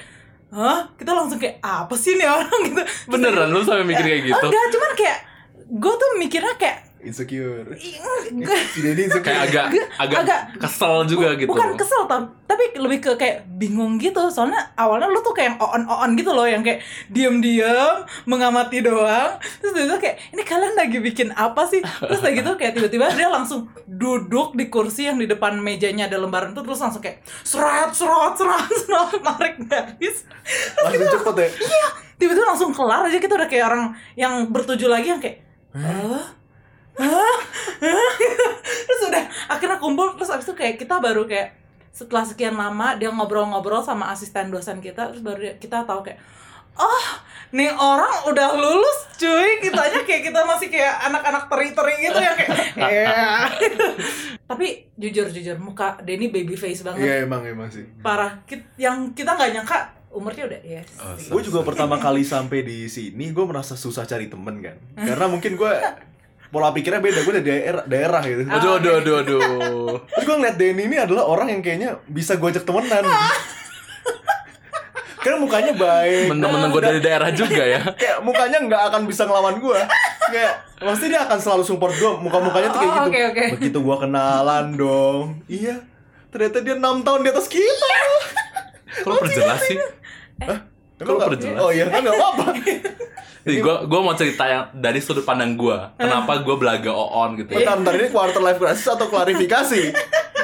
hah? 0.56 0.88
Kita 0.96 1.12
langsung 1.12 1.38
kayak 1.38 1.60
apa 1.60 1.96
sih 2.00 2.16
nih 2.16 2.28
orang? 2.28 2.60
gitu. 2.72 2.82
Beneran? 3.12 3.52
lu 3.52 3.62
sampai 3.62 3.86
mikir 3.86 4.06
kayak 4.08 4.24
gitu? 4.32 4.46
enggak 4.48 4.66
cuman 4.72 4.92
kayak 4.96 5.20
gue 5.74 5.94
tuh 5.94 6.10
mikirnya 6.22 6.56
kayak 6.62 6.93
insecure. 7.04 7.68
"Ih, 7.74 7.96
gue- 8.34 8.64
si 8.68 8.80
Denny 8.80 9.04
insecure. 9.04 9.24
Kayak 9.24 9.42
agak 9.46 9.66
Agak- 9.66 9.90
agak, 10.00 10.20
agak- 10.20 10.44
kesel 10.58 10.96
juga 11.06 11.28
gitu. 11.34 11.48
bukan 11.48 11.76
kesel 11.76 12.04
Tom, 12.04 12.24
tapi 12.44 12.64
lebih 12.74 13.00
ke 13.00 13.12
kayak 13.14 13.38
bingung 13.52 13.96
gitu. 13.96 14.20
Soalnya 14.28 14.72
awalnya 14.74 15.06
lu 15.06 15.20
tuh 15.20 15.32
kayak 15.32 15.56
on 15.58 15.84
on 15.84 16.14
gitu 16.14 16.30
loh. 16.30 16.44
Yang 16.44 16.64
kayak 16.66 16.80
diem-diem 17.08 17.96
mengamati 18.26 18.80
doang. 18.80 19.36
Terus 19.58 19.72
dia 19.72 19.86
tuh 19.86 19.98
kayak 19.98 20.16
ini 20.30 20.42
kalian 20.42 20.74
lagi 20.74 20.98
bikin 21.00 21.30
apa 21.32 21.64
sih? 21.66 21.80
Terus 21.80 22.20
kayak 22.20 22.36
gitu 22.38 22.52
kayak 22.56 22.74
tiba-tiba 22.74 23.08
dia 23.12 23.28
langsung 23.28 23.66
duduk 23.86 24.54
di 24.54 24.68
kursi 24.68 25.06
yang 25.06 25.16
di 25.16 25.26
depan 25.26 25.56
mejanya 25.58 26.06
ada 26.06 26.18
lembaran 26.18 26.52
itu. 26.52 26.62
Terus 26.62 26.80
langsung 26.80 27.00
kayak 27.00 27.22
serat 27.42 27.92
serat 27.92 28.34
serat 28.34 28.68
serat 28.82 29.10
narik 29.20 29.56
garis 29.64 30.24
langsung 30.78 31.10
cepet 31.14 31.36
ya? 31.38 31.50
Tiba-tiba 32.16 32.46
langsung 32.46 32.72
kelar 32.72 33.04
aja. 33.04 33.18
Kita 33.18 33.34
udah 33.34 33.46
kayak 33.46 33.66
orang 33.66 33.84
yang 34.14 34.34
bertuju 34.48 34.88
lagi 34.88 35.10
yang 35.10 35.20
kayak 35.20 35.44
Hah? 35.74 36.43
Hah? 36.96 37.38
Terus 38.86 39.02
udah 39.04 39.24
akhirnya 39.48 39.78
kumpul 39.78 40.14
terus 40.14 40.30
abis 40.30 40.46
itu 40.46 40.54
kayak 40.54 40.76
kita 40.78 40.98
baru 40.98 41.26
kayak 41.26 41.54
setelah 41.90 42.24
sekian 42.24 42.54
lama 42.54 42.96
dia 42.96 43.10
ngobrol-ngobrol 43.10 43.80
sama 43.80 44.10
asisten 44.10 44.50
dosen 44.50 44.80
kita 44.80 45.08
terus 45.08 45.22
baru 45.22 45.40
dia- 45.44 45.58
kita 45.58 45.84
tahu 45.84 46.02
kayak 46.02 46.18
oh 46.74 47.06
nih 47.52 47.70
orang 47.70 48.26
udah 48.26 48.50
lulus 48.56 49.00
cuy. 49.16 49.60
Kitanya 49.60 50.02
kayak 50.02 50.22
kita 50.24 50.42
masih 50.44 50.68
kayak 50.68 50.96
anak-anak 51.04 51.46
teri-teri 51.46 51.96
gitu 52.02 52.18
ya 52.18 52.34
kayak 52.34 52.50
"Iya." 52.76 53.22
tapi 54.50 54.68
jujur 54.96 55.30
jujur 55.30 55.58
muka 55.58 56.02
Denny 56.02 56.30
baby 56.30 56.54
face 56.54 56.82
banget. 56.82 57.04
Iya 57.04 57.16
emang 57.24 57.46
emang 57.46 57.70
sih. 57.70 57.86
Parah. 58.00 58.42
Kit- 58.44 58.74
yang 58.76 59.14
kita 59.14 59.34
nggak 59.34 59.54
nyangka 59.54 59.78
umurnya 60.10 60.46
udah 60.46 60.62
yes 60.64 60.90
Oh, 60.96 61.14
gue 61.14 61.42
juga 61.44 61.62
pertama 61.64 61.98
kali 61.98 62.22
sampai 62.24 62.62
di 62.62 62.86
sini 62.86 63.30
gue 63.30 63.44
merasa 63.44 63.74
susah 63.74 64.02
cari 64.04 64.26
temen 64.26 64.58
kan. 64.60 64.78
Karena 64.96 65.26
mungkin 65.28 65.54
gue 65.54 65.74
pola 66.54 66.70
pikirnya 66.70 67.02
beda 67.02 67.20
gue 67.20 67.34
dari 67.34 67.46
daerah 67.50 67.84
daerah 67.84 68.22
gitu. 68.22 68.42
Aduh 68.46 68.72
aduh 68.78 68.94
aduh 69.02 69.16
aduh. 69.20 69.42
Terus 70.06 70.24
gue 70.24 70.36
ngeliat 70.38 70.56
Denny 70.56 70.84
ini 70.86 70.96
adalah 70.96 71.26
orang 71.26 71.50
yang 71.50 71.60
kayaknya 71.60 71.98
bisa 72.06 72.38
gue 72.38 72.46
ajak 72.48 72.62
temenan. 72.62 73.02
Karena 75.18 75.40
mukanya 75.40 75.72
baik. 75.74 76.30
Temen-temen 76.30 76.70
gue 76.70 76.82
dari 76.84 77.00
daerah 77.00 77.30
juga 77.32 77.64
ya. 77.64 77.82
Kayak 78.02 78.18
mukanya 78.22 78.58
nggak 78.62 78.82
akan 78.92 79.02
bisa 79.04 79.24
ngelawan 79.24 79.58
gue 79.58 79.80
kayak 80.24 80.54
pasti 80.80 81.12
dia 81.12 81.20
akan 81.22 81.38
selalu 81.38 81.64
support 81.64 81.94
gue 81.94 82.12
muka 82.18 82.40
mukanya 82.40 82.72
tuh 82.72 82.80
kayak 82.80 82.90
Oh, 82.90 83.06
gitu. 83.06 83.10
oke, 83.12 83.22
oke. 83.30 83.44
begitu 83.60 83.78
gue 83.82 83.98
kenalan 84.00 84.66
dong. 84.74 85.26
Iya 85.46 85.76
ternyata 86.30 86.58
dia 86.60 86.74
enam 86.74 87.02
tahun 87.02 87.22
di 87.22 87.30
atas 87.30 87.46
kita. 87.46 87.94
Kalau 89.04 89.16
perjelas 89.20 89.62
sih 89.64 89.78
Kalau 91.04 91.18
nggak- 91.18 91.32
perjelas. 91.32 91.60
oh 91.60 91.70
iya 91.70 91.86
kan 91.86 92.00
nggak 92.00 92.16
apa-apa. 92.16 92.46
Nih, 93.44 93.60
gue 93.60 93.76
gua 93.84 94.00
mau 94.02 94.16
cerita 94.16 94.44
yang 94.46 94.72
dari 94.72 94.98
sudut 94.98 95.22
pandang 95.22 95.54
gue 95.54 95.76
kenapa 95.94 96.40
gue 96.40 96.56
belaga 96.56 96.88
oon 96.90 97.36
gitu 97.36 97.52
ya. 97.52 97.60
bentar 97.62 97.76
bentar 97.78 97.94
ini 97.94 98.08
quarter 98.08 98.40
life 98.40 98.56
crisis 98.56 98.88
atau 98.88 99.04
klarifikasi? 99.06 99.82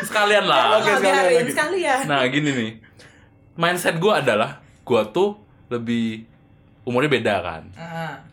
Sekalian 0.02 0.44
lah. 0.44 0.78
Oke, 0.78 0.90
Oh, 0.90 0.98
sekalian 0.98 1.16
biarin 1.26 1.38
lagi. 1.38 1.52
sekalian 1.54 2.00
nah 2.06 2.20
gini 2.26 2.50
nih. 2.52 2.72
Mindset 3.56 3.96
gue 3.96 4.12
adalah 4.14 4.60
gue 4.82 5.02
tuh 5.10 5.40
lebih 5.68 6.28
umurnya 6.82 7.08
beda 7.10 7.36
kan. 7.40 7.64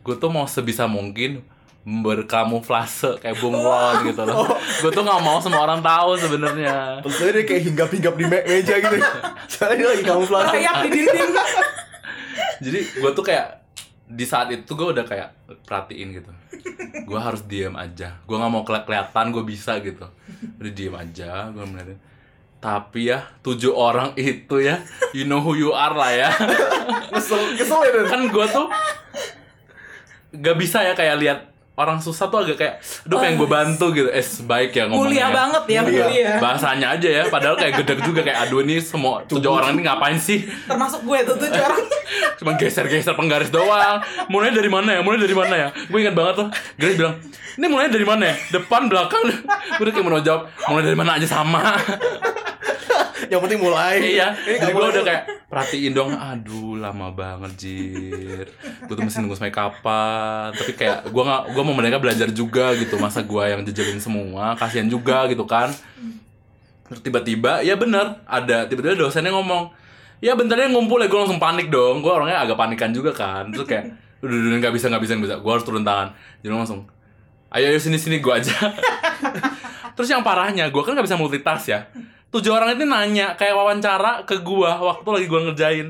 Gue 0.01 0.15
tuh 0.17 0.29
mau 0.29 0.47
sebisa 0.47 0.87
mungkin 0.87 1.47
berkamuflase 1.87 3.21
kayak 3.21 3.39
bunglon 3.39 4.03
gitu 4.05 4.23
loh. 4.23 4.51
Gue 4.81 4.91
tuh 4.91 5.03
nggak 5.03 5.21
mau 5.21 5.39
semua 5.39 5.63
orang 5.63 5.79
tahu 5.79 6.17
sebenarnya. 6.17 6.99
Terus 7.03 7.17
dia 7.31 7.45
kayak 7.45 7.63
hinggap-hinggap 7.65 8.15
di 8.15 8.25
me- 8.25 8.43
meja 8.45 8.75
gitu 8.77 8.97
Soalnya 9.53 9.77
dia 9.77 9.89
lagi 9.93 10.03
kamuflase. 10.03 10.51
Rayap 10.53 10.77
di 10.83 10.91
dinding 10.93 11.31
jadi 12.65 12.81
gue 13.03 13.11
tuh 13.13 13.25
kayak 13.25 13.65
di 14.07 14.23
saat 14.23 14.55
itu 14.55 14.71
gue 14.79 14.95
udah 14.95 15.03
kayak 15.03 15.35
perhatiin 15.67 16.15
gitu. 16.15 16.31
Gue 17.07 17.19
harus 17.19 17.43
diem 17.47 17.75
aja. 17.75 18.19
Gue 18.23 18.39
nggak 18.39 18.53
mau 18.53 18.63
keli- 18.63 18.87
kelihatan 18.87 19.35
gue 19.35 19.43
bisa 19.43 19.79
gitu. 19.83 20.07
Udah 20.63 20.73
diem 20.73 20.95
aja 20.95 21.51
gue 21.51 21.65
ngeliatin. 21.65 21.99
Tapi 22.57 23.11
ya 23.11 23.27
tujuh 23.43 23.75
orang 23.75 24.15
itu 24.19 24.63
ya 24.63 24.81
you 25.11 25.27
know 25.27 25.43
who 25.43 25.59
you 25.59 25.75
are 25.75 25.95
lah 25.95 26.11
ya. 26.15 26.31
Kesel, 27.11 27.59
kesel 27.59 27.83
ya 27.83 28.07
kan 28.07 28.23
gue 28.31 28.47
tuh 28.51 28.67
gak 30.37 30.57
bisa 30.59 30.85
ya 30.85 30.93
kayak 30.93 31.17
lihat 31.19 31.39
orang 31.77 32.01
susah 32.01 32.33
tuh 32.33 32.41
agak 32.43 32.57
kayak 32.57 32.75
aduh 32.81 33.17
pengen 33.21 33.37
gue 33.37 33.49
bantu 33.49 33.87
gitu. 33.93 34.09
Eh 34.09 34.25
baik 34.49 34.71
ya 34.73 34.85
ngomongnya 34.89 35.05
Mulia 35.05 35.27
banget 35.29 35.63
ya 35.69 35.81
Mulia. 35.85 36.05
mulia 36.09 36.33
bahasanya 36.41 36.87
aja 36.97 37.09
ya 37.09 37.23
padahal 37.29 37.57
kayak 37.61 37.73
gedek 37.85 38.01
juga 38.03 38.21
kayak 38.25 38.39
aduh 38.49 38.61
ini 38.65 38.81
semua 38.81 39.23
tujuh 39.29 39.51
orang 39.53 39.77
ini 39.77 39.83
ngapain 39.85 40.19
sih? 40.19 40.49
Termasuk 40.65 41.05
gue 41.05 41.19
tuh 41.29 41.37
tujuh 41.37 41.63
orang. 41.63 41.85
Cuma 42.41 42.57
geser-geser 42.57 43.13
penggaris 43.13 43.53
doang. 43.53 44.01
Mulai 44.33 44.57
dari 44.57 44.69
mana 44.73 44.97
ya? 44.97 45.01
Mulai 45.05 45.21
dari 45.21 45.37
mana 45.37 45.55
ya? 45.55 45.69
Gue 45.93 46.01
ingat 46.01 46.17
banget 46.17 46.35
tuh 46.41 46.49
Grace 46.81 46.97
bilang 46.97 47.17
ini 47.57 47.67
mulai 47.73 47.89
dari 47.89 48.05
mana 48.05 48.23
ya? 48.29 48.35
Depan 48.53 48.89
belakang. 48.93 49.25
Gue 49.81 49.85
udah 49.89 49.93
kayak 49.93 50.05
mau 50.05 50.21
jawab 50.21 50.53
mulai 50.69 50.83
dari 50.85 50.97
mana 50.97 51.17
aja 51.17 51.29
sama. 51.29 51.77
Yang 53.33 53.41
penting 53.49 53.61
mulai. 53.65 53.97
Iya. 53.97 54.37
Jadi 54.37 54.71
gue 54.71 54.77
mulai. 54.77 54.93
udah 54.93 55.05
kayak 55.09 55.23
perhatiin 55.49 55.93
dong 55.97 56.13
aduh 56.13 56.77
lama 56.77 57.09
banget 57.17 57.53
jir. 57.57 58.47
Gue 58.85 58.95
tuh 58.95 59.03
mesti 59.09 59.25
nunggu 59.25 59.41
sampai 59.41 59.55
kapan. 59.57 60.53
Tapi 60.53 60.73
kayak 60.77 61.09
gue 61.09 61.23
nggak 61.25 61.43
gue 61.57 61.65
mau 61.67 61.75
mereka 61.75 61.99
belajar 61.99 62.31
juga 62.31 62.71
gitu 62.79 62.95
masa 63.03 63.27
gue 63.27 63.45
yang 63.45 63.67
jejelin 63.67 63.99
semua 63.99 64.55
kasihan 64.55 64.87
juga 64.87 65.27
gitu 65.27 65.43
kan. 65.43 65.75
Tiba-tiba 67.03 67.67
ya 67.67 67.75
bener 67.75 68.23
ada 68.23 68.71
tiba-tiba 68.71 68.95
dosennya 68.95 69.35
ngomong 69.35 69.75
ya 70.23 70.39
bentar 70.39 70.55
ya 70.55 70.71
ngumpul 70.71 71.03
ya. 71.03 71.11
Gue 71.11 71.19
langsung 71.27 71.43
panik 71.43 71.67
dong 71.67 72.01
gue 72.01 72.13
orangnya 72.15 72.47
agak 72.47 72.55
panikan 72.55 72.95
juga 72.95 73.11
kan. 73.11 73.51
Terus 73.51 73.67
kayak 73.67 73.85
udah 74.23 74.37
udah 74.39 74.59
nggak 74.63 74.75
bisa 74.79 74.87
nggak 74.87 75.03
bisa 75.03 75.13
nggak 75.19 75.27
bisa. 75.27 75.37
Gue 75.43 75.53
harus 75.53 75.67
turun 75.67 75.83
tangan. 75.83 76.15
Jadi 76.41 76.55
langsung 76.55 76.87
ayo 77.51 77.67
ayo 77.67 77.79
sini 77.83 77.99
sini 77.99 78.23
gue 78.23 78.31
aja. 78.33 78.55
Terus 79.97 80.09
yang 80.13 80.23
parahnya 80.23 80.71
gue 80.71 80.83
kan 80.87 80.95
nggak 80.95 81.07
bisa 81.11 81.19
multitask 81.19 81.67
ya. 81.73 81.91
Tujuh 82.31 82.53
orang 82.53 82.77
itu 82.77 82.85
nanya 82.85 83.35
kayak 83.35 83.55
wawancara 83.57 84.23
ke 84.29 84.39
gue 84.45 84.71
waktu 84.71 85.09
lagi 85.09 85.27
gue 85.27 85.41
ngerjain. 85.51 85.89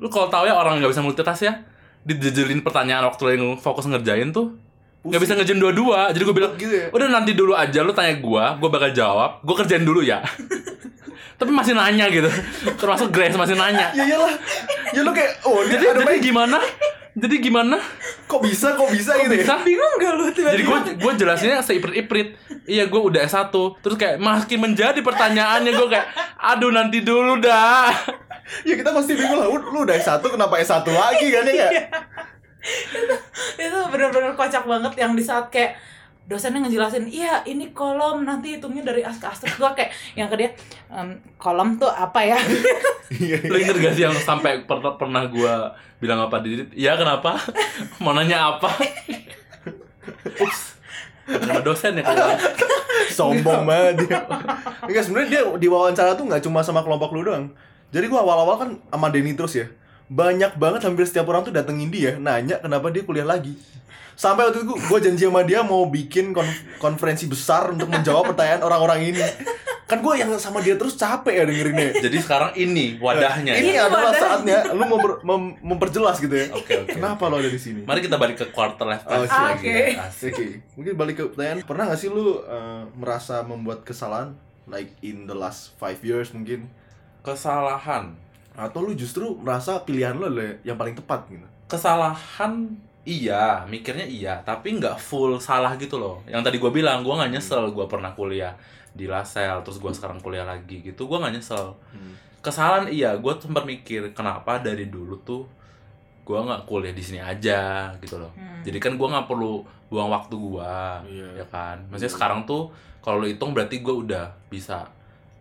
Lu 0.00 0.08
kalau 0.08 0.32
tahu 0.32 0.48
ya 0.48 0.54
orang 0.56 0.80
nggak 0.80 0.92
bisa 0.94 1.02
multitask 1.02 1.42
ya? 1.44 1.66
Dijejelin 2.04 2.60
pertanyaan 2.62 3.04
waktu 3.08 3.22
lagi 3.26 3.38
fokus 3.60 3.88
ngerjain 3.90 4.30
tuh 4.30 4.63
nggak 5.04 5.20
bisa 5.20 5.32
ngerjain 5.36 5.60
dua-dua 5.60 6.08
jadi 6.16 6.22
gue 6.24 6.36
bilang 6.36 6.52
gitu 6.56 6.72
ya? 6.72 6.88
Udah 6.88 7.08
nanti 7.12 7.36
dulu 7.36 7.52
aja 7.52 7.84
lu 7.84 7.92
tanya 7.92 8.16
gue 8.16 8.44
gue 8.56 8.68
bakal 8.72 8.90
jawab 8.96 9.44
gue 9.44 9.54
kerjain 9.54 9.84
dulu 9.84 10.00
ya. 10.00 10.24
Tapi 11.38 11.50
masih 11.52 11.76
nanya 11.76 12.08
gitu 12.08 12.30
termasuk 12.80 13.12
Grace 13.12 13.36
masih 13.36 13.52
nanya. 13.52 13.92
Ya 13.92 14.08
iyalah 14.08 14.32
ya 14.96 15.00
lu 15.04 15.12
kayak 15.12 15.44
oh 15.44 15.60
ini 15.60 15.76
jadi 15.76 15.84
ada 15.92 16.00
jadi 16.08 16.20
gimana? 16.24 16.58
Jadi 17.14 17.36
gimana? 17.38 17.78
Kok 18.26 18.42
bisa 18.42 18.74
kok 18.74 18.90
bisa 18.90 19.14
gitu 19.22 19.38
ya? 19.38 19.46
bisa? 19.46 19.54
Bingung 19.62 19.92
gak 20.02 20.12
lu 20.18 20.24
tiba-tiba? 20.34 20.50
jadi 20.50 20.62
gue 20.66 20.78
gue 20.98 21.12
jelasinnya 21.20 21.60
seiprit-iprit. 21.60 22.28
Iya 22.64 22.88
gue 22.88 22.98
udah 22.98 23.20
S1 23.28 23.52
terus 23.84 23.96
kayak 24.00 24.16
makin 24.18 24.58
menjadi 24.58 24.98
pertanyaannya 25.04 25.72
gue 25.76 25.88
kayak 25.92 26.08
aduh 26.40 26.72
nanti 26.72 27.04
dulu 27.04 27.38
dah. 27.44 27.92
Ya 28.64 28.74
kita 28.76 28.90
pasti 28.96 29.12
bingung 29.20 29.36
lah 29.36 29.52
lu 29.52 29.60
lu 29.60 29.84
udah 29.84 29.94
S1 30.00 30.24
kenapa 30.24 30.56
S1 30.64 30.84
lagi 30.88 31.28
kan 31.28 31.44
ya 31.52 31.68
nggak? 32.64 33.20
itu 33.60 33.78
bener-bener 33.92 34.32
kocak 34.32 34.64
banget 34.64 34.92
yang 34.96 35.12
di 35.12 35.20
saat 35.20 35.48
kayak 35.48 35.76
dosennya 36.24 36.64
ngejelasin 36.64 37.04
iya 37.04 37.44
ini 37.44 37.76
kolom 37.76 38.24
nanti 38.24 38.56
hitungnya 38.56 38.80
dari 38.80 39.04
as 39.04 39.20
ke 39.20 39.28
as 39.28 39.36
terus 39.36 39.60
gua 39.60 39.76
kayak 39.76 39.92
yang 40.16 40.24
ke 40.26 40.40
dia 40.40 40.50
"Em, 40.88 41.20
kolom 41.36 41.76
tuh 41.76 41.88
apa 41.88 42.24
ya? 42.24 42.38
Iya, 43.12 43.36
Lu 43.44 43.60
inget 43.60 43.76
gak 43.76 43.92
sih 43.92 44.02
yang 44.08 44.16
sampai 44.16 44.64
per- 44.64 44.96
pernah 44.96 45.28
gue 45.28 45.54
bilang 46.00 46.24
apa 46.24 46.40
di 46.40 46.64
Iya 46.72 46.96
kenapa? 46.96 47.36
Mau 48.00 48.16
nanya 48.16 48.56
apa? 48.56 48.72
Ups. 50.40 50.80
Sama 51.28 51.60
dosen 51.60 52.00
ya 52.00 52.02
keluar 52.02 52.36
sombong 53.12 53.68
banget 53.68 54.08
dia. 54.08 54.24
Enggak 54.82 55.04
sebenarnya 55.04 55.28
dia 55.28 55.42
di 55.56 55.68
wawancara 55.68 56.16
tuh 56.16 56.24
nggak 56.24 56.40
cuma 56.40 56.64
sama 56.64 56.80
kelompok 56.80 57.12
lu 57.12 57.20
doang. 57.22 57.52
Jadi 57.92 58.08
gua 58.08 58.24
awal-awal 58.24 58.56
kan 58.56 58.70
sama 58.88 59.12
Denny 59.12 59.36
terus 59.36 59.52
ya 59.54 59.68
banyak 60.06 60.52
banget 60.54 60.80
hampir 60.82 61.04
setiap 61.04 61.26
orang 61.26 61.42
tuh 61.42 61.50
datengin 61.50 61.88
dia 61.88 62.16
nanya 62.16 62.58
kenapa 62.58 62.88
dia 62.88 63.02
kuliah 63.02 63.24
lagi 63.24 63.56
sampai 64.14 64.46
waktu 64.46 64.62
itu 64.62 64.74
gue 64.76 64.98
janji 65.00 65.24
sama 65.24 65.42
dia 65.42 65.60
mau 65.60 65.84
bikin 65.84 66.30
kon- 66.30 66.46
konferensi 66.76 67.24
besar 67.24 67.68
untuk 67.68 67.88
menjawab 67.88 68.30
pertanyaan 68.30 68.62
orang-orang 68.62 69.10
ini 69.10 69.18
kan 69.84 69.98
gue 69.98 70.14
yang 70.14 70.30
sama 70.38 70.60
dia 70.60 70.76
terus 70.76 70.94
capek 70.94 71.34
ya 71.34 71.44
dengerinnya 71.44 71.98
Jadi 71.98 72.16
sekarang 72.16 72.54
ini 72.54 72.96
wadahnya 72.96 73.52
ini 73.52 73.74
ya 73.74 73.84
adalah 73.84 74.12
wadahnya. 74.12 74.22
saatnya 74.22 74.58
lu 74.72 74.84
memper- 74.86 75.20
mem- 75.20 75.56
memperjelas 75.60 76.16
gitu 76.18 76.30
ya 76.32 76.46
Oke 76.52 76.72
oke 76.78 76.94
kenapa 76.94 77.26
lo 77.26 77.36
ada 77.36 77.48
di 77.48 77.58
sini 77.58 77.82
Mari 77.82 78.00
kita 78.00 78.16
balik 78.16 78.38
ke 78.38 78.46
quarter 78.48 78.86
life 78.86 79.02
Oh, 79.02 79.12
crisis 79.18 79.28
siap. 79.28 79.44
lagi 79.50 79.66
Oke. 79.66 79.74
ya. 79.74 80.00
Asik. 80.00 80.32
Oke, 80.32 80.46
mungkin 80.72 80.92
balik 80.94 81.14
ke 81.14 81.24
pertanyaan. 81.26 81.58
Pernah 81.60 81.84
gak 81.86 81.98
sih 81.98 82.08
lu 82.08 82.24
uh, 82.38 82.88
merasa 82.94 83.42
membuat 83.42 83.82
kesalahan 83.82 84.32
like 84.64 84.94
in 85.00 85.24
the 85.24 85.34
last 85.34 85.74
five 85.74 86.00
years 86.00 86.30
mungkin? 86.30 86.70
Kesalahan 87.20 88.16
Atau 88.54 88.82
lu 88.82 88.94
justru 88.94 89.34
merasa 89.36 89.78
pilihan 89.78 90.14
lu 90.14 90.26
adalah 90.26 90.54
yang 90.62 90.74
paling 90.74 90.94
tepat 90.94 91.26
gitu? 91.26 91.42
Kesalahan 91.66 92.70
iya, 93.02 93.62
mikirnya 93.64 94.02
iya, 94.02 94.40
tapi 94.40 94.74
nggak 94.74 94.96
full 94.96 95.36
salah 95.38 95.74
gitu 95.74 95.96
loh. 95.96 96.22
Yang 96.24 96.42
tadi 96.42 96.56
gue 96.56 96.70
bilang, 96.70 97.02
gue 97.02 97.10
nggak 97.10 97.30
nyesel 97.30 97.68
gue 97.68 97.84
pernah 97.84 98.10
kuliah 98.10 98.54
di 98.90 99.04
Lasel, 99.04 99.58
terus 99.60 99.76
gue 99.76 99.90
sekarang 99.90 100.18
kuliah 100.18 100.42
lagi 100.42 100.80
gitu, 100.80 101.04
gue 101.04 101.18
nggak 101.18 101.34
nyesel. 101.34 101.74
kesalahan 102.40 102.86
iya 102.86 103.16
gue 103.16 103.32
sempat 103.40 103.64
mikir 103.64 104.12
kenapa 104.12 104.60
dari 104.60 104.84
dulu 104.86 105.16
tuh 105.18 105.48
gue 106.22 106.36
nggak 106.36 106.68
kuliah 106.68 106.92
di 106.92 107.00
sini 107.00 107.16
aja 107.16 107.88
gitu 107.98 108.20
loh 108.20 108.28
Hmm. 108.36 108.60
jadi 108.60 108.76
kan 108.78 108.92
gue 108.94 109.08
nggak 109.08 109.24
perlu 109.24 109.64
buang 109.88 110.12
waktu 110.12 110.36
gue 110.36 110.76
Iya. 111.08 111.40
ya 111.40 111.46
kan 111.48 111.80
maksudnya 111.88 112.12
sekarang 112.12 112.44
tuh 112.44 112.68
kalau 113.00 113.20
lo 113.20 113.26
hitung 113.26 113.56
berarti 113.56 113.80
gue 113.80 113.96
udah 113.96 114.28
bisa 114.48 114.84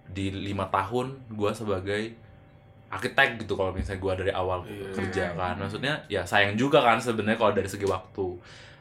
di 0.06 0.32
lima 0.32 0.64
tahun 0.68 1.12
gue 1.28 1.52
sebagai 1.52 2.16
arsitek 2.94 3.42
gitu 3.42 3.54
kalau 3.54 3.72
misalnya 3.72 4.00
gue 4.00 4.14
dari 4.22 4.32
awal 4.32 4.62
Iya. 4.64 4.90
kerja 4.94 5.26
Hmm. 5.30 5.38
kan. 5.38 5.56
Maksudnya 5.58 5.94
ya 6.08 6.22
sayang 6.22 6.54
juga 6.54 6.80
kan 6.80 6.98
sebenarnya 6.98 7.36
kalau 7.36 7.52
dari 7.52 7.66
segi 7.66 7.84
waktu. 7.84 8.28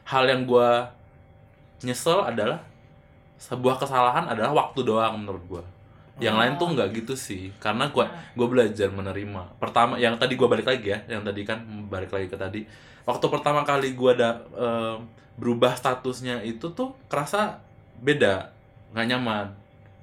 Hal 0.03 0.23
yang 0.25 0.43
gue 0.43 0.69
nyesel 1.81 2.21
adalah 2.21 2.59
sebuah 3.35 3.75
kesalahan 3.75 4.23
adalah 4.25 4.53
waktu 4.53 4.81
doang 4.81 5.19
menurut 5.19 5.43
gue 5.49 5.63
yang 6.21 6.37
lain 6.37 6.55
tuh 6.55 6.69
nggak 6.69 6.93
gitu 6.93 7.17
sih 7.17 7.49
karena 7.57 7.89
gue 7.89 8.05
gue 8.37 8.47
belajar 8.47 8.87
menerima. 8.87 9.57
Pertama 9.57 9.97
yang 9.97 10.13
tadi 10.15 10.37
gue 10.37 10.45
balik 10.45 10.63
lagi 10.63 10.93
ya 10.93 10.99
yang 11.09 11.25
tadi 11.25 11.41
kan 11.41 11.59
balik 11.89 12.13
lagi 12.13 12.29
ke 12.29 12.37
tadi. 12.37 12.61
Waktu 13.03 13.25
pertama 13.27 13.65
kali 13.65 13.97
gue 13.97 14.11
ada 14.13 14.37
em, 14.53 15.03
berubah 15.35 15.73
statusnya 15.73 16.45
itu 16.45 16.69
tuh 16.71 16.93
kerasa 17.09 17.57
beda 17.97 18.53
nggak 18.93 19.07
nyaman 19.09 19.47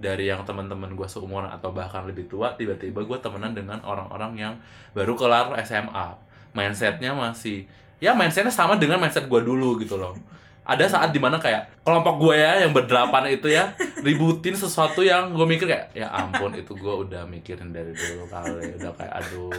dari 0.01 0.27
yang 0.27 0.41
teman-teman 0.43 0.97
gue 0.97 1.05
seumuran 1.05 1.47
atau 1.47 1.71
bahkan 1.71 2.09
lebih 2.09 2.25
tua 2.25 2.57
tiba-tiba 2.57 3.05
gue 3.05 3.19
temenan 3.21 3.53
dengan 3.53 3.79
orang-orang 3.85 4.33
yang 4.35 4.55
baru 4.91 5.13
kelar 5.13 5.53
SMA 5.61 6.17
mindsetnya 6.51 7.13
masih 7.13 7.69
ya 8.01 8.17
mindsetnya 8.17 8.49
sama 8.49 8.75
dengan 8.75 8.97
mindset 8.97 9.29
gue 9.29 9.41
dulu 9.41 9.77
gitu 9.77 10.01
loh. 10.01 10.17
Ada 10.61 10.87
saat 10.87 11.11
di 11.11 11.19
mana 11.19 11.35
kayak 11.35 11.83
kelompok 11.83 12.17
gue 12.17 12.37
ya 12.37 12.63
yang 12.63 12.71
berdelapan 12.71 13.27
itu 13.29 13.51
ya 13.51 13.75
ributin 14.01 14.55
sesuatu 14.55 15.03
yang 15.03 15.35
gue 15.35 15.43
mikir 15.43 15.67
kayak 15.67 15.91
ya 15.93 16.07
ampun 16.09 16.55
itu 16.55 16.73
gue 16.73 16.95
udah 17.05 17.27
mikirin 17.27 17.69
dari 17.69 17.91
dulu 17.91 18.25
kali 18.25 18.79
udah 18.79 18.93
kayak 18.95 19.13
aduh. 19.19 19.51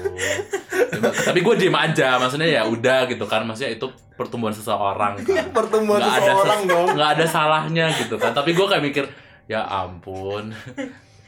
Tapi 1.22 1.40
gue 1.42 1.56
diem 1.58 1.76
aja 1.76 2.16
maksudnya 2.18 2.48
ya 2.48 2.62
udah 2.64 3.06
gitu 3.06 3.26
kan 3.26 3.44
maksudnya 3.44 3.76
itu 3.76 3.86
pertumbuhan 4.16 4.54
seseorang 4.54 5.20
kan. 5.20 5.46
Pertemuan 5.52 6.00
Nggak 6.00 6.14
ada 6.14 6.22
seseorang 6.24 6.60
ses- 6.60 6.70
dong. 6.70 6.88
nggak 6.96 7.10
ada 7.18 7.26
salahnya 7.28 7.86
gitu 7.98 8.16
kan. 8.16 8.32
Tapi 8.32 8.50
gue 8.54 8.66
kayak 8.66 8.84
mikir 8.84 9.06
ya 9.52 9.68
ampun. 9.68 10.56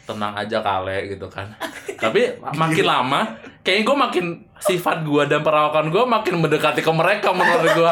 Tenang 0.03 0.35
aja 0.35 0.63
kale 0.63 1.11
gitu 1.11 1.27
kan. 1.27 1.51
Tapi 1.99 2.39
makin 2.55 2.85
lama 2.87 3.21
kayaknya 3.63 3.83
gue 3.87 3.97
makin 3.97 4.25
sifat 4.59 5.07
gue 5.07 5.23
dan 5.27 5.39
perawakan 5.39 5.87
gue 5.87 6.03
makin 6.03 6.35
mendekati 6.43 6.83
ke 6.83 6.91
mereka 6.91 7.31
menurut 7.31 7.71
gue 7.71 7.91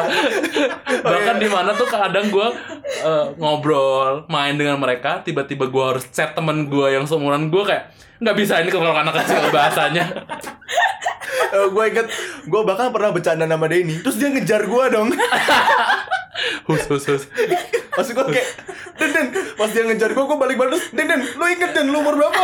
bahkan 1.08 1.40
di 1.40 1.48
mana 1.48 1.72
tuh 1.72 1.88
kadang 1.88 2.28
gue 2.28 2.48
eh, 2.84 3.26
ngobrol 3.40 4.28
main 4.28 4.52
dengan 4.52 4.76
mereka 4.76 5.24
tiba-tiba 5.24 5.72
gue 5.72 5.84
harus 5.96 6.04
chat 6.12 6.36
temen 6.36 6.68
gue 6.68 6.92
yang 6.92 7.08
seumuran 7.08 7.48
gue 7.48 7.64
kayak 7.64 7.88
nggak 8.22 8.36
bisa 8.38 8.62
ini 8.62 8.70
kalau 8.70 8.94
anak 8.94 9.14
kecil 9.18 9.50
bahasanya. 9.56 10.06
Gue 11.52 11.84
inget, 11.90 12.06
gue 12.48 12.60
bahkan 12.64 12.88
pernah 12.94 13.12
bercanda 13.12 13.44
sama 13.44 13.68
Denny, 13.68 14.00
terus 14.00 14.16
dia 14.16 14.32
ngejar 14.32 14.64
gue 14.64 14.84
dong. 14.88 15.12
hus 16.70 16.82
hus 16.88 17.04
hus. 17.12 17.22
Maksud 17.92 18.12
gue 18.16 18.24
kayak, 18.32 18.48
Den, 19.02 19.10
Den, 19.10 19.26
pas 19.52 19.68
dia 19.68 19.82
ngejar 19.82 20.10
gue, 20.10 20.22
gue 20.22 20.38
balik-balik 20.38 20.70
terus, 20.72 20.86
Den, 20.90 21.06
Den, 21.06 21.20
lu 21.26 21.44
inget 21.44 21.70
Den, 21.72 21.86
lu 21.88 21.98
umur 21.98 22.14
berapa? 22.14 22.42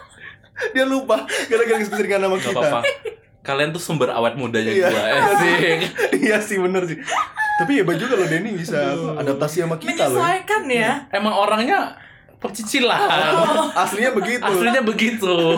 dia 0.74 0.84
lupa, 0.84 1.16
gara-gara 1.44 1.78
keseringan 1.80 2.20
sama 2.20 2.30
nggak 2.30 2.46
kita. 2.46 2.60
apa-apa 2.60 2.80
kalian 3.40 3.72
tuh 3.72 3.80
sumber 3.80 4.08
awet 4.10 4.36
mudanya 4.36 4.68
Iya. 4.68 4.86
gue 4.86 5.00
asik 5.26 5.80
iya 6.14 6.36
sih, 6.38 6.56
bener 6.56 6.84
sih. 6.84 7.00
Tapi 7.56 7.80
hebat 7.80 7.96
juga 7.96 8.14
loh 8.14 8.24
Denny 8.24 8.52
bisa 8.52 8.76
adaptasi 9.16 9.60
sama 9.60 9.76
kita 9.76 10.06
loh. 10.06 10.16
menyesuaikan 10.16 10.62
ya 10.64 11.08
emang 11.10 11.34
orangnya 11.34 11.96
pecicilan 12.36 13.00
Aslinya 13.74 14.12
begitu. 14.12 14.40
aslinya 14.40 14.82
begitu 14.82 15.56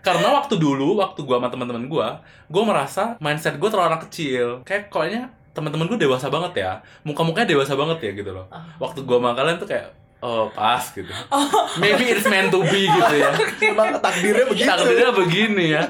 karena 0.00 0.30
waktu 0.32 0.54
dulu 0.54 0.94
waktu 0.96 1.22
gua 1.22 1.38
sama 1.38 1.48
teman-teman 1.48 1.84
gua 1.84 2.22
gua 2.46 2.62
merasa 2.64 3.18
mindset 3.18 3.54
gua 3.56 3.66
terlalu 3.68 3.88
anak 3.88 4.02
kecil 4.04 4.62
kayak 4.62 4.86
kayaknya 4.86 5.30
teman-teman 5.54 5.86
gua 5.86 5.98
dewasa 5.98 6.26
banget 6.28 6.52
ya. 6.66 6.82
Muka-mukanya 7.06 7.54
dewasa 7.54 7.78
banget 7.78 7.98
ya 8.02 8.10
gitu 8.18 8.30
loh. 8.34 8.50
Waktu 8.82 9.06
gua 9.06 9.22
sama 9.22 9.30
kalian 9.38 9.56
tuh 9.62 9.68
kayak 9.70 9.94
oh 10.18 10.50
pas 10.50 10.82
gitu. 10.90 11.08
Maybe 11.82 12.10
it's 12.10 12.26
meant 12.26 12.50
to 12.50 12.60
be 12.66 12.90
gitu 12.90 13.14
ya. 13.14 13.30
Emang 13.70 13.94
takdirnya 14.02 14.44
begitu. 14.50 14.66
takdirnya 14.66 15.10
begini 15.14 15.64
ya. 15.78 15.82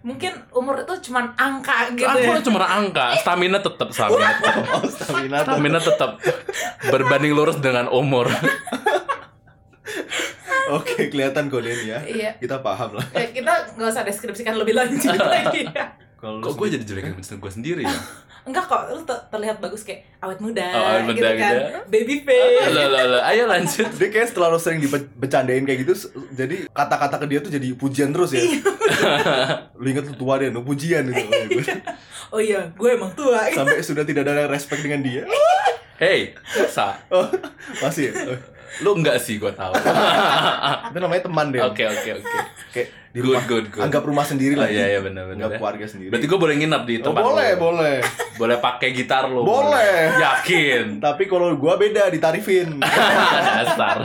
Mungkin 0.00 0.32
umur 0.56 0.80
itu 0.80 1.12
cuman 1.12 1.36
angka 1.36 1.92
gitu 1.94 2.08
aku 2.08 2.30
ya. 2.34 2.42
cuma 2.42 2.66
angka. 2.66 3.14
Stamina 3.22 3.62
tetap 3.62 3.88
stamina 3.94 4.32
tetap 4.42 4.64
Oh, 4.74 4.82
stamina 4.90 5.38
stamina 5.46 5.78
tetap 5.78 6.10
berbanding 6.90 7.32
lurus 7.36 7.62
dengan 7.62 7.86
umur. 7.92 8.26
Oke, 10.70 11.10
kelihatan 11.10 11.50
kok 11.50 11.66
Denny 11.66 11.90
ya. 11.90 11.98
iya. 12.06 12.30
Kita 12.38 12.62
paham 12.62 12.94
lah. 12.94 13.06
Eh, 13.10 13.34
kita 13.34 13.74
nggak 13.74 13.90
usah 13.90 14.06
deskripsikan 14.06 14.54
lebih 14.54 14.78
lanjut 14.78 15.18
lagi 15.18 15.66
ya 15.66 16.09
Kalau 16.20 16.36
Kok 16.38 16.52
gue 16.54 16.68
jadi 16.70 16.84
jelekin 16.84 17.16
gue 17.16 17.50
sendiri 17.50 17.82
ya? 17.82 17.96
Enggak 18.40 18.64
kok, 18.66 18.88
lu 18.88 19.04
te- 19.04 19.24
terlihat 19.28 19.56
bagus 19.58 19.84
kayak 19.84 20.16
awet 20.18 20.36
muda, 20.36 20.64
Oh, 20.66 20.80
awet 20.82 21.04
muda 21.06 21.28
gitu 21.28 21.28
kan. 21.34 21.52
gitu. 21.52 21.76
Baby 21.88 22.16
face. 22.22 22.72
Loh, 22.72 22.88
loh, 22.88 23.04
loh. 23.10 23.20
Ayo 23.22 23.44
lanjut. 23.44 23.84
dia 23.92 24.08
kayak 24.08 24.26
setelah 24.26 24.48
lu 24.48 24.56
sering 24.56 24.80
dibecandain 24.80 25.60
kayak 25.62 25.84
gitu 25.84 25.92
jadi 26.30 26.64
kata-kata 26.66 27.16
ke 27.16 27.26
dia 27.26 27.38
tuh 27.38 27.48
jadi 27.50 27.68
pujian 27.74 28.08
terus 28.10 28.32
ya 28.32 28.40
lu 29.76 29.86
inget 29.86 30.04
lu 30.04 30.14
tua 30.14 30.36
deh 30.36 30.48
lu 30.48 30.60
pujian 30.60 31.04
gitu 31.04 31.28
Oh 32.32 32.38
iya, 32.38 32.70
gue 32.70 32.88
emang 32.90 33.12
tua. 33.12 33.44
sampai 33.50 33.80
sudah 33.80 34.04
tidak 34.04 34.24
ada 34.24 34.46
respect 34.46 34.80
dengan 34.80 35.00
dia 35.00 35.28
Hey, 35.96 36.32
sa, 36.66 36.96
oh, 37.08 37.28
masih 37.78 38.08
ya? 38.08 38.24
Oh, 38.24 38.38
lu 38.80 38.96
enggak 38.96 39.20
sih 39.20 39.36
gue 39.36 39.52
tahu. 39.52 39.72
itu 40.86 40.96
namanya 40.96 41.22
teman 41.22 41.46
deh 41.50 41.60
Oke 41.60 41.84
oke 41.84 42.10
oke. 42.14 42.38
kayak 42.72 42.88
di 43.10 43.18
Good 43.18 43.26
rumah 43.26 43.42
good 43.44 43.66
good. 43.74 43.82
anggap 43.82 44.02
rumah 44.06 44.22
sendiri 44.22 44.54
Oh 44.54 44.62
lah 44.62 44.70
iya 44.70 44.86
iya 44.86 45.00
benar 45.02 45.26
benar. 45.26 45.34
anggap 45.34 45.50
ya. 45.50 45.58
keluarga 45.58 45.86
sendiri 45.90 46.08
Berarti 46.14 46.26
gue 46.30 46.38
boleh 46.38 46.54
nginep 46.62 46.82
di 46.86 46.94
oh, 46.94 47.02
tempat 47.10 47.22
boleh 47.26 47.48
lu? 47.50 47.58
boleh 47.58 47.96
Boleh 48.38 48.56
pakai 48.56 48.88
gitar 48.94 49.24
lu? 49.26 49.42
Boleh. 49.42 50.14
Yakin? 50.16 50.84
tapi 51.10 51.26
kalau 51.26 51.50
gua 51.58 51.74
beda 51.74 52.06
ditarifin 52.08 52.78
Dasar. 53.58 53.98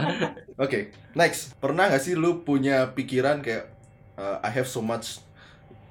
Oke, 0.57 0.89
next. 1.13 1.53
Pernah 1.61 1.87
gak 1.87 2.01
sih 2.01 2.17
lu 2.17 2.41
punya 2.41 2.91
pikiran 2.91 3.39
kayak 3.39 3.69
uh, 4.17 4.41
I 4.41 4.49
have 4.51 4.65
so 4.65 4.81
much 4.81 5.21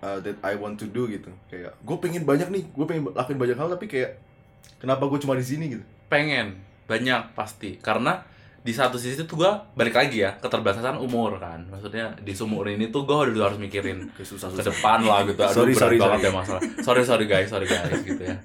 uh, 0.03 0.19
that 0.21 0.37
I 0.43 0.59
want 0.59 0.77
to 0.83 0.87
do 0.91 1.07
gitu. 1.07 1.31
Kayak 1.49 1.73
gue 1.81 1.97
pengen 2.03 2.27
banyak 2.27 2.51
nih, 2.51 2.63
gue 2.67 2.85
pengen 2.85 3.15
lakuin 3.15 3.39
banyak 3.39 3.57
hal 3.57 3.71
tapi 3.71 3.87
kayak 3.87 4.19
kenapa 4.77 5.07
gue 5.07 5.23
cuma 5.23 5.39
di 5.39 5.47
sini 5.47 5.71
gitu. 5.73 5.85
Pengen 6.11 6.61
banyak 6.85 7.33
pasti 7.33 7.81
karena 7.81 8.27
di 8.65 8.73
satu 8.73 8.97
sisi 8.97 9.29
tuh 9.29 9.37
gue 9.37 9.53
balik 9.77 9.93
lagi 9.93 10.25
ya 10.25 10.41
keterbatasan 10.41 10.97
umur 10.97 11.37
kan. 11.37 11.69
Maksudnya 11.69 12.17
di 12.25 12.33
sumur 12.33 12.65
ini 12.65 12.89
tuh 12.89 13.05
gue 13.05 13.13
udah 13.37 13.53
harus 13.53 13.61
mikirin 13.61 14.09
Kayak 14.17 14.25
susah 14.25 14.49
ke 14.49 14.65
depan 14.65 15.05
lah 15.05 15.21
gitu. 15.29 15.37
Aduh 15.45 15.53
Sorry, 15.53 15.73
berat 15.77 15.83
sorry, 15.85 15.97
banget 16.01 16.19
sorry. 16.19 16.25
ya 16.25 16.33
masalah. 16.33 16.63
Sorry 16.81 17.03
sorry 17.05 17.25
guys 17.29 17.49
sorry 17.53 17.67
guys 17.69 18.01
gitu 18.01 18.23
ya. 18.25 18.37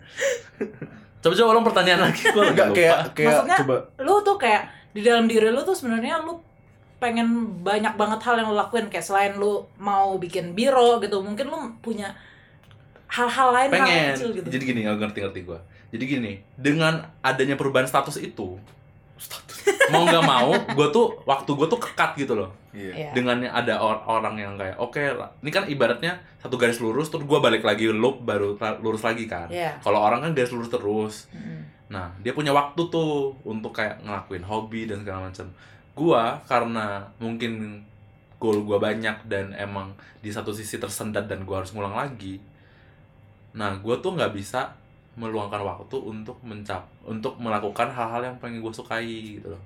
Coba 1.23 1.33
coba 1.39 1.49
ulang 1.55 1.65
pertanyaan 1.65 2.01
lagi 2.11 2.23
gue 2.27 2.43
Enggak 2.43 2.67
kayak 2.75 2.97
kayak 3.15 3.31
Maksudnya, 3.31 3.57
coba. 3.63 3.75
Lu 4.03 4.13
tuh 4.19 4.35
kayak 4.35 4.63
di 4.91 5.01
dalam 5.07 5.25
diri 5.31 5.47
lu 5.47 5.63
tuh 5.63 5.73
sebenarnya 5.73 6.19
lu 6.27 6.35
pengen 6.99 7.63
banyak 7.63 7.95
banget 7.95 8.19
hal 8.27 8.35
yang 8.43 8.51
lu 8.51 8.59
lakuin. 8.59 8.91
Kayak 8.91 9.07
selain 9.07 9.33
lu 9.39 9.63
mau 9.79 10.19
bikin 10.19 10.51
biro 10.51 10.99
gitu, 10.99 11.23
mungkin 11.23 11.47
lu 11.47 11.59
punya 11.79 12.11
hal-hal 13.09 13.49
lain 13.49 13.69
hal 13.73 13.77
pengen. 13.81 14.13
kecil 14.13 14.29
gitu. 14.37 14.47
jadi 14.53 14.63
gini 14.69 14.79
nggak 14.85 14.97
ngerti 15.01 15.19
ngerti 15.25 15.39
gue 15.49 15.59
jadi 15.89 16.03
gini 16.05 16.31
dengan 16.53 17.09
adanya 17.25 17.57
perubahan 17.57 17.89
status 17.89 18.21
itu 18.21 18.61
mau 19.89 20.05
nggak 20.05 20.21
mau 20.23 20.49
gue 20.53 20.87
tuh 20.89 21.17
waktu 21.23 21.49
gue 21.49 21.67
tuh 21.67 21.79
kekat 21.79 22.11
gitu 22.15 22.33
loh 22.33 22.49
iya. 22.71 22.93
Iya. 22.93 23.09
dengan 23.11 23.41
ada 23.43 23.79
or- 23.79 24.05
orang 24.05 24.35
yang 24.35 24.53
kayak 24.53 24.77
oke 24.77 24.97
lah 24.97 25.29
ini 25.39 25.49
kan 25.49 25.65
ibaratnya 25.65 26.13
satu 26.37 26.55
garis 26.55 26.77
lurus 26.77 27.09
terus 27.09 27.25
gue 27.25 27.39
balik 27.39 27.61
lagi 27.61 27.89
loop 27.89 28.21
baru 28.21 28.53
lurus 28.79 29.01
lagi 29.01 29.25
kan 29.25 29.49
Iya. 29.49 29.81
kalau 29.81 29.99
orang 29.99 30.21
kan 30.21 30.31
garis 30.31 30.51
lurus 30.51 30.69
terus 30.69 31.15
Mm. 31.33 31.65
nah 31.89 32.13
dia 32.19 32.31
punya 32.31 32.53
waktu 32.53 32.79
tuh 32.87 33.33
untuk 33.41 33.73
kayak 33.73 33.99
ngelakuin 34.01 34.45
hobi 34.45 34.85
dan 34.85 35.01
segala 35.01 35.25
macam 35.25 35.49
gua 35.91 36.37
karena 36.45 37.01
mungkin 37.17 37.81
goal 38.37 38.61
gua 38.61 38.77
banyak 38.77 39.25
dan 39.25 39.51
emang 39.51 39.91
di 40.21 40.29
satu 40.29 40.53
sisi 40.53 40.77
tersendat 40.77 41.25
dan 41.25 41.43
gua 41.43 41.59
harus 41.59 41.73
ngulang 41.73 41.91
lagi 41.91 42.37
nah 43.51 43.73
gua 43.75 43.97
tuh 43.97 44.13
nggak 44.13 44.31
bisa 44.31 44.69
meluangkan 45.19 45.59
waktu 45.59 45.97
untuk 45.99 46.39
mencap 46.41 46.79
untuk 47.03 47.35
melakukan 47.35 47.91
hal-hal 47.91 48.23
yang 48.23 48.37
pengen 48.39 48.63
gue 48.63 48.71
sukai 48.71 49.03
gitu 49.35 49.51
loh 49.51 49.59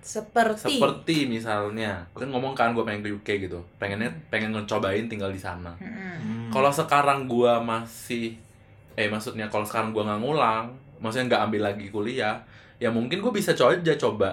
Seperti, 0.00 0.80
seperti 0.80 1.16
misalnya 1.28 2.00
gue 2.14 2.22
kan 2.22 2.30
ngomong 2.30 2.54
kan 2.54 2.72
gue 2.72 2.80
pengen 2.80 3.02
ke 3.02 3.10
UK 3.12 3.28
gitu 3.44 3.60
pengennya 3.76 4.08
pengen 4.30 4.54
ngecobain 4.54 5.04
tinggal 5.06 5.28
di 5.28 5.36
sana. 5.36 5.74
Hmm. 5.76 6.48
kalau 6.48 6.70
sekarang 6.70 7.26
gua 7.26 7.60
masih 7.60 8.32
eh 8.94 9.06
maksudnya 9.06 9.46
kalau 9.46 9.62
sekarang 9.62 9.92
gua 9.92 10.08
nggak 10.08 10.20
ngulang 10.20 10.66
maksudnya 10.98 11.36
nggak 11.36 11.42
ambil 11.46 11.62
lagi 11.68 11.86
kuliah 11.88 12.36
ya 12.76 12.88
mungkin 12.88 13.20
gue 13.20 13.28
bisa 13.30 13.52
coba 13.52 13.76
aja 13.76 13.92
coba 13.94 14.30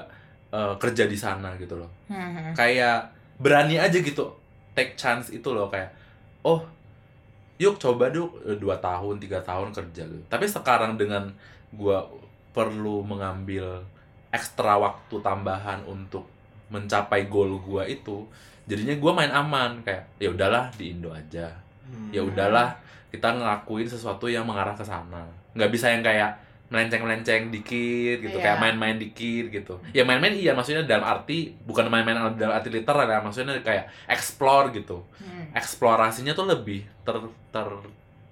eh, 0.49 0.73
kerja 0.79 1.03
di 1.03 1.17
sana 1.19 1.51
gitu 1.59 1.75
loh 1.75 1.89
Mm-mm. 2.07 2.55
kayak 2.55 3.11
berani 3.37 3.75
aja 3.75 3.99
gitu 3.99 4.23
take 4.71 4.95
chance 4.95 5.29
itu 5.29 5.49
loh 5.51 5.67
kayak 5.67 5.91
oh 6.41 6.63
yuk 7.57 7.81
coba 7.81 8.13
dulu 8.13 8.37
eh, 8.45 8.57
dua 8.57 8.77
tahun 8.77 9.17
tiga 9.17 9.41
tahun 9.41 9.73
kerja 9.73 10.05
gitu 10.05 10.23
tapi 10.29 10.45
sekarang 10.45 10.95
dengan 10.95 11.29
gua 11.73 12.05
perlu 12.53 13.05
mengambil 13.05 13.81
ekstra 14.33 14.77
waktu 14.77 15.17
tambahan 15.21 15.81
untuk 15.85 16.25
mencapai 16.69 17.29
goal 17.29 17.57
gua 17.61 17.85
itu 17.85 18.25
jadinya 18.67 18.93
gua 18.99 19.11
main 19.17 19.31
aman 19.33 19.81
kayak 19.81 20.05
ya 20.21 20.29
udahlah 20.29 20.69
di 20.75 20.91
Indo 20.91 21.09
aja. 21.11 21.47
Hmm. 21.87 22.11
ya 22.11 22.19
udahlah 22.19 22.75
kita 23.07 23.31
ngelakuin 23.31 23.87
sesuatu 23.87 24.27
yang 24.27 24.43
mengarah 24.43 24.75
ke 24.75 24.83
sana. 24.83 25.23
Nggak 25.55 25.71
bisa 25.71 25.87
yang 25.87 26.03
kayak 26.03 26.35
melenceng-melenceng 26.67 27.47
dikit 27.47 28.17
gitu 28.19 28.35
Iya. 28.35 28.43
kayak 28.45 28.57
main-main 28.59 28.95
dikit 28.95 29.47
gitu 29.49 29.79
ya 29.89 30.03
main-main 30.03 30.31
iya 30.31 30.51
maksudnya 30.51 30.83
dalam 30.83 31.03
arti 31.03 31.55
bukan 31.61 31.87
main-main 31.87 32.15
dalam 32.33 32.53
arti 32.53 32.67
literal 32.67 33.03
ya 33.03 33.19
maksudnya 33.19 33.55
kayak 33.61 33.87
explore 34.05 34.69
gitu 34.71 34.99
Mm. 35.17 35.53
eksplorasinya 35.53 36.31
tuh 36.31 36.45
lebih 36.45 36.83
ter 37.01 37.15
ter 37.49 37.67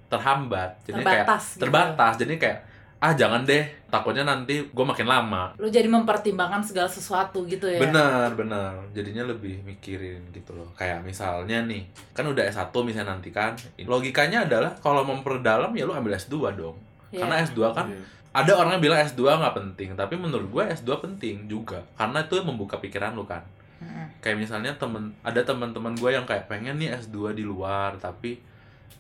terhambat 0.06 0.78
jadi 0.84 1.00
kayak 1.00 1.24
Terbatas 1.24 1.44
gitu. 1.50 1.62
terbatas 1.62 2.14
jadi 2.16 2.34
kayak 2.38 2.60
ah 2.98 3.14
jangan 3.14 3.44
deh 3.44 3.62
takutnya 3.86 4.24
nanti 4.24 4.66
gue 4.66 4.86
makin 4.86 5.06
lama 5.06 5.54
Lu 5.56 5.68
jadi 5.68 5.86
mempertimbangkan 5.86 6.60
segala 6.60 6.88
sesuatu 6.88 7.46
gitu 7.46 7.64
ya. 7.64 7.78
Benar, 7.78 8.34
benar. 8.34 8.82
Jadinya 8.92 9.24
lebih 9.26 9.62
mikirin 9.62 10.26
gitu 10.32 10.52
loh. 10.52 10.68
Kayak 10.74 11.00
misalnya 11.00 11.62
nih, 11.62 11.86
kan 12.12 12.26
udah 12.26 12.44
S1 12.44 12.74
misalnya 12.82 13.14
nanti 13.14 13.30
kan. 13.30 13.54
Logikanya 13.80 14.44
adalah 14.44 14.74
kalau 14.76 15.04
memperdalam 15.04 15.70
ya 15.72 15.86
lu 15.86 15.94
ambil 15.94 16.12
S2 16.14 16.34
dong. 16.56 16.76
Iya. 17.12 17.24
Karena 17.24 17.36
S2 17.42 17.60
kan 17.72 17.88
Iya. 17.88 18.00
Ada 18.36 18.52
orang 18.52 18.76
yang 18.76 18.84
bilang 18.92 19.00
S2 19.00 19.24
nggak 19.24 19.56
penting, 19.56 19.90
tapi 19.96 20.20
menurut 20.20 20.52
gue 20.52 20.64
S2 20.76 20.92
penting 21.00 21.48
juga. 21.48 21.80
Karena 21.96 22.20
itu 22.28 22.36
membuka 22.44 22.76
pikiran 22.84 23.16
lu 23.16 23.24
kan. 23.24 23.40
Mm-mm. 23.80 24.20
Kayak 24.20 24.44
misalnya 24.44 24.76
temen 24.76 25.16
ada 25.24 25.40
teman-teman 25.40 25.96
gue 25.96 26.12
yang 26.12 26.28
kayak 26.28 26.52
pengen 26.52 26.76
nih 26.76 26.92
S2 27.00 27.32
di 27.32 27.48
luar 27.48 27.96
tapi 27.96 28.36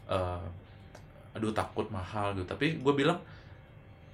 eh, 0.07 0.43
aduh 1.35 1.51
takut 1.51 1.91
mahal 1.91 2.31
gitu. 2.39 2.47
Tapi 2.47 2.79
gue 2.79 2.93
bilang 2.95 3.19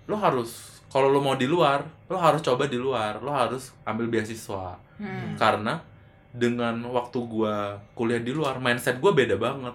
lo 0.10 0.18
harus 0.18 0.82
kalau 0.92 1.08
lo 1.08 1.22
mau 1.24 1.38
di 1.40 1.48
luar, 1.48 1.86
lo 2.10 2.18
harus 2.20 2.42
coba 2.44 2.68
di 2.68 2.76
luar, 2.76 3.22
lo 3.24 3.32
harus 3.32 3.72
ambil 3.86 4.10
beasiswa 4.10 4.76
Mm. 5.02 5.34
karena 5.34 5.82
dengan 6.30 6.78
waktu 6.94 7.18
gua 7.26 7.74
kuliah 7.98 8.22
di 8.22 8.30
luar 8.30 8.62
mindset 8.62 9.02
gua 9.02 9.18
beda 9.18 9.34
banget 9.34 9.74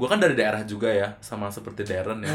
gua 0.00 0.08
kan 0.08 0.16
dari 0.16 0.32
daerah 0.32 0.64
juga 0.64 0.88
ya 0.88 1.12
sama 1.20 1.52
seperti 1.52 1.84
Darren 1.84 2.24
ya. 2.24 2.32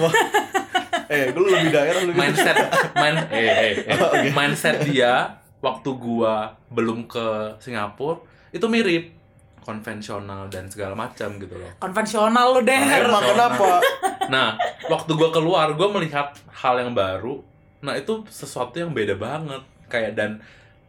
Eh 1.11 1.35
lu 1.35 1.43
lebih 1.43 1.75
daerah 1.75 2.01
lu 2.07 2.15
mindset 2.15 2.55
main 2.95 3.19
eh, 3.35 3.35
eh, 3.35 3.73
eh. 3.83 3.99
Oh, 3.99 4.07
oke. 4.15 4.31
mindset 4.31 4.79
dia 4.87 5.43
waktu 5.59 5.89
gua 5.99 6.55
belum 6.71 7.11
ke 7.11 7.59
Singapura 7.59 8.23
itu 8.55 8.63
mirip. 8.71 9.19
Konvensional 9.61 10.49
dan 10.49 10.65
segala 10.73 10.97
macam 10.97 11.37
gitu 11.37 11.53
loh. 11.53 11.69
Konvensional 11.77 12.57
lu 12.57 12.65
deh. 12.65 12.81
emang 12.81 13.21
kenapa? 13.21 13.77
Nah 14.33 14.57
waktu 14.89 15.11
gua 15.13 15.29
keluar 15.29 15.69
gua 15.77 15.91
melihat 15.93 16.33
hal 16.49 16.81
yang 16.81 16.97
baru. 16.97 17.45
Nah 17.85 17.93
itu 17.93 18.25
sesuatu 18.25 18.81
yang 18.81 18.89
beda 18.89 19.19
banget. 19.21 19.61
Kayak 19.85 20.17
dan 20.17 20.31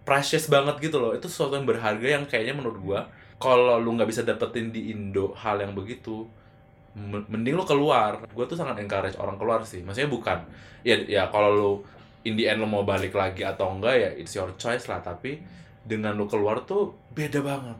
precious 0.09 0.49
banget 0.49 0.81
gitu 0.81 1.03
loh. 1.03 1.12
Itu 1.12 1.29
sesuatu 1.29 1.59
yang 1.59 1.68
berharga 1.68 2.07
yang 2.16 2.25
kayaknya 2.25 2.57
menurut 2.57 2.79
gua 2.81 3.01
kalau 3.37 3.77
lu 3.77 3.99
nggak 3.99 4.09
bisa 4.09 4.23
dapetin 4.25 4.70
di 4.73 4.95
Indo 4.95 5.35
hal 5.35 5.59
yang 5.61 5.75
begitu 5.77 6.31
mending 6.97 7.57
lu 7.57 7.64
keluar. 7.64 8.20
Gua 8.32 8.45
tuh 8.45 8.57
sangat 8.57 8.76
encourage 8.80 9.16
orang 9.16 9.40
keluar 9.40 9.64
sih. 9.64 9.80
Maksudnya 9.80 10.11
bukan 10.12 10.38
ya 10.84 10.97
ya 11.09 11.22
kalau 11.32 11.51
lu 11.53 11.70
in 12.28 12.36
the 12.36 12.45
end 12.47 12.61
lu 12.61 12.68
mau 12.68 12.84
balik 12.84 13.16
lagi 13.16 13.43
atau 13.43 13.72
enggak 13.72 13.95
ya 13.97 14.11
it's 14.12 14.36
your 14.36 14.53
choice 14.61 14.86
lah. 14.88 15.01
Tapi 15.01 15.40
dengan 15.82 16.14
lu 16.14 16.28
keluar 16.28 16.62
tuh 16.68 16.93
beda 17.16 17.40
banget. 17.40 17.78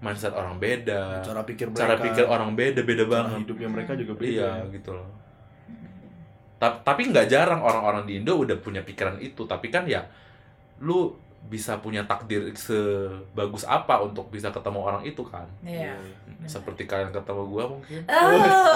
Mindset 0.00 0.32
orang 0.32 0.56
beda. 0.56 1.20
Cara 1.20 1.42
pikir 1.44 1.68
mereka. 1.68 1.80
cara 1.84 1.94
pikir 2.00 2.24
orang 2.24 2.50
beda 2.56 2.80
beda 2.86 3.04
cara 3.04 3.12
banget. 3.12 3.38
hidupnya 3.44 3.68
mereka 3.68 3.92
juga 3.98 4.12
beda. 4.16 4.28
Iya 4.30 4.50
gitu 4.72 4.90
loh. 4.94 5.08
Ta- 6.60 6.80
tapi 6.84 7.08
nggak 7.08 7.26
jarang 7.28 7.64
orang-orang 7.64 8.04
di 8.04 8.20
Indo 8.20 8.36
udah 8.36 8.56
punya 8.60 8.84
pikiran 8.84 9.16
itu. 9.20 9.48
Tapi 9.48 9.72
kan 9.72 9.88
ya, 9.88 10.04
lu 10.84 11.16
bisa 11.48 11.80
punya 11.80 12.04
takdir 12.04 12.52
sebagus 12.52 13.64
apa 13.64 14.02
untuk 14.04 14.28
bisa 14.28 14.52
ketemu 14.52 14.78
orang 14.84 15.02
itu 15.06 15.22
kan? 15.24 15.48
Iya. 15.64 15.96
Seperti 16.44 16.84
kalian 16.84 17.10
ketemu 17.14 17.42
gua 17.48 17.64
mungkin. 17.70 18.00
Oh, 18.06 18.30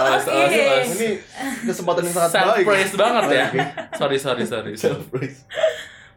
awas, 0.08 0.26
awas. 0.26 0.88
ini 0.96 1.20
kesempatan 1.66 2.08
yang 2.08 2.14
sangat 2.14 2.30
Self 2.32 2.48
baik 2.56 2.66
praise 2.66 2.94
banget 2.96 3.24
ya. 3.30 3.46
Sorry 3.94 4.16
sorry 4.18 4.44
sorry. 4.48 4.72
Self 4.74 5.06
praise 5.12 5.44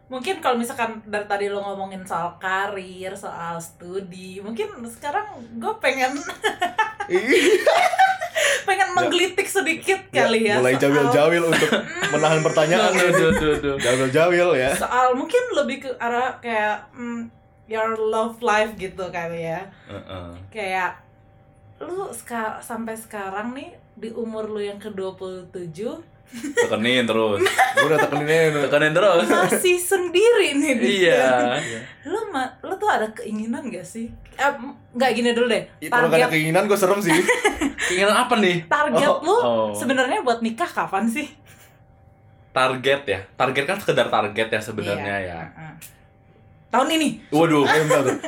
Mungkin 0.08 0.40
kalau 0.40 0.56
misalkan 0.56 1.04
dari 1.04 1.28
tadi 1.28 1.52
lo 1.52 1.60
ngomongin 1.60 2.00
soal 2.08 2.40
karir, 2.40 3.12
soal 3.12 3.60
studi, 3.60 4.40
mungkin 4.40 4.72
sekarang 4.88 5.36
gue 5.60 5.74
pengen 5.84 6.16
pengen 8.68 8.92
menggelitik 8.92 9.48
sedikit 9.48 10.04
kali 10.10 10.44
ya. 10.44 10.60
mulai 10.60 10.74
soal- 10.74 10.84
jawil-jawil 10.84 11.44
untuk 11.46 11.70
menahan 12.14 12.42
pertanyaan 12.42 12.92
Duh, 12.92 13.10
duh, 13.10 13.32
duh, 13.34 13.56
duh. 13.58 13.76
jawil-jawil 13.80 14.50
ya 14.54 14.76
Soal 14.76 15.16
mungkin 15.16 15.40
lebih 15.54 15.78
ke 15.82 15.96
arah 15.98 16.36
kayak 16.38 16.92
mm, 16.92 17.32
your 17.66 17.96
love 17.98 18.36
life 18.40 18.76
gitu 18.76 19.08
kali 19.08 19.44
ya. 19.46 19.64
Heeh. 19.86 20.28
Kayak 20.50 21.00
lu 21.78 22.12
seka- 22.12 22.60
sampai 22.60 22.94
sekarang 22.94 23.52
nih 23.52 23.70
di 23.94 24.10
umur 24.10 24.46
lu 24.46 24.60
yang 24.60 24.78
ke-27 24.78 25.78
tekenin 26.30 27.04
terus. 27.04 27.40
Gue 27.74 27.88
udah 27.88 28.00
tekenin. 28.00 28.52
Tekenin 28.64 28.92
terus. 28.92 29.26
Masih 29.26 29.78
sendiri 29.78 30.54
nih 30.54 30.74
Dit. 30.76 30.90
iya. 31.02 31.56
Lu 32.04 32.20
ma- 32.30 32.52
lu 32.60 32.76
tuh 32.76 32.86
ada 32.86 33.08
keinginan 33.12 33.68
gak 33.68 33.82
sih? 33.82 34.12
Eh, 34.34 34.52
nggak 34.94 35.12
gini 35.14 35.32
dulu 35.32 35.48
deh. 35.48 35.64
Itu 35.80 35.90
kalau 35.90 36.06
gak 36.06 36.14
ada 36.14 36.20
target 36.24 36.34
keinginan 36.34 36.64
gue 36.66 36.78
serem 36.78 37.00
sih. 37.00 37.16
Keinginan 37.88 38.16
apa 38.18 38.36
nih? 38.38 38.68
Target 38.68 39.08
Oh, 39.08 39.18
lu 39.22 39.34
oh. 39.34 39.70
sebenarnya 39.72 40.20
buat 40.20 40.40
nikah 40.40 40.68
kapan 40.68 41.08
sih? 41.08 41.26
Target 42.50 43.02
ya? 43.06 43.20
Target 43.34 43.64
kan 43.66 43.78
sekedar 43.78 44.08
target 44.08 44.48
ya 44.50 44.60
sebenarnya 44.60 45.16
ya. 45.22 45.40
Heeh. 45.48 45.74
tahun 46.68 46.90
ini. 46.92 47.10
Waduh. 47.30 47.64
Eh 47.64 47.80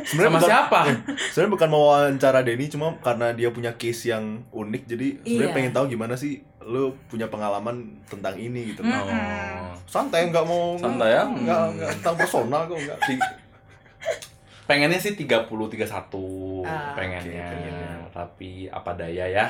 sebenarnya 0.05 0.31
sama 0.31 0.39
bukan, 0.39 0.47
siapa? 0.47 0.79
sebenarnya 1.27 1.51
bukan 1.51 1.69
mau 1.69 1.83
wawancara 1.91 2.39
Denny 2.39 2.65
cuma 2.65 2.95
karena 2.97 3.35
dia 3.35 3.51
punya 3.51 3.75
case 3.75 4.07
yang 4.07 4.47
unik 4.49 4.83
jadi 4.87 5.07
sebenarnya 5.19 5.43
Iya. 5.43 5.53
pengen 5.53 5.73
tahu 5.75 5.85
gimana 5.89 6.15
sih 6.15 6.39
lu 6.69 6.83
punya 7.05 7.25
pengalaman 7.25 7.81
tentang 8.05 8.33
ini 8.33 8.69
gitu. 8.69 8.81
Hmm. 8.81 8.93
oh. 8.93 9.73
Santai 9.83 10.29
nggak 10.29 10.45
mau 10.45 10.77
Santai 10.77 11.09
ya? 11.11 11.25
nggak 11.25 11.63
nggak 11.75 11.89
tentang 11.97 12.15
personal 12.15 12.61
kok 12.63 12.77
nggak. 12.77 12.99
Pengennya 14.63 15.01
sih 15.01 15.17
30 15.17 15.49
31 15.49 15.89
Ah, 16.61 16.93
pengennya 16.93 17.41
oke, 17.41 17.49
pengennya. 17.49 17.91
tapi 18.13 18.51
apa 18.69 18.91
daya 18.93 19.25
ya? 19.25 19.45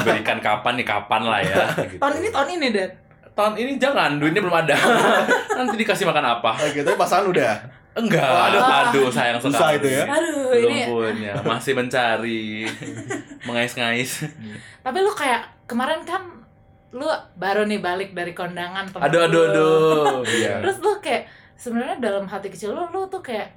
Berikan 0.00 0.40
kapan 0.40 0.80
nih 0.80 0.86
kapan 0.88 1.22
lah 1.22 1.40
ya 1.44 1.68
gitu. 1.84 2.00
tahun 2.00 2.24
ini 2.24 2.28
tahun 2.32 2.48
ini 2.56 2.66
dan 2.72 2.88
tahun 3.34 3.52
ini 3.60 3.72
jangan 3.76 4.16
duitnya 4.16 4.40
belum 4.40 4.56
ada. 4.56 4.72
Nanti 5.60 5.76
dikasih 5.76 6.08
makan 6.08 6.40
apa? 6.40 6.56
Oke, 6.56 6.80
tapi 6.80 6.96
pasangan 6.96 7.28
udah? 7.28 7.52
Enggak. 7.94 8.24
Oh, 8.24 8.42
aduh, 8.48 8.62
aduh. 8.64 9.06
sayang 9.06 9.36
Susah 9.38 9.70
sekali. 9.70 9.76
itu 9.78 9.88
ya. 9.92 10.04
aduh 10.08 10.50
belum 10.50 10.70
ini 10.72 10.82
punya. 10.88 11.32
Masih 11.44 11.72
mencari 11.76 12.64
mengais-ngais. 13.46 14.24
Tapi 14.80 14.98
lu 14.98 15.12
kayak 15.12 15.44
kemarin 15.64 16.02
kan 16.04 16.22
lu 16.94 17.10
baru 17.34 17.66
nih 17.66 17.82
balik 17.82 18.14
dari 18.14 18.30
kondangan 18.30 18.86
temen 18.86 19.02
aduh 19.02 19.26
aduh 19.26 19.42
lu. 19.42 19.50
aduh 19.50 20.22
iya. 20.30 20.58
Terus 20.62 20.78
lu 20.78 20.92
kayak 21.02 21.26
sebenarnya 21.58 21.98
dalam 21.98 22.24
hati 22.30 22.48
kecil 22.54 22.70
lu 22.70 22.86
lu 22.94 23.10
tuh 23.10 23.18
kayak 23.18 23.50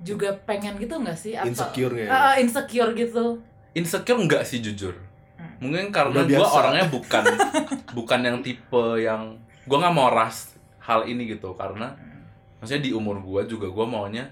juga 0.00 0.32
pengen 0.48 0.80
gitu 0.80 0.96
nggak 0.96 1.18
sih? 1.18 1.36
Atau 1.36 1.52
insecure 1.52 1.92
nggak 1.92 2.08
ya? 2.08 2.10
Ah, 2.10 2.34
insecure 2.40 2.90
gitu. 2.96 3.44
Insecure 3.76 4.18
enggak 4.18 4.42
sih 4.48 4.64
jujur? 4.64 4.96
Hmm. 5.38 5.54
mungkin 5.62 5.94
karena 5.94 6.26
gue 6.26 6.42
orangnya 6.42 6.86
bukan 6.96 7.22
bukan 7.94 8.20
yang 8.26 8.38
tipe 8.42 8.98
yang 8.98 9.38
gue 9.70 9.76
nggak 9.78 9.94
mau 9.94 10.08
ras 10.08 10.56
hal 10.80 11.04
ini 11.04 11.28
gitu. 11.28 11.52
Karena 11.58 11.92
maksudnya 12.58 12.82
di 12.88 12.90
umur 12.96 13.20
gue 13.20 13.52
juga 13.52 13.68
gue 13.68 13.86
maunya 13.86 14.24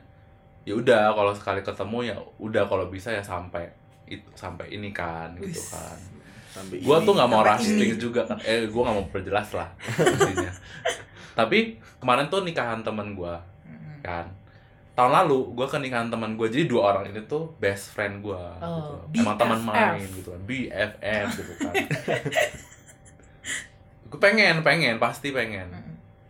ya 0.67 0.75
udah 0.75 1.15
kalau 1.15 1.31
sekali 1.31 1.63
ketemu 1.63 1.99
ya 2.11 2.17
udah 2.43 2.67
kalau 2.67 2.91
bisa 2.91 3.15
ya 3.15 3.23
sampai 3.23 3.71
itu 4.11 4.27
sampai 4.35 4.75
ini 4.75 4.91
kan 4.91 5.31
gitu 5.39 5.63
kan 5.71 6.16
sampai 6.57 6.81
gue 6.81 6.97
tuh 7.05 7.13
nggak 7.13 7.29
mau 7.29 7.45
ini. 7.61 7.93
juga 8.01 8.25
kan. 8.25 8.39
Eh 8.41 8.65
gue 8.65 8.81
nggak 8.81 8.97
mau 8.97 9.07
perjelas 9.13 9.49
lah 9.53 9.69
intinya. 10.01 10.53
Tapi 11.37 11.59
kemarin 12.01 12.33
tuh 12.33 12.41
nikahan 12.41 12.81
temen 12.81 13.13
gue 13.13 13.35
Mm-mm. 13.69 14.01
kan. 14.01 14.25
Tahun 14.97 15.13
lalu 15.13 15.53
gue 15.53 15.67
ke 15.69 15.77
nikahan 15.77 16.09
teman 16.09 16.41
gue 16.41 16.49
jadi 16.49 16.65
dua 16.65 16.97
orang 16.97 17.13
ini 17.13 17.21
tuh 17.29 17.53
best 17.61 17.93
friend 17.93 18.25
gue 18.25 18.45
Oh, 18.65 19.05
gitu. 19.13 19.21
emang 19.21 19.37
teman 19.37 19.61
main 19.61 20.01
gitu 20.09 20.33
kan 20.33 20.41
BFF 20.49 21.27
gitu 21.37 21.53
kan. 21.61 21.73
Gue 24.07 24.23
pengen 24.23 24.63
pengen 24.63 24.97
pasti 24.97 25.35
pengen. 25.35 25.67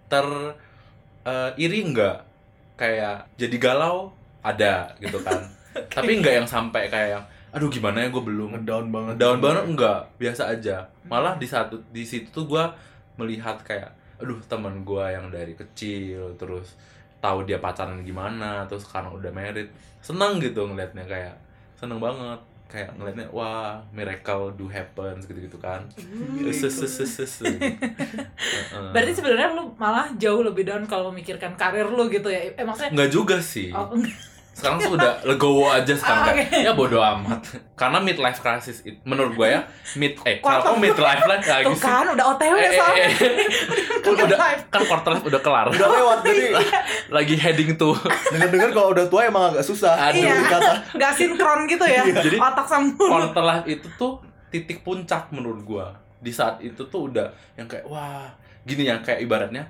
Ter 0.09 0.27
eh, 1.22 1.51
iri 1.61 1.85
enggak 1.85 2.24
kayak 2.74 3.29
jadi 3.37 3.57
galau 3.61 4.11
ada 4.41 4.97
gitu 4.99 5.20
kan. 5.20 5.45
Tapi 5.97 6.18
enggak 6.18 6.41
yang 6.43 6.49
sampai 6.49 6.89
kayak 6.89 7.20
yang 7.20 7.24
aduh 7.57 7.72
gimana 7.72 8.04
ya 8.04 8.12
gue 8.12 8.20
belum. 8.20 8.52
Ngedown 8.52 8.86
banget. 8.92 9.14
Down 9.16 9.38
banget 9.40 9.64
enggak. 9.64 10.00
Biasa 10.20 10.52
aja. 10.52 10.84
Malah 11.09 11.40
di 11.40 11.48
satu 11.48 11.80
di 11.88 12.04
situ 12.04 12.28
tuh 12.28 12.44
gue 12.44 12.64
melihat 13.16 13.57
kayak 13.64 13.96
aduh 14.20 14.36
teman 14.44 14.84
gue 14.84 15.04
yang 15.09 15.32
dari 15.32 15.57
kecil 15.57 16.36
terus 16.36 16.76
tahu 17.20 17.48
dia 17.48 17.57
pacaran 17.57 18.04
gimana 18.04 18.68
terus 18.68 18.84
sekarang 18.84 19.16
udah 19.16 19.32
married. 19.32 19.72
Seneng 20.04 20.36
gitu 20.38 20.68
ngelihatnya 20.68 21.09
kayak 21.09 21.36
seneng 21.74 21.96
banget. 21.96 22.36
Kayak 22.66 22.98
ngelihatnya 22.98 23.30
wah 23.30 23.78
miracle 23.94 24.50
do 24.52 24.66
happens 24.68 25.24
gitu 25.24 25.38
gitu 25.40 25.57
kan. 25.57 25.86
Berarti 28.92 29.12
sebenarnya 29.16 29.54
lu 29.54 29.72
malah 29.78 30.12
jauh 30.18 30.42
lebih 30.44 30.66
down 30.68 30.84
kalau 30.84 31.09
memikirkan 31.14 31.57
karir 31.57 31.88
lu 31.88 32.11
gitu 32.12 32.26
ya 32.28 32.52
eh 32.52 32.64
maksudnya 32.66 32.92
Enggak 32.92 33.11
juga 33.14 33.36
sih. 33.40 33.72
oh, 33.72 33.94
enggak. 33.94 34.36
Sekarang 34.57 34.80
tuh 34.80 34.96
udah 34.96 35.20
legowo 35.22 35.68
aja 35.68 35.92
sekarang 35.92 36.22
Ah, 36.22 36.32
kayak 36.32 36.48
oke. 36.48 36.64
ya 36.64 36.72
bodo 36.72 36.96
amat. 36.96 37.40
Karena 37.74 38.00
midlife 38.00 38.40
crisis 38.40 38.80
it- 38.82 39.04
menurut 39.04 39.36
gue 39.36 39.44
ya 39.46 39.61
mid 39.94 40.16
eh 40.22 40.40
kalau 40.40 40.74
midlife 40.74 40.96
lah 41.22 41.36
lagi 41.36 41.61
tuh 41.62 41.76
sih. 41.76 41.84
kan 41.84 42.09
udah 42.09 42.24
otw 42.26 42.42
Eh, 42.48 42.64
eh, 42.64 42.72
soalnya 42.72 43.04
eh. 43.04 43.12
kan 44.00 44.12
udah 44.16 44.38
kan 44.66 44.80
quarter 44.82 45.11
life 45.12 45.26
udah 45.26 45.40
kelar. 45.40 45.66
udah 45.68 45.88
lewat 45.90 46.18
jadi 46.22 46.44
lagi 47.11 47.34
heading 47.36 47.76
tuh. 47.76 47.92
dengar 48.26 48.48
dengar 48.48 48.70
kalau 48.72 48.88
udah 48.90 49.04
tua 49.07 49.22
emang 49.24 49.52
agak 49.52 49.61
susah 49.62 49.92
Aduh. 50.09 50.18
iya 50.18 50.34
kata 50.42 50.72
nggak 50.94 51.12
sinkron 51.12 51.61
gitu 51.66 51.84
ya 51.84 52.02
Jadi- 52.09 52.40
otak 52.40 52.64
sama 52.64 52.96
quarter 52.96 53.44
life 53.44 53.66
itu 53.68 53.88
tuh 53.94 54.24
titik 54.48 54.80
puncak 54.80 55.28
menurut 55.28 55.61
gua. 55.62 55.86
Di 56.16 56.32
saat 56.32 56.59
itu 56.61 56.80
tuh 56.82 57.07
udah 57.07 57.28
yang 57.54 57.68
kayak 57.68 57.84
wah, 57.84 58.24
gini 58.64 58.88
ya 58.88 58.96
kayak 58.98 59.20
ibaratnya 59.20 59.68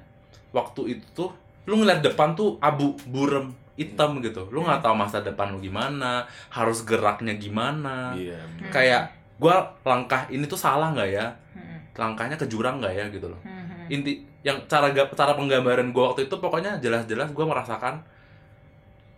waktu 0.48 0.94
itu 0.94 1.06
tuh 1.12 1.34
lu 1.66 1.74
ngeliat 1.76 2.00
depan 2.00 2.32
tuh 2.32 2.54
abu 2.58 2.94
burem 3.04 3.50
hitam 3.76 4.18
gitu. 4.18 4.48
Lu 4.48 4.60
nggak 4.60 4.80
tahu 4.80 4.92
masa 4.92 5.20
depan 5.20 5.48
lu 5.48 5.60
gimana, 5.60 6.24
harus 6.48 6.82
geraknya 6.82 7.36
gimana. 7.36 8.12
iya 8.12 8.40
Hmm. 8.56 8.68
Kayak 8.68 9.08
gua 9.36 9.54
langkah 9.82 10.24
ini 10.26 10.44
tuh 10.44 10.56
salah 10.56 10.90
nggak 10.90 11.10
ya? 11.10 11.26
Hmm, 11.52 11.78
Langkahnya 11.92 12.34
ke 12.34 12.44
jurang 12.44 12.80
nggak 12.80 12.92
ya 12.92 13.04
gitu 13.08 13.28
loh. 13.28 13.38
hmm, 13.38 13.52
hmm. 13.66 13.86
Inti 13.92 14.12
yang 14.40 14.56
cara 14.64 14.88
cara 14.92 15.32
penggambaran 15.32 15.90
gua 15.90 16.10
waktu 16.10 16.24
itu 16.24 16.34
pokoknya 16.34 16.78
jelas-jelas 16.78 17.30
gua 17.30 17.46
merasakan 17.46 18.00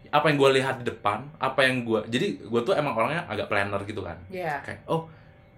apa 0.09 0.25
yang 0.27 0.37
gua 0.37 0.51
lihat 0.51 0.81
di 0.81 0.89
depan, 0.89 1.21
apa 1.37 1.61
yang 1.63 1.85
gua 1.85 2.01
jadi 2.03 2.41
gua 2.43 2.61
tuh 2.63 2.73
emang 2.73 2.97
orangnya 2.97 3.23
agak 3.27 3.47
planner 3.47 3.77
gitu 3.85 4.01
kan 4.01 4.17
Iya. 4.27 4.57
kayak 4.65 4.89
oh 4.89 5.05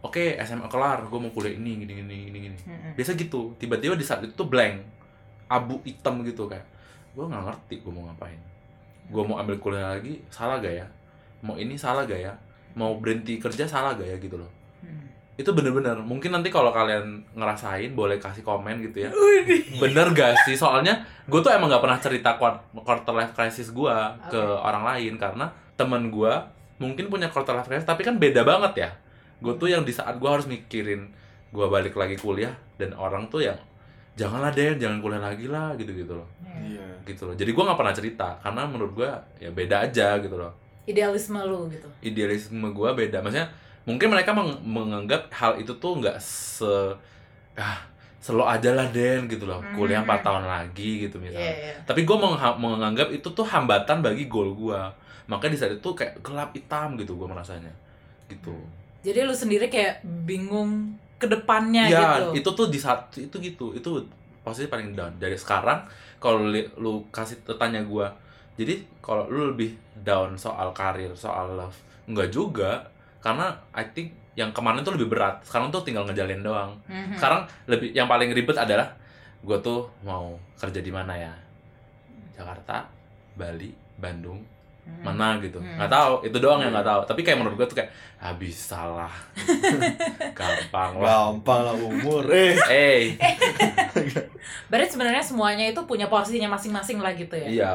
oke 0.00 0.18
SMA 0.40 0.66
kelar 0.66 1.04
gue 1.04 1.18
mau 1.18 1.28
kuliah 1.28 1.52
ini 1.52 1.76
gini 1.78 1.92
gini 1.94 2.14
gini 2.26 2.38
gini 2.42 2.56
Hmm, 2.64 2.96
biasa 2.96 3.14
gitu 3.14 3.52
tiba-tiba 3.56 3.94
di 3.94 4.02
saat 4.02 4.24
itu 4.24 4.32
tuh 4.32 4.48
blank 4.48 4.80
abu 5.46 5.76
hitam 5.84 6.24
gitu 6.24 6.48
kayak 6.48 6.64
gue 7.12 7.20
nggak 7.22 7.42
ngerti 7.44 7.74
gue 7.78 7.92
mau 7.92 8.08
ngapain 8.08 8.40
gue 9.10 9.22
mau 9.26 9.42
ambil 9.42 9.58
kuliah 9.58 9.98
lagi 9.98 10.22
salah 10.30 10.62
gak 10.62 10.70
ya? 10.80 10.86
Mau 11.42 11.58
ini 11.58 11.74
salah 11.74 12.06
gak 12.06 12.22
ya? 12.22 12.32
Mau 12.78 12.96
berhenti 13.02 13.42
kerja 13.42 13.66
salah 13.66 13.98
gak 13.98 14.06
ya 14.06 14.16
gitu 14.22 14.38
loh. 14.38 14.48
Hmm. 14.80 15.04
itu 15.40 15.56
bener-bener 15.56 15.96
mungkin 15.96 16.36
nanti 16.36 16.52
kalau 16.52 16.68
kalian 16.68 17.24
ngerasain 17.32 17.96
boleh 17.96 18.20
kasih 18.20 18.44
komen 18.44 18.76
gitu 18.84 19.08
ya. 19.08 19.10
Bener 19.80 20.12
gak 20.12 20.36
sih? 20.44 20.52
Soalnya 20.52 21.00
gue 21.28 21.40
tuh 21.40 21.48
emang 21.48 21.72
nggak 21.72 21.80
pernah 21.80 21.98
cerita 22.00 22.36
quart- 22.36 22.64
quarter 22.84 23.12
life 23.16 23.32
crisis 23.32 23.72
gue 23.72 23.96
ke 24.28 24.36
Oke. 24.36 24.60
orang 24.60 24.84
lain. 24.84 25.16
Karena 25.16 25.48
temen 25.80 26.12
gue 26.12 26.32
mungkin 26.76 27.08
punya 27.08 27.32
quarter 27.32 27.56
life 27.56 27.68
crisis 27.72 27.88
tapi 27.88 28.04
kan 28.04 28.20
beda 28.20 28.44
banget 28.44 28.72
ya. 28.84 28.90
Gue 29.40 29.56
tuh 29.56 29.72
yang 29.72 29.80
di 29.88 29.96
saat 29.96 30.20
gue 30.20 30.28
harus 30.28 30.44
mikirin 30.44 31.08
gue 31.50 31.66
balik 31.72 31.96
lagi 31.96 32.20
kuliah 32.20 32.52
dan 32.76 32.92
orang 32.92 33.26
tuh 33.32 33.40
yang 33.40 33.56
janganlah 34.14 34.50
deh 34.50 34.76
jangan 34.76 34.98
kuliah 34.98 35.22
lagi 35.22 35.46
lah 35.46 35.72
gitu 35.74 35.90
gitu 35.92 36.12
loh. 36.12 36.26
Iya. 36.40 36.78
iya 36.78 36.86
gitu 37.02 37.24
loh. 37.24 37.34
Jadi 37.34 37.50
gue 37.50 37.62
nggak 37.62 37.76
pernah 37.76 37.94
cerita 37.94 38.28
karena 38.38 38.62
menurut 38.64 38.92
gue 38.94 39.10
ya 39.38 39.50
beda 39.50 39.76
aja 39.82 40.18
gitu 40.18 40.34
loh. 40.34 40.52
Idealisme 40.84 41.38
lu 41.40 41.68
gitu. 41.68 41.86
Idealisme 42.00 42.66
gue 42.66 42.90
beda. 42.90 43.20
Maksudnya 43.20 43.48
mungkin 43.82 44.08
mereka 44.08 44.30
meng- 44.30 44.60
menganggap 44.60 45.30
hal 45.30 45.56
itu 45.56 45.72
tuh 45.74 45.96
nggak 45.96 46.16
se 46.18 46.68
ah 47.54 47.78
selo 48.18 48.44
aja 48.44 48.70
lah 48.70 48.88
Den 48.88 49.24
gitu 49.26 49.44
loh. 49.44 49.64
Kuliah 49.72 50.00
4 50.00 50.20
Mhm. 50.20 50.22
tahun 50.22 50.44
lagi 50.44 50.90
gitu 51.02 51.16
misalnya. 51.16 51.48
Iya. 51.48 51.74
tapi 51.82 52.04
gue 52.04 52.16
menganggap 52.56 53.08
itu 53.08 53.26
tuh 53.26 53.42
hambatan 53.42 54.00
bagi 54.00 54.26
goal 54.26 54.52
gue 54.52 54.80
makanya 55.24 55.54
di 55.54 55.58
saat 55.58 55.72
itu 55.72 55.88
kayak 55.90 56.20
gelap 56.20 56.50
hitam 56.52 56.94
gitu 56.94 57.14
gue 57.14 57.24
merasanya. 57.24 57.70
Gitu. 58.26 58.52
Jadi 59.00 59.24
lu 59.24 59.32
sendiri 59.32 59.66
kayak 59.66 60.04
bingung 60.04 60.92
ke 61.20 61.28
depannya 61.28 61.84
ya 61.86 62.00
gitu. 62.00 62.24
itu 62.40 62.50
tuh 62.56 62.66
di 62.66 62.78
saat 62.80 63.12
itu 63.14 63.36
gitu 63.36 63.76
itu 63.76 63.90
posisi 64.40 64.66
paling 64.66 64.96
down. 64.96 65.12
Dari 65.20 65.36
sekarang 65.36 65.84
kalau 66.16 66.48
li- 66.48 66.68
lu 66.80 67.04
kasih 67.12 67.36
tanya 67.54 67.84
gue 67.84 68.06
jadi 68.56 68.74
kalau 68.98 69.28
lu 69.28 69.52
lebih 69.52 69.72
down 70.00 70.32
soal 70.34 70.72
karir 70.72 71.12
soal 71.12 71.54
love 71.54 71.76
enggak 72.08 72.28
juga 72.28 72.80
karena 73.20 73.52
I 73.76 73.84
think 73.92 74.16
yang 74.32 74.50
kemarin 74.50 74.80
tuh 74.80 74.96
lebih 74.96 75.12
berat. 75.12 75.44
Sekarang 75.44 75.68
tuh 75.68 75.84
tinggal 75.84 76.08
ngejalin 76.08 76.40
doang. 76.40 76.72
Mhm. 76.88 77.20
sekarang 77.20 77.44
lebih 77.68 77.92
yang 77.92 78.08
paling 78.08 78.32
ribet 78.32 78.56
adalah 78.56 78.88
gue 79.40 79.58
tuh 79.60 79.84
mau 80.00 80.36
kerja 80.56 80.80
di 80.80 80.88
mana 80.88 81.12
ya? 81.14 81.32
Jakarta 82.32 82.88
Bali 83.36 83.68
Bandung 83.96 84.40
Hmm. 85.00 85.14
mana 85.14 85.38
gitu. 85.40 85.56
Hmm. 85.62 85.78
nggak 85.78 85.90
tahu 85.90 86.12
itu 86.26 86.36
doang 86.42 86.60
yang 86.60 86.72
nggak 86.74 86.88
tahu. 86.88 87.00
Tapi 87.06 87.20
kayak 87.22 87.38
menurut 87.38 87.56
gue 87.56 87.66
tuh 87.70 87.78
kayak 87.80 87.90
ah 88.20 88.34
bisa 88.36 88.80
lah 88.84 89.14
gampang 90.38 90.92
lah. 91.00 91.32
Gampang 91.32 91.60
lah 91.64 91.74
umur 91.78 92.24
eh. 92.28 92.52
Eh. 92.68 93.02
Berarti 94.70 94.88
sebenarnya 94.92 95.24
semuanya 95.24 95.64
itu 95.70 95.80
punya 95.88 96.10
porsinya 96.10 96.52
masing-masing 96.52 97.00
lah 97.00 97.16
gitu 97.16 97.32
ya? 97.32 97.48
Iya. 97.48 97.74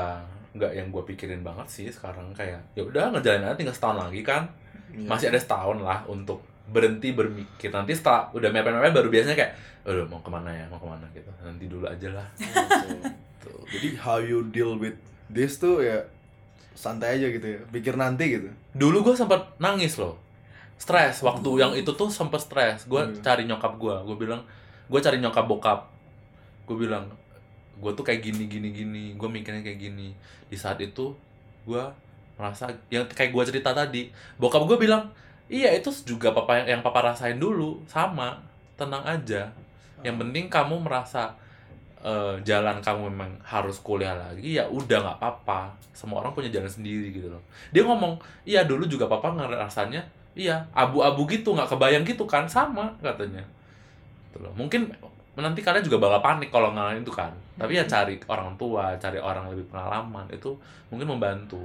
Nggak 0.54 0.72
yang 0.78 0.88
gue 0.94 1.04
pikirin 1.16 1.42
banget 1.42 1.68
sih 1.72 1.88
sekarang 1.90 2.30
kayak 2.38 2.62
ya 2.78 2.86
udah 2.86 3.10
ngejalanin 3.16 3.50
aja 3.50 3.58
tinggal 3.58 3.76
setahun 3.76 3.98
lagi 4.10 4.22
kan. 4.22 4.46
Iya. 4.96 5.12
masih 5.12 5.28
ada 5.28 5.40
setahun 5.42 5.82
lah 5.84 6.06
untuk 6.08 6.40
berhenti 6.70 7.12
berpikir. 7.12 7.74
Nanti 7.74 7.98
setelah 7.98 8.30
udah 8.32 8.50
mepet-mepet 8.54 8.94
baru 8.94 9.10
biasanya 9.12 9.36
kayak 9.36 9.52
udah 9.86 10.06
mau 10.10 10.22
ke 10.22 10.30
mana 10.30 10.50
ya 10.50 10.66
mau 10.70 10.80
ke 10.80 10.88
mana 10.88 11.06
gitu. 11.12 11.30
Nanti 11.42 11.66
dulu 11.68 11.86
aja 11.90 12.10
lah. 12.14 12.28
Tuh. 13.44 13.66
Jadi 13.70 13.98
how 14.00 14.22
you 14.22 14.46
deal 14.50 14.78
with 14.78 14.98
this 15.30 15.58
tuh 15.58 15.82
ya 15.82 16.06
santai 16.76 17.18
aja 17.18 17.28
gitu 17.32 17.48
ya. 17.48 17.60
Pikir 17.72 17.96
nanti 17.96 18.38
gitu. 18.38 18.52
dulu 18.76 19.02
gue 19.02 19.16
sempat 19.16 19.56
nangis 19.58 19.96
loh. 19.96 20.20
Stres 20.76 21.24
waktu 21.24 21.48
yang 21.56 21.72
itu 21.72 21.88
tuh 21.90 22.12
sempet 22.12 22.44
stres. 22.44 22.84
Gue 22.86 23.00
Hmm. 23.02 23.16
cari 23.24 23.48
nyokap 23.48 23.80
gue 23.80 23.96
gue 24.04 24.18
bilang 24.20 24.44
gue 24.86 25.00
cari 25.00 25.18
nyokap 25.18 25.48
bokap. 25.48 25.80
Gue 26.68 26.76
bilang 26.78 27.08
gue 27.76 27.92
tuh 27.92 28.04
kayak 28.04 28.22
gini 28.22 28.46
gini 28.46 28.70
gini. 28.70 29.04
Gue 29.16 29.32
mikirnya 29.32 29.64
kayak 29.64 29.80
gini. 29.80 30.12
Di 30.46 30.58
saat 30.60 30.78
itu 30.78 31.16
gue 31.64 31.84
merasa 32.36 32.68
yang 32.92 33.08
kayak 33.08 33.32
gue 33.32 33.44
cerita 33.48 33.72
tadi 33.72 34.12
bokap 34.36 34.68
gue 34.68 34.76
bilang 34.76 35.08
iya 35.48 35.72
itu 35.72 35.88
juga 36.04 36.36
papa 36.36 36.68
yang 36.68 36.84
papa 36.84 37.16
rasain 37.16 37.40
dulu. 37.40 37.80
Sama 37.88 38.44
tenang 38.76 39.08
aja. 39.08 39.48
Yang 40.04 40.16
penting 40.22 40.46
kamu 40.52 40.84
merasa 40.84 41.32
eh, 42.06 42.36
jalan 42.46 42.78
kamu 42.80 43.10
memang 43.10 43.32
harus 43.42 43.82
kuliah 43.82 44.14
lagi 44.14 44.54
ya 44.54 44.70
udah 44.70 45.02
nggak 45.02 45.18
apa-apa. 45.18 45.74
Semua 45.90 46.22
orang 46.22 46.32
punya 46.32 46.54
jalan 46.54 46.70
sendiri 46.70 47.10
gitu 47.10 47.28
loh. 47.28 47.42
Dia 47.74 47.82
ngomong 47.82 48.16
iya 48.46 48.62
dulu 48.62 48.86
juga 48.86 49.10
papa 49.10 49.34
ngerasanya 49.34 50.06
iya 50.36 50.62
abu-abu 50.72 51.26
gitu 51.26 51.52
nggak 51.52 51.66
kebayang 51.68 52.06
gitu 52.06 52.24
kan 52.24 52.46
sama 52.46 52.94
katanya. 53.02 53.42
Gitu 54.30 54.38
loh. 54.40 54.54
Mungkin 54.54 54.94
nanti 55.36 55.60
kalian 55.60 55.84
juga 55.84 56.00
bakal 56.00 56.22
panik 56.22 56.48
kalau 56.48 56.72
ngalamin 56.72 57.02
itu 57.02 57.12
kan. 57.12 57.34
Tapi 57.58 57.74
ya 57.74 57.84
cari 57.84 58.16
orang 58.28 58.54
tua 58.56 58.94
cari 58.96 59.18
orang 59.18 59.50
lebih 59.50 59.66
pengalaman 59.68 60.30
itu 60.30 60.54
mungkin 60.88 61.08
membantu. 61.10 61.64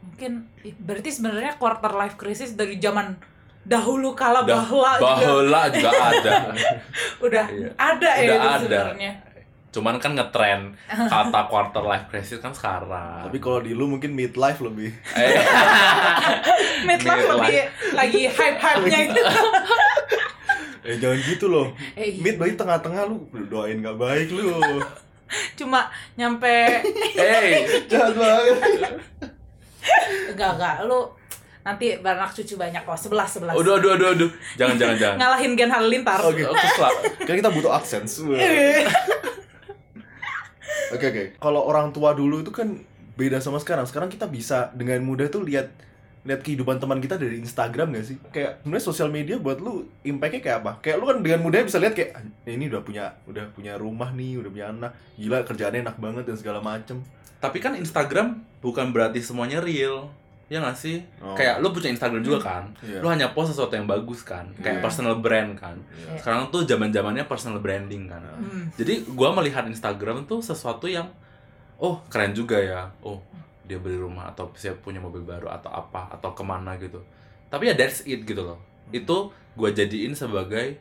Mungkin 0.00 0.46
berarti 0.80 1.08
sebenarnya 1.08 1.56
quarter 1.56 1.92
life 1.92 2.16
crisis 2.16 2.54
dari 2.54 2.76
zaman 2.76 3.14
dahulu 3.60 4.16
kala 4.16 4.40
bahla 4.42 4.96
juga. 4.96 5.04
bahula 5.20 5.62
juga 5.68 5.90
ada. 5.92 6.32
Udah 7.26 7.44
Iya. 7.46 7.68
ada 7.76 8.10
ya 8.16 8.24
Udah 8.24 8.34
itu 8.34 8.48
ada. 8.48 8.58
sebenarnya. 8.64 9.12
Cuman 9.70 9.96
kan 9.96 10.12
ngetren 10.12 10.74
kata 10.88 11.40
quarter 11.50 11.78
life 11.80 12.06
crisis 12.06 12.38
kan 12.38 12.50
sekarang 12.50 13.22
Tapi 13.22 13.38
kalau 13.38 13.58
di 13.58 13.70
lu 13.70 13.86
mungkin 13.86 14.10
midlife 14.10 14.58
lebih. 14.58 14.90
eh, 15.12 15.30
Midlife 16.88 17.22
Midlife. 17.22 17.38
lagi 17.38 17.58
lagi 17.92 18.20
hype-hype-nya 18.26 18.98
gitu. 19.08 19.22
Eh 20.80 20.96
jangan 20.96 21.18
gitu 21.20 21.46
loh. 21.46 21.70
Eh, 21.92 22.16
Mid 22.16 22.34
baik 22.34 22.56
tengah-tengah 22.56 23.04
lu 23.04 23.20
doain 23.46 23.78
gak 23.78 23.94
baik 23.94 24.28
lu. 24.30 24.50
cuma 25.54 25.86
nyampe 26.16 26.50
hey, 27.14 27.62
Jahat 27.86 28.10
banget. 28.12 28.58
enggak 30.28 30.50
enggak 30.52 30.76
lu 30.82 31.06
nanti 31.60 31.94
beranak 31.94 32.34
cucu 32.34 32.58
banyak 32.58 32.82
kok 32.82 32.98
sebelas 32.98 33.30
sebelas 33.30 33.54
aduh 33.54 33.78
aduh 33.78 33.94
aduh 33.94 34.08
aduh 34.10 34.30
jangan 34.58 34.74
jangan 34.74 34.96
jangan 34.98 35.16
ngalahin 35.20 35.52
Gen 35.54 35.70
Halilintar 35.70 36.18
Oke. 36.18 36.42
Oke, 36.42 36.58
kesel. 36.58 36.90
Kan 37.22 37.34
kita 37.38 37.46
butuh 37.48 37.70
AdSense. 37.70 38.26
Oke 40.90 41.06
oke. 41.10 41.24
Kalau 41.38 41.60
orang 41.62 41.94
tua 41.94 42.12
dulu 42.12 42.42
itu 42.42 42.50
kan 42.50 42.74
beda 43.14 43.38
sama 43.38 43.60
sekarang. 43.60 43.84
Sekarang 43.86 44.08
kita 44.08 44.26
bisa 44.26 44.70
dengan 44.74 45.02
mudah 45.04 45.28
tuh 45.28 45.44
lihat 45.44 45.70
lihat 46.20 46.44
kehidupan 46.44 46.76
teman 46.76 47.00
kita 47.00 47.16
dari 47.16 47.40
Instagram 47.40 47.96
gak 47.96 48.04
sih? 48.04 48.16
Kayak 48.28 48.60
sebenarnya 48.60 48.84
sosial 48.84 49.08
media 49.08 49.40
buat 49.40 49.56
lu 49.56 49.88
impact-nya 50.04 50.40
kayak 50.44 50.58
apa? 50.60 50.72
Kayak 50.84 50.96
lu 51.00 51.04
kan 51.08 51.16
dengan 51.24 51.40
mudah 51.40 51.64
bisa 51.64 51.80
lihat 51.80 51.96
kayak 51.96 52.10
"Ah, 52.12 52.22
ini 52.44 52.68
udah 52.68 52.84
punya 52.84 53.04
udah 53.24 53.48
punya 53.56 53.80
rumah 53.80 54.12
nih, 54.12 54.36
udah 54.36 54.50
punya 54.52 54.66
anak, 54.68 54.92
gila 55.16 55.40
kerjaannya 55.48 55.80
enak 55.80 55.96
banget 55.96 56.24
dan 56.28 56.36
segala 56.36 56.60
macem. 56.60 57.00
tapi 57.40 57.56
kan 57.56 57.72
Instagram 57.72 58.44
bukan 58.60 58.92
berarti 58.92 59.24
semuanya 59.24 59.64
real 59.64 60.12
ya 60.50 60.58
nggak 60.58 60.74
sih? 60.74 60.98
Oh. 61.22 61.30
kayak 61.32 61.62
lu 61.62 61.70
punya 61.70 61.88
Instagram 61.88 62.20
juga 62.20 62.42
kan? 62.42 62.66
Iya. 62.82 62.98
lu 62.98 63.06
hanya 63.06 63.30
post 63.30 63.54
sesuatu 63.54 63.70
yang 63.70 63.86
bagus 63.86 64.20
kan? 64.20 64.50
Kayak 64.58 64.82
personal 64.82 65.14
brand 65.16 65.54
kan? 65.54 65.78
Iya. 65.94 66.18
sekarang 66.18 66.50
tuh 66.50 66.66
zaman 66.66 66.90
zamannya 66.90 67.22
personal 67.24 67.58
branding 67.58 68.10
kan? 68.10 68.18
Hmm. 68.18 68.66
jadi 68.74 69.06
gua 69.08 69.30
melihat 69.30 69.62
Instagram 69.64 70.26
tuh 70.26 70.42
sesuatu 70.42 70.84
yang 70.84 71.06
oh 71.78 72.02
keren 72.06 72.34
juga 72.34 72.58
ya. 72.58 72.90
Oh 73.00 73.22
dia 73.62 73.78
beli 73.78 73.94
rumah 73.94 74.26
atau 74.28 74.50
siap 74.52 74.82
punya 74.82 74.98
mobil 74.98 75.22
baru 75.22 75.46
atau 75.48 75.70
apa 75.70 76.10
atau 76.10 76.34
ke 76.34 76.42
mana 76.42 76.74
gitu. 76.76 76.98
Tapi 77.46 77.70
ya 77.70 77.74
that's 77.74 78.02
it 78.02 78.26
gitu 78.26 78.42
loh. 78.42 78.58
Itu 78.90 79.30
gua 79.54 79.70
jadiin 79.70 80.12
sebagai 80.12 80.74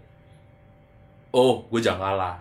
oh 1.29 1.61
gue 1.67 1.77
jangan 1.77 2.01
kalah 2.09 2.37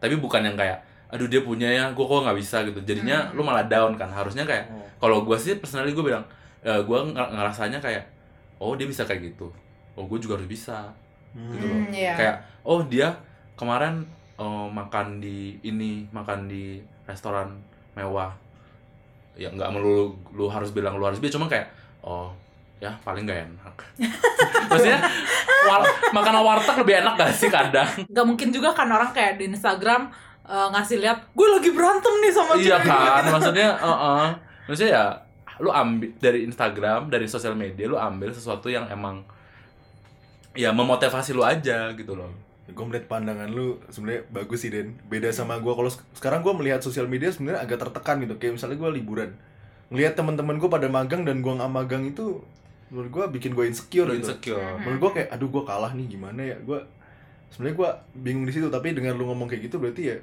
tapi 0.00 0.16
bukan 0.16 0.40
yang 0.40 0.56
kayak 0.56 0.80
aduh 1.08 1.28
dia 1.28 1.40
punya 1.40 1.68
ya 1.68 1.84
gue 1.88 2.00
kok 2.00 2.24
nggak 2.24 2.36
bisa 2.36 2.64
gitu. 2.64 2.80
Jadinya 2.82 3.20
Hmm. 3.22 3.36
lu 3.36 3.42
malah 3.42 3.64
down 3.64 3.92
kan? 3.94 4.08
Harusnya 4.08 4.42
kayak 4.42 4.64
Oh. 4.66 4.80
kalau 4.98 5.20
gue 5.22 5.36
sih 5.36 5.56
personally 5.56 5.92
gue 5.92 6.00
bilang 6.02 6.24
eh 6.64 6.80
gue 6.80 6.98
ngerasanya 7.12 7.78
kayak 7.78 8.02
oh 8.56 8.72
dia 8.72 8.84
bisa 8.84 9.04
kayak 9.04 9.30
gitu 9.30 9.52
oh 9.94 10.04
gue 10.04 10.18
juga 10.18 10.34
harus 10.34 10.48
bisa 10.48 10.88
Hmm. 11.34 11.50
gitu 11.50 11.66
loh 11.66 11.74
Hmm, 11.76 11.90
iya. 11.90 12.14
kayak 12.14 12.36
oh 12.62 12.78
dia 12.86 13.10
kemarin 13.54 14.06
eh, 14.34 14.66
makan 14.70 15.18
di 15.18 15.58
ini 15.60 16.06
makan 16.08 16.46
di 16.46 16.78
restoran 17.04 17.50
mewah 17.92 18.30
ya 19.34 19.50
nggak 19.50 19.66
melulu 19.68 20.14
lu 20.30 20.46
harus 20.46 20.70
bilang 20.70 20.94
lu 20.94 21.02
harus 21.02 21.18
bisa 21.18 21.34
cuma 21.34 21.50
kayak 21.50 21.66
oh 22.00 22.30
ya 22.78 22.94
paling 23.02 23.26
gak 23.26 23.50
enak 23.50 23.74
maksudnya 24.70 25.02
war 25.66 25.82
makanan 26.12 26.42
warteg 26.46 26.76
lebih 26.78 27.02
enak 27.02 27.14
gak 27.18 27.34
sih 27.34 27.50
kadang 27.50 27.86
Gak 28.06 28.26
mungkin 28.26 28.54
juga 28.54 28.70
kan 28.70 28.86
orang 28.86 29.10
kayak 29.10 29.34
di 29.34 29.50
Instagram 29.50 30.06
eh, 30.44 30.66
ngasih 30.70 31.02
lihat 31.02 31.18
gue 31.34 31.46
lagi 31.50 31.70
berantem 31.74 32.14
nih 32.22 32.30
sama 32.30 32.54
iya 32.54 32.78
cewek." 32.78 32.86
kan 32.86 33.24
maksudnya 33.26 33.68
uh 33.74 33.90
-uh. 33.90 34.26
maksudnya 34.70 34.92
ya 34.94 35.04
lu 35.62 35.70
ambil 35.70 36.10
dari 36.18 36.42
Instagram 36.42 37.12
dari 37.12 37.30
sosial 37.30 37.54
media 37.54 37.86
lu 37.86 37.94
ambil 37.94 38.34
sesuatu 38.34 38.66
yang 38.66 38.90
emang 38.90 39.22
ya 40.54 40.70
memotivasi 40.70 41.34
lu 41.34 41.42
aja 41.42 41.90
gitu 41.94 42.14
loh. 42.14 42.30
Gue 42.64 42.84
melihat 42.88 43.06
pandangan 43.10 43.50
lu 43.50 43.76
sebenarnya 43.92 44.24
bagus 44.32 44.64
sih 44.64 44.70
Den. 44.72 44.96
Beda 45.06 45.28
sama 45.30 45.60
gue 45.60 45.72
kalau 45.74 45.90
sek- 45.90 46.06
sekarang 46.16 46.40
gue 46.40 46.54
melihat 46.58 46.80
sosial 46.80 47.06
media 47.06 47.28
sebenarnya 47.30 47.60
agak 47.60 47.86
tertekan 47.86 48.22
gitu. 48.24 48.34
Kayak 48.40 48.58
misalnya 48.58 48.76
gue 48.80 48.90
liburan. 48.98 49.30
Ngelihat 49.92 50.16
teman-teman 50.16 50.56
gue 50.56 50.70
pada 50.70 50.88
magang 50.88 51.22
dan 51.28 51.44
gue 51.44 51.52
nggak 51.52 51.70
magang 51.70 52.02
itu 52.08 52.40
menurut 52.88 53.10
gue 53.10 53.24
bikin 53.36 53.52
gue 53.52 53.66
insecure 53.68 54.06
lu 54.08 54.16
gitu. 54.16 54.32
insecure. 54.32 54.62
Menurut 54.80 54.98
gue 55.02 55.10
kayak 55.20 55.28
aduh 55.34 55.48
gue 55.50 55.62
kalah 55.66 55.92
nih 55.92 56.06
gimana 56.08 56.40
ya? 56.40 56.56
Gue 56.64 56.80
sebenarnya 57.52 57.76
gue 57.76 57.90
bingung 58.24 58.46
di 58.48 58.52
situ. 58.54 58.66
Tapi 58.72 58.96
dengan 58.96 59.14
lu 59.18 59.28
ngomong 59.28 59.46
kayak 59.46 59.68
gitu 59.70 59.76
berarti 59.78 60.02
ya 60.14 60.16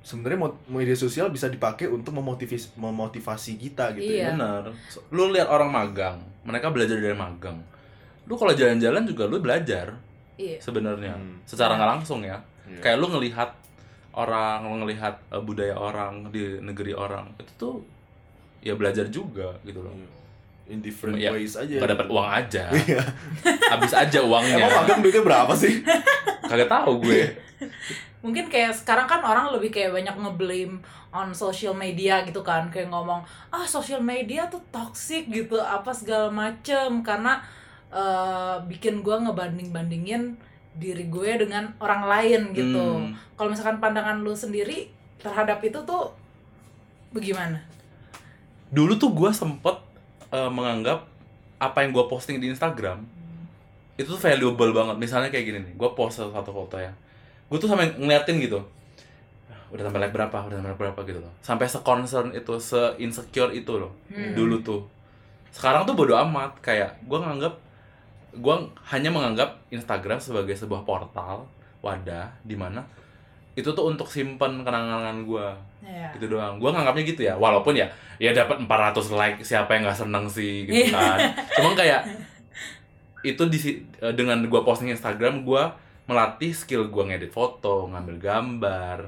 sebenarnya 0.00 0.40
media 0.66 0.94
sosial 0.94 1.28
bisa 1.28 1.46
dipakai 1.46 1.86
untuk 1.86 2.12
memotivasi 2.12 2.72
memotivasi 2.74 3.56
kita 3.56 3.92
gitu 3.92 4.10
ya. 4.10 4.28
Iya. 4.28 4.28
bener 4.32 4.62
So, 4.88 5.04
lu 5.10 5.28
lihat 5.28 5.46
orang 5.46 5.68
magang 5.68 6.16
mereka 6.40 6.68
belajar 6.68 6.96
dari 6.96 7.12
magang. 7.12 7.60
Lu 8.24 8.34
kalau 8.34 8.50
jalan-jalan 8.50 9.04
juga 9.04 9.24
lu 9.24 9.38
belajar 9.38 9.92
Iya. 10.34 10.56
sebenarnya 10.56 11.12
Hmm. 11.12 11.36
secara 11.44 11.76
nggak 11.76 11.90
langsung 11.98 12.20
ya. 12.22 12.40
Iya. 12.64 12.80
kayak 12.80 12.96
lu 12.96 13.10
ngelihat 13.10 13.50
orang 14.10 14.62
lu 14.64 14.76
ngelihat 14.80 15.14
eh, 15.28 15.38
budaya 15.38 15.74
orang 15.74 16.26
di 16.28 16.58
negeri 16.58 16.90
orang 16.90 17.28
itu 17.36 17.52
tuh 17.56 17.74
ya 18.60 18.72
belajar 18.72 19.06
juga 19.06 19.52
gitu 19.62 19.80
loh. 19.80 19.92
In 20.64 20.78
different 20.78 21.18
Ya, 21.18 21.34
ways 21.34 21.58
aja. 21.58 21.76
nggak 21.76 21.90
dapat 21.92 22.08
uang 22.08 22.28
aja. 22.30 22.70
Iya. 22.72 23.02
habis 23.68 23.92
aja 23.92 24.18
uangnya. 24.22 24.56
Emang 24.56 24.80
magang 24.80 25.00
duitnya 25.00 25.20
berapa 25.20 25.52
sih? 25.52 25.82
Kagak 26.42 26.66
tahu 26.66 27.04
gue 27.04 27.20
Mungkin 28.20 28.52
kayak 28.52 28.76
sekarang 28.76 29.08
kan 29.08 29.24
orang 29.24 29.48
lebih 29.52 29.72
kayak 29.72 29.96
banyak 29.96 30.16
ngeblame 30.16 30.84
on 31.10 31.32
social 31.32 31.72
media 31.72 32.22
gitu 32.22 32.44
kan 32.44 32.70
kayak 32.70 32.92
ngomong 32.92 33.24
ah 33.50 33.66
social 33.66 33.98
media 33.98 34.46
tuh 34.46 34.62
toxic 34.70 35.26
gitu 35.26 35.58
apa 35.58 35.90
segala 35.90 36.30
macem 36.30 37.00
karena 37.00 37.40
eh, 37.90 38.56
bikin 38.68 39.00
gue 39.00 39.16
ngebanding 39.16 39.72
bandingin 39.72 40.36
diri 40.76 41.10
gue 41.10 41.48
dengan 41.48 41.72
orang 41.82 42.06
lain 42.06 42.40
gitu. 42.54 42.78
Hmm. 42.78 43.16
Kalau 43.34 43.48
misalkan 43.50 43.82
pandangan 43.82 44.22
lu 44.22 44.36
sendiri 44.36 44.92
terhadap 45.18 45.58
itu 45.64 45.80
tuh 45.82 46.12
bagaimana? 47.10 47.70
dulu 48.70 48.94
tuh 48.94 49.10
gue 49.10 49.30
sempet 49.34 49.76
eh, 50.30 50.50
menganggap 50.50 51.04
apa 51.60 51.78
yang 51.84 51.90
gue 51.92 52.04
posting 52.06 52.38
di 52.38 52.48
Instagram 52.54 53.02
itu 53.98 54.08
tuh 54.08 54.16
valuable 54.22 54.72
banget 54.72 54.96
misalnya 54.96 55.28
kayak 55.28 55.44
gini 55.44 55.58
nih 55.60 55.74
gue 55.76 55.90
post 55.92 56.22
satu 56.22 56.50
foto 56.54 56.78
ya 56.78 56.94
gue 57.50 57.58
tuh 57.58 57.66
sampai 57.66 57.90
ngeliatin 57.92 58.38
gitu 58.38 58.62
udah 59.70 59.82
tambah 59.84 59.98
like 59.98 60.10
berapa 60.10 60.38
udah 60.40 60.56
tambah 60.56 60.70
like 60.70 60.80
berapa 60.80 61.00
gitu 61.04 61.18
loh 61.18 61.32
sampai 61.40 61.66
se-concern 61.66 62.30
itu 62.30 62.54
se-insecure 62.56 63.50
itu 63.52 63.72
loh 63.76 63.90
Hmm. 64.06 64.32
dulu 64.32 64.58
tuh 64.60 64.82
sekarang 65.50 65.82
tuh 65.82 65.92
bodo 65.92 66.14
amat 66.16 66.58
kayak 66.60 67.02
gue 67.02 67.14
nganggap 67.16 67.54
gue 68.32 68.54
hanya 68.86 69.10
menganggap 69.10 69.58
Instagram 69.68 70.18
sebagai 70.18 70.54
sebuah 70.54 70.82
portal 70.82 71.46
wadah 71.80 72.30
di 72.40 72.54
mana 72.54 72.86
itu 73.52 73.66
tuh 73.68 73.82
untuk 73.84 74.06
simpen 74.06 74.62
kenangan 74.62 75.22
gue 75.24 75.48
Ya. 75.80 76.12
gitu 76.12 76.28
doang 76.30 76.60
gue 76.60 76.68
nganggapnya 76.68 77.02
gitu 77.04 77.24
ya 77.24 77.34
walaupun 77.34 77.72
ya 77.72 77.88
ya 78.16 78.30
dapat 78.30 78.60
400 78.60 79.00
like 79.10 79.38
siapa 79.40 79.72
yang 79.72 79.82
nggak 79.82 79.96
seneng 79.98 80.28
sih 80.28 80.68
gitu 80.68 80.86
Iya. 80.86 80.92
kan 80.92 81.18
cuma 81.50 81.72
kayak 81.72 82.04
itu 83.22 83.42
di 83.46 83.58
eh, 83.98 84.12
dengan 84.12 84.40
gue 84.40 84.60
posting 84.60 84.88
Instagram 84.88 85.40
gue 85.42 85.62
melatih 86.10 86.50
skill 86.50 86.90
gue 86.90 87.04
ngedit 87.06 87.30
foto 87.30 87.86
ngambil 87.86 88.16
gambar 88.18 88.98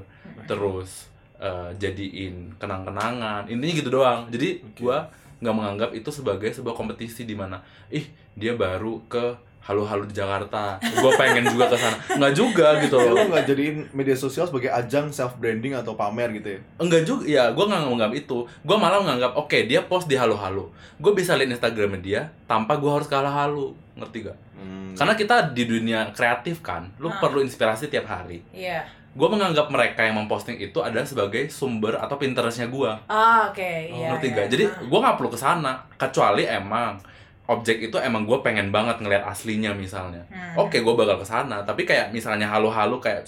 terus 0.47 1.11
eh, 1.35 1.75
jadiin 1.75 2.55
kenang-kenangan 2.55 3.51
intinya 3.51 3.73
gitu 3.75 3.89
doang. 3.91 4.31
Jadi 4.31 4.63
gue 4.71 4.97
nggak 5.43 5.55
menganggap 5.55 5.89
itu 5.91 6.07
sebagai 6.07 6.47
sebuah 6.55 6.71
kompetisi 6.71 7.27
di 7.27 7.35
mana 7.35 7.59
ih 7.91 8.07
dia 8.31 8.55
baru 8.55 9.03
ke 9.11 9.35
halu-halu 9.63 10.07
di 10.11 10.15
Jakarta 10.15 10.75
gue 10.79 11.11
pengen 11.19 11.47
juga 11.47 11.71
ke 11.71 11.75
sana. 11.79 11.95
Nggak 12.19 12.33
juga 12.35 12.67
gitu 12.83 12.95
loh. 12.99 13.11
Lo 13.15 13.23
nggak 13.31 13.47
jadiin 13.47 13.77
media 13.95 14.15
sosial 14.15 14.47
sebagai 14.47 14.71
ajang 14.71 15.11
self 15.11 15.39
branding 15.39 15.75
atau 15.75 15.95
pamer 15.95 16.31
gitu 16.35 16.55
ya? 16.55 16.59
Enggak 16.79 17.03
juga 17.03 17.23
ya 17.27 17.43
gue 17.51 17.65
nggak 17.67 17.83
menganggap 17.87 18.11
itu. 18.15 18.47
Gue 18.63 18.77
malah 18.79 19.03
menganggap 19.03 19.35
oke 19.35 19.57
dia 19.67 19.83
post 19.83 20.07
di 20.07 20.15
halu-halu. 20.15 20.67
Gue 20.99 21.11
bisa 21.15 21.35
lihat 21.35 21.59
Instagramnya 21.59 21.99
dia 21.99 22.21
tanpa 22.47 22.79
gue 22.79 22.91
harus 22.91 23.07
kalah 23.07 23.31
halu 23.31 23.75
ngerti 23.93 24.25
gak 24.25 24.37
Hmm. 24.63 24.95
karena 24.95 25.13
kita 25.13 25.35
di 25.51 25.63
dunia 25.65 25.99
kreatif 26.09 26.59
kan 26.59 26.87
lu 26.97 27.07
Ah. 27.07 27.19
perlu 27.19 27.39
inspirasi 27.39 27.87
tiap 27.87 28.05
hari 28.05 28.39
Iya. 28.49 28.87
gue 29.11 29.27
menganggap 29.27 29.67
mereka 29.67 30.01
yang 30.01 30.17
memposting 30.17 30.57
itu 30.57 30.79
adalah 30.79 31.03
sebagai 31.03 31.45
sumber 31.47 31.93
atau 31.95 32.15
pinterestnya 32.15 32.65
gue 32.67 32.91
Ah, 33.05 33.45
oke. 33.45 33.59
Iya. 33.61 34.09
ngerti 34.09 34.27
iya. 34.27 34.35
gak 34.35 34.47
jadi 34.49 34.63
Ah. 34.65 34.81
gue 34.81 34.99
nggak 34.99 35.15
perlu 35.15 35.29
ke 35.29 35.37
sana 35.37 35.71
kecuali 35.95 36.43
emang 36.43 36.97
objek 37.45 37.83
itu 37.83 37.97
emang 37.97 38.23
gue 38.23 38.39
pengen 38.39 38.69
banget 38.69 38.97
ngeliat 38.97 39.21
aslinya 39.23 39.75
misalnya 39.75 40.23
Hmm. 40.25 40.63
oke 40.63 40.73
gue 40.75 40.93
bakal 40.93 41.15
ke 41.15 41.25
sana 41.25 41.59
tapi 41.61 41.83
kayak 41.83 42.09
misalnya 42.09 42.47
halu-halu 42.47 42.97
kayak 42.97 43.27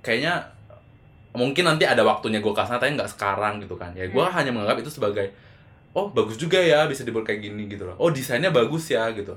kayaknya 0.00 0.38
mungkin 1.30 1.64
nanti 1.64 1.84
ada 1.84 2.00
waktunya 2.02 2.38
gue 2.38 2.50
ke 2.50 2.60
sana 2.60 2.76
tapi 2.76 2.94
nggak 2.94 3.10
sekarang 3.10 3.58
gitu 3.58 3.74
kan 3.74 3.90
ya 3.92 4.06
gue 4.06 4.18
Hmm. 4.18 4.32
hanya 4.32 4.50
menganggap 4.50 4.80
itu 4.80 4.90
sebagai 4.90 5.28
oh 5.90 6.08
bagus 6.08 6.36
juga 6.36 6.56
ya 6.56 6.86
bisa 6.86 7.02
dibuat 7.02 7.24
kayak 7.24 7.42
gini 7.42 7.66
gitu 7.66 7.84
loh 7.84 7.96
oh 7.96 8.08
desainnya 8.08 8.48
bagus 8.50 8.88
ya 8.88 9.10
gitu 9.10 9.34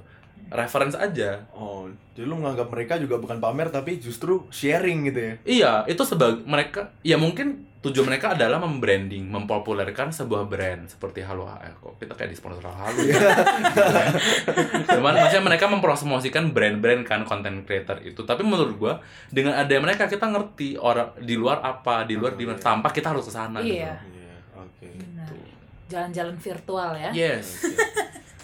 reference 0.49 0.97
aja 0.97 1.45
oh 1.53 1.85
jadi 2.17 2.25
lu 2.25 2.41
menganggap 2.41 2.67
mereka 2.67 2.97
juga 2.97 3.21
bukan 3.21 3.37
pamer 3.37 3.69
tapi 3.69 4.01
justru 4.01 4.47
sharing 4.49 5.11
gitu 5.11 5.19
ya 5.19 5.33
iya 5.45 5.71
itu 5.85 6.01
sebagai 6.01 6.41
mereka 6.43 6.89
ya 7.05 7.19
mungkin 7.21 7.69
tujuan 7.81 8.13
mereka 8.13 8.37
adalah 8.37 8.61
membranding 8.61 9.25
mempopulerkan 9.25 10.13
sebuah 10.13 10.45
brand 10.45 10.85
seperti 10.85 11.25
Halo 11.25 11.49
HL 11.49 11.81
kok 11.81 11.97
kita 11.97 12.13
kayak 12.13 12.29
di 12.29 12.37
sponsor 12.37 12.61
Halo 12.61 13.01
ya 13.01 13.17
cuman 14.93 15.17
maksudnya 15.17 15.41
mereka 15.41 15.65
mempromosikan 15.65 16.53
brand-brand 16.53 17.01
kan 17.01 17.25
content 17.25 17.65
creator 17.65 17.97
itu 18.05 18.21
tapi 18.21 18.45
menurut 18.45 18.77
gua 18.77 18.93
dengan 19.33 19.57
ada 19.57 19.73
mereka 19.81 20.05
kita 20.05 20.29
ngerti 20.29 20.77
orang 20.77 21.17
di 21.25 21.33
luar 21.33 21.57
apa 21.65 22.05
di 22.05 22.13
luar 22.13 22.31
Oh, 22.31 22.37
di 22.37 22.45
mana 22.45 22.61
iya. 22.61 22.63
tanpa 22.63 22.93
kita 22.93 23.17
harus 23.17 23.25
ke 23.25 23.33
sana 23.33 23.57
Iya. 23.65 23.97
iya 23.97 24.35
oke. 24.55 24.87
Tuh. 25.25 25.41
Jalan-jalan 25.89 26.37
virtual 26.37 26.91
ya. 26.95 27.09
gitu. 27.09 27.17
yes. 27.17 27.47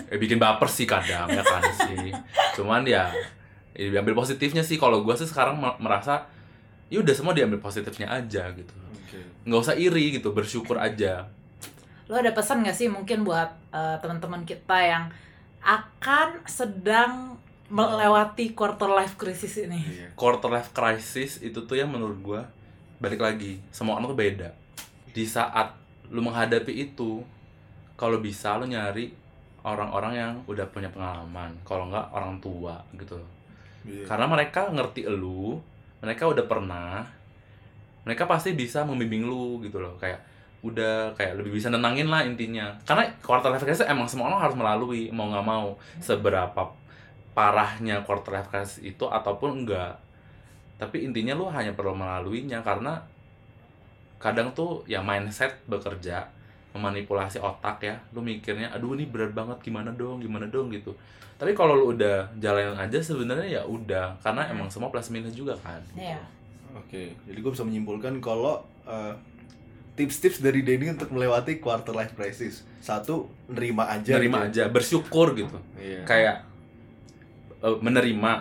Eh, 0.05 0.17
bikin 0.17 0.37
baper 0.37 0.69
sih 0.69 0.85
kadang 0.85 1.25
ya 1.27 1.41
kan 1.41 1.61
sih 1.73 2.13
cuman 2.53 2.85
ya, 2.85 3.09
ya 3.73 3.89
diambil 3.89 4.13
positifnya 4.13 4.61
sih 4.61 4.77
kalau 4.77 5.01
gua 5.01 5.17
sih 5.17 5.25
sekarang 5.25 5.57
me- 5.57 5.77
merasa 5.81 6.25
ya 6.87 7.01
udah 7.01 7.13
semua 7.13 7.33
diambil 7.33 7.57
positifnya 7.57 8.07
aja 8.07 8.49
gitu 8.53 8.73
Oke. 8.93 9.19
nggak 9.43 9.59
usah 9.59 9.75
iri 9.75 10.17
gitu 10.17 10.31
bersyukur 10.31 10.77
aja 10.77 11.27
Lo 12.07 12.15
ada 12.15 12.31
pesan 12.31 12.63
gak 12.63 12.71
sih 12.71 12.87
mungkin 12.87 13.27
buat 13.27 13.51
eh, 13.75 13.97
teman-teman 13.99 14.47
kita 14.47 14.79
yang 14.79 15.11
akan 15.59 16.39
sedang 16.47 17.35
melewati 17.67 18.55
quarter 18.55 18.87
life 18.87 19.19
crisis 19.19 19.59
ini? 19.59 19.83
Iya. 19.83 20.07
quarter 20.15 20.47
life 20.47 20.71
crisis 20.71 21.43
itu 21.43 21.67
tuh 21.67 21.75
ya 21.75 21.83
menurut 21.83 22.15
gua 22.23 22.41
balik 22.97 23.19
lagi 23.19 23.59
semua 23.69 23.99
orang 23.99 24.07
tuh 24.07 24.15
beda 24.15 24.49
di 25.11 25.27
saat 25.27 25.75
lu 26.07 26.23
menghadapi 26.23 26.71
itu 26.71 27.21
kalau 27.99 28.17
bisa 28.17 28.55
lu 28.55 28.65
nyari 28.65 29.11
orang-orang 29.68 30.13
yang 30.15 30.32
udah 30.47 30.63
punya 30.72 30.88
pengalaman 30.88 31.51
kalau 31.68 31.91
nggak 31.91 32.07
orang 32.15 32.39
tua 32.39 32.80
gitu 32.95 33.20
loh. 33.20 33.32
Iya. 33.88 34.03
karena 34.03 34.28
mereka 34.28 34.68
ngerti 34.68 35.07
elu 35.07 35.55
mereka 36.03 36.28
udah 36.28 36.43
pernah 36.43 37.07
mereka 38.03 38.28
pasti 38.28 38.51
bisa 38.51 38.84
membimbing 38.84 39.24
lu 39.28 39.63
gitu 39.63 39.80
loh 39.80 39.95
kayak 39.95 40.20
udah 40.59 41.15
kayak 41.15 41.39
lebih 41.39 41.55
bisa 41.55 41.72
nenangin 41.72 42.11
lah 42.11 42.28
intinya 42.28 42.76
karena 42.84 43.07
quarter 43.24 43.47
life 43.47 43.63
crisis 43.63 43.88
emang 43.88 44.09
semua 44.11 44.28
orang 44.28 44.43
harus 44.43 44.57
melalui 44.59 45.07
mau 45.13 45.32
nggak 45.32 45.45
mau 45.47 45.80
seberapa 46.03 46.68
parahnya 47.32 48.03
quarter 48.03 48.36
life 48.36 48.49
crisis 48.51 48.84
itu 48.84 49.07
ataupun 49.07 49.63
enggak 49.63 49.95
tapi 50.76 51.07
intinya 51.07 51.38
lu 51.38 51.47
hanya 51.47 51.72
perlu 51.72 51.95
melaluinya 51.95 52.59
karena 52.61 52.99
kadang 54.18 54.51
tuh 54.51 54.84
ya 54.89 54.99
mindset 54.99 55.53
bekerja 55.70 56.26
memanipulasi 56.78 57.38
otak 57.38 57.82
ya 57.82 57.97
lu 58.11 58.21
mikirnya 58.21 58.69
aduh 58.69 58.93
ini 58.93 59.03
berat 59.03 59.32
banget 59.32 59.57
gimana 59.61 59.89
dong 59.91 60.17
gimana 60.17 60.45
dong 60.45 60.69
gitu 60.69 60.93
tapi 61.36 61.51
kalau 61.51 61.73
lu 61.75 61.91
udah 61.91 62.30
jalanin 62.36 62.73
aja 62.73 62.97
sebenarnya 62.99 63.47
ya 63.51 63.63
udah 63.63 64.13
karena 64.19 64.41
Hmm. 64.43 64.53
emang 64.55 64.67
semua 64.67 64.88
plus 64.88 65.09
minus 65.09 65.34
juga 65.34 65.53
kan 65.55 65.82
Iya. 65.93 66.21
Oke, 66.75 67.17
jadi 67.23 67.36
gue 67.36 67.51
bisa 67.51 67.63
menyimpulkan 67.63 68.17
kalau 68.17 68.61
eh, 68.84 69.13
tips-tips 69.93 70.39
dari 70.39 70.61
Denny 70.61 70.89
untuk 70.89 71.09
melewati 71.09 71.57
quarter 71.57 71.89
life 71.91 72.13
crisis. 72.13 72.61
Satu, 72.80 73.25
nerima 73.47 73.84
aja. 73.88 74.13
nerima 74.13 74.45
gitu. 74.45 74.61
aja 74.61 74.63
bersyukur 74.67 75.34
gitu 75.34 75.57
Iya. 75.75 76.05
kayak 76.05 76.36
eh, 77.59 77.78
menerima 77.80 78.32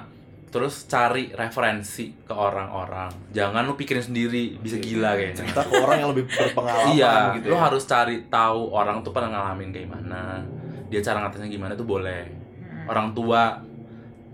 terus 0.57 0.75
cari 0.85 1.29
referensi 1.31 2.17
ke 2.19 2.33
orang-orang 2.33 3.13
jangan 3.31 3.61
lu 3.63 3.75
pikirin 3.75 4.01
sendiri 4.03 4.57
bisa 4.57 4.77
Oke. 4.77 4.85
gila 4.87 5.13
kayaknya 5.13 5.37
Cerita 5.39 5.61
ke 5.61 5.75
orang 5.77 5.97
yang 5.99 6.11
lebih 6.11 6.25
berpengalaman 6.27 6.91
iya 6.91 7.15
gitu. 7.35 7.47
lu 7.47 7.55
ya. 7.55 7.61
harus 7.63 7.85
cari 7.85 8.17
tahu 8.27 8.61
orang 8.71 8.97
tuh 9.01 9.11
pernah 9.11 9.31
ngalamin 9.31 9.69
kayak 9.69 9.85
gimana 9.85 10.41
dia 10.87 11.01
cara 11.01 11.21
ngatasnya 11.21 11.49
gimana 11.49 11.73
tuh 11.73 11.85
boleh 11.85 12.25
Hmm. 12.57 12.89
orang 12.89 13.09
tua 13.13 13.61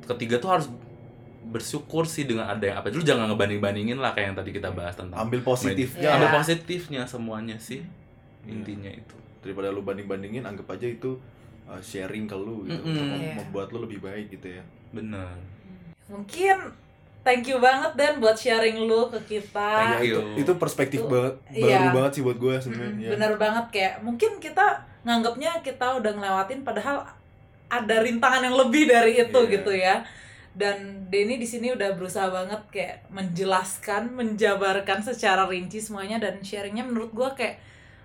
ketiga 0.05 0.37
tuh 0.37 0.51
harus 0.51 0.67
bersyukur 1.45 2.05
sih 2.05 2.23
dengan 2.23 2.47
ada 2.47 2.63
yang 2.63 2.77
apa 2.77 2.89
dulu 2.89 3.03
jangan 3.03 3.29
ngebanding-bandingin 3.29 3.97
lah 3.97 4.13
kayak 4.13 4.27
yang 4.27 4.37
tadi 4.37 4.51
kita 4.51 4.71
bahas 4.71 4.95
tentang 4.95 5.19
ambil 5.19 5.43
positifnya. 5.43 6.01
Iya. 6.03 6.17
ambil 6.17 6.31
positifnya 6.35 7.03
semuanya 7.05 7.57
sih 7.57 7.83
Iya. 8.43 8.53
intinya 8.53 8.89
itu 8.89 9.17
Daripada 9.39 9.69
lu 9.69 9.83
banding-bandingin, 9.83 10.43
anggap 10.43 10.71
aja 10.71 10.87
itu 10.87 11.19
uh, 11.65 11.79
sharing 11.79 12.25
ke 12.25 12.37
lu 12.37 12.63
gitu. 12.65 12.79
Untuk 12.81 13.03
mem- 13.03 13.19
Iya. 13.21 13.35
membuat 13.37 13.69
lu 13.69 13.83
lebih 13.83 13.99
baik 13.99 14.31
gitu 14.31 14.49
ya. 14.53 14.63
bener 14.93 15.35
Mungkin 16.13 16.57
thank 17.23 17.47
you 17.47 17.57
banget 17.57 17.93
Dan 17.95 18.19
buat 18.19 18.37
sharing 18.37 18.85
lu 18.85 19.09
ke 19.09 19.19
kita. 19.31 19.97
Thank 19.97 20.05
itu, 20.05 20.21
itu 20.39 20.53
perspektif 20.55 21.01
Itu- 21.01 21.09
banget, 21.09 21.35
iya. 21.51 21.81
baru 21.81 21.97
banget 21.97 22.13
sih 22.13 22.23
buat 22.23 22.37
gue 22.37 22.55
sebenarnya. 22.61 23.01
ya. 23.01 23.11
Bener 23.11 23.33
banget 23.37 23.65
kayak 23.71 23.95
mungkin 24.01 24.37
kita 24.37 24.67
nganggapnya 25.03 25.59
kita 25.61 25.99
udah 25.99 26.13
ngelewatin 26.13 26.61
padahal 26.61 27.03
ada 27.67 27.97
rintangan 27.99 28.45
yang 28.45 28.55
lebih 28.55 28.85
dari 28.87 29.17
itu 29.19 29.41
Iya. 29.41 29.51
gitu 29.51 29.73
ya. 29.73 29.97
Dan 30.53 30.77
Denny 31.09 31.41
di 31.41 31.49
sini 31.49 31.73
udah 31.73 31.97
berusaha 31.97 32.29
banget 32.29 32.61
kayak 32.69 33.09
menjelaskan, 33.09 34.13
menjabarkan 34.13 35.01
secara 35.01 35.49
rinci 35.49 35.81
semuanya 35.81 36.21
dan 36.21 36.39
sharingnya 36.39 36.85
menurut 36.85 37.09
gua 37.11 37.33
kayak 37.33 37.57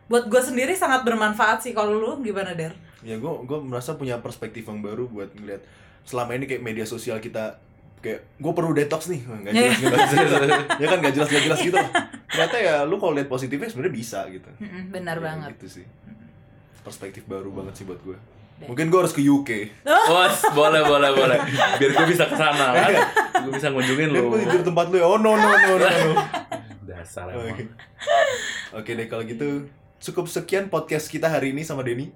buat 0.08 0.26
gua 0.26 0.40
sendiri 0.40 0.72
sangat 0.72 1.04
bermanfaat 1.04 1.60
sih 1.60 1.76
kalau 1.76 1.92
lu 1.94 2.24
gimana 2.24 2.56
Der? 2.56 2.72
ya 3.04 3.14
gue 3.16 3.30
gue 3.44 3.60
merasa 3.62 3.94
punya 3.94 4.18
perspektif 4.18 4.64
yang 4.64 4.80
baru 4.80 5.06
buat 5.06 5.30
ngeliat 5.32 5.62
selama 6.02 6.34
ini 6.34 6.48
kayak 6.48 6.60
media 6.62 6.82
sosial 6.82 7.20
kita 7.20 7.60
kayak 7.98 8.20
gue 8.38 8.52
perlu 8.54 8.72
detox 8.72 9.08
nih. 9.08 9.22
Nggak 9.22 9.54
jelas 9.54 9.78
nggak 9.78 10.10
jelas 10.10 10.42
ya 10.82 10.88
kan 10.88 10.98
nggak 11.02 11.14
jelas 11.14 11.28
nggak 11.28 11.44
jelas 11.50 11.60
gitu 11.60 11.76
lah. 11.76 11.90
Ternyata 12.28 12.56
ya 12.58 12.76
lu 12.84 12.96
kalau 12.98 13.14
lihat 13.16 13.28
positifnya 13.28 13.68
sebenarnya 13.68 13.96
bisa 13.96 14.20
gitu. 14.30 14.50
Benar 14.90 15.18
Ya, 15.18 15.24
banget. 15.24 15.50
gitu 15.58 15.68
sih. 15.82 15.86
Perspektif 16.82 17.26
baru 17.26 17.52
banget 17.52 17.74
sih 17.76 17.86
buat 17.86 18.00
gue 18.02 18.18
mungkin 18.58 18.90
gue 18.90 18.98
harus 18.98 19.14
ke 19.14 19.22
UK 19.22 19.50
Bos, 19.86 20.38
boleh 20.58 20.82
boleh 20.82 21.14
boleh. 21.14 21.38
Biar 21.78 21.92
gue 21.94 22.06
bisa 22.10 22.26
ke 22.26 22.34
sana 22.34 22.74
kan? 22.74 22.90
gue 23.46 23.54
bisa 23.54 23.70
ngunjungin 23.70 24.10
dan 24.10 24.18
lu. 24.18 24.34
gue 24.34 24.40
tidur 24.50 24.62
tempat 24.66 24.90
lu 24.90 24.98
ya. 24.98 25.06
Oh 25.06 25.22
no 25.22 25.38
no 25.38 25.46
no 25.46 25.78
no, 25.78 25.86
no. 25.86 26.14
dasar 26.82 27.30
Oke 28.74 28.98
deh 28.98 29.06
kalau 29.06 29.22
gitu 29.24 29.70
cukup 30.02 30.26
sekian 30.26 30.74
podcast 30.74 31.06
kita 31.06 31.30
hari 31.30 31.54
ini 31.54 31.62
sama 31.62 31.86
Denny. 31.86 32.10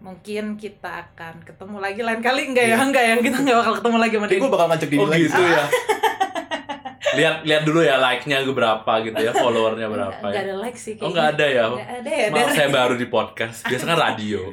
Mungkin 0.00 0.56
kita 0.56 1.06
akan 1.06 1.44
ketemu 1.44 1.76
lagi 1.76 2.00
lain 2.00 2.20
kali 2.24 2.42
enggak 2.48 2.64
ya? 2.66 2.76
Iya. 2.76 2.84
Enggak 2.88 3.04
ya, 3.04 3.14
kita 3.20 3.36
enggak 3.44 3.56
bakal 3.60 3.74
ketemu 3.78 3.96
lagi 4.00 4.14
sama 4.16 4.26
Denny. 4.26 4.40
gue 4.40 4.50
bakal 4.50 4.66
ngajak 4.72 4.88
Denny 4.88 5.00
oh 5.00 5.08
lagi. 5.08 5.22
gitu 5.28 5.42
ya 5.44 5.64
lihat 7.18 7.36
lihat 7.42 7.62
dulu 7.66 7.80
ya 7.82 7.98
like-nya 7.98 8.46
gue 8.46 8.54
berapa 8.54 8.92
gitu 9.02 9.18
ya 9.18 9.34
followernya 9.34 9.90
berapa 9.90 10.24
Enggak 10.24 10.40
ya 10.40 10.46
ada 10.46 10.54
like 10.62 10.78
sih 10.78 10.94
oh 11.02 11.10
nggak 11.10 11.28
ada 11.36 11.46
ya 11.46 11.64
Nggak 11.68 11.90
ada 12.00 12.10
ya, 12.10 12.26
Maaf 12.30 12.50
saya 12.54 12.68
baru 12.70 12.94
di 12.94 13.06
podcast 13.06 13.66
biasanya 13.66 13.92
kan 13.92 13.98
radio 13.98 14.40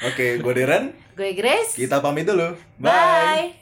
Oke, 0.00 0.40
gue 0.40 0.52
Deren. 0.56 0.96
Gue 1.12 1.36
Grace. 1.36 1.76
Kita 1.76 2.00
pamit 2.00 2.24
dulu. 2.24 2.56
Bye. 2.80 3.59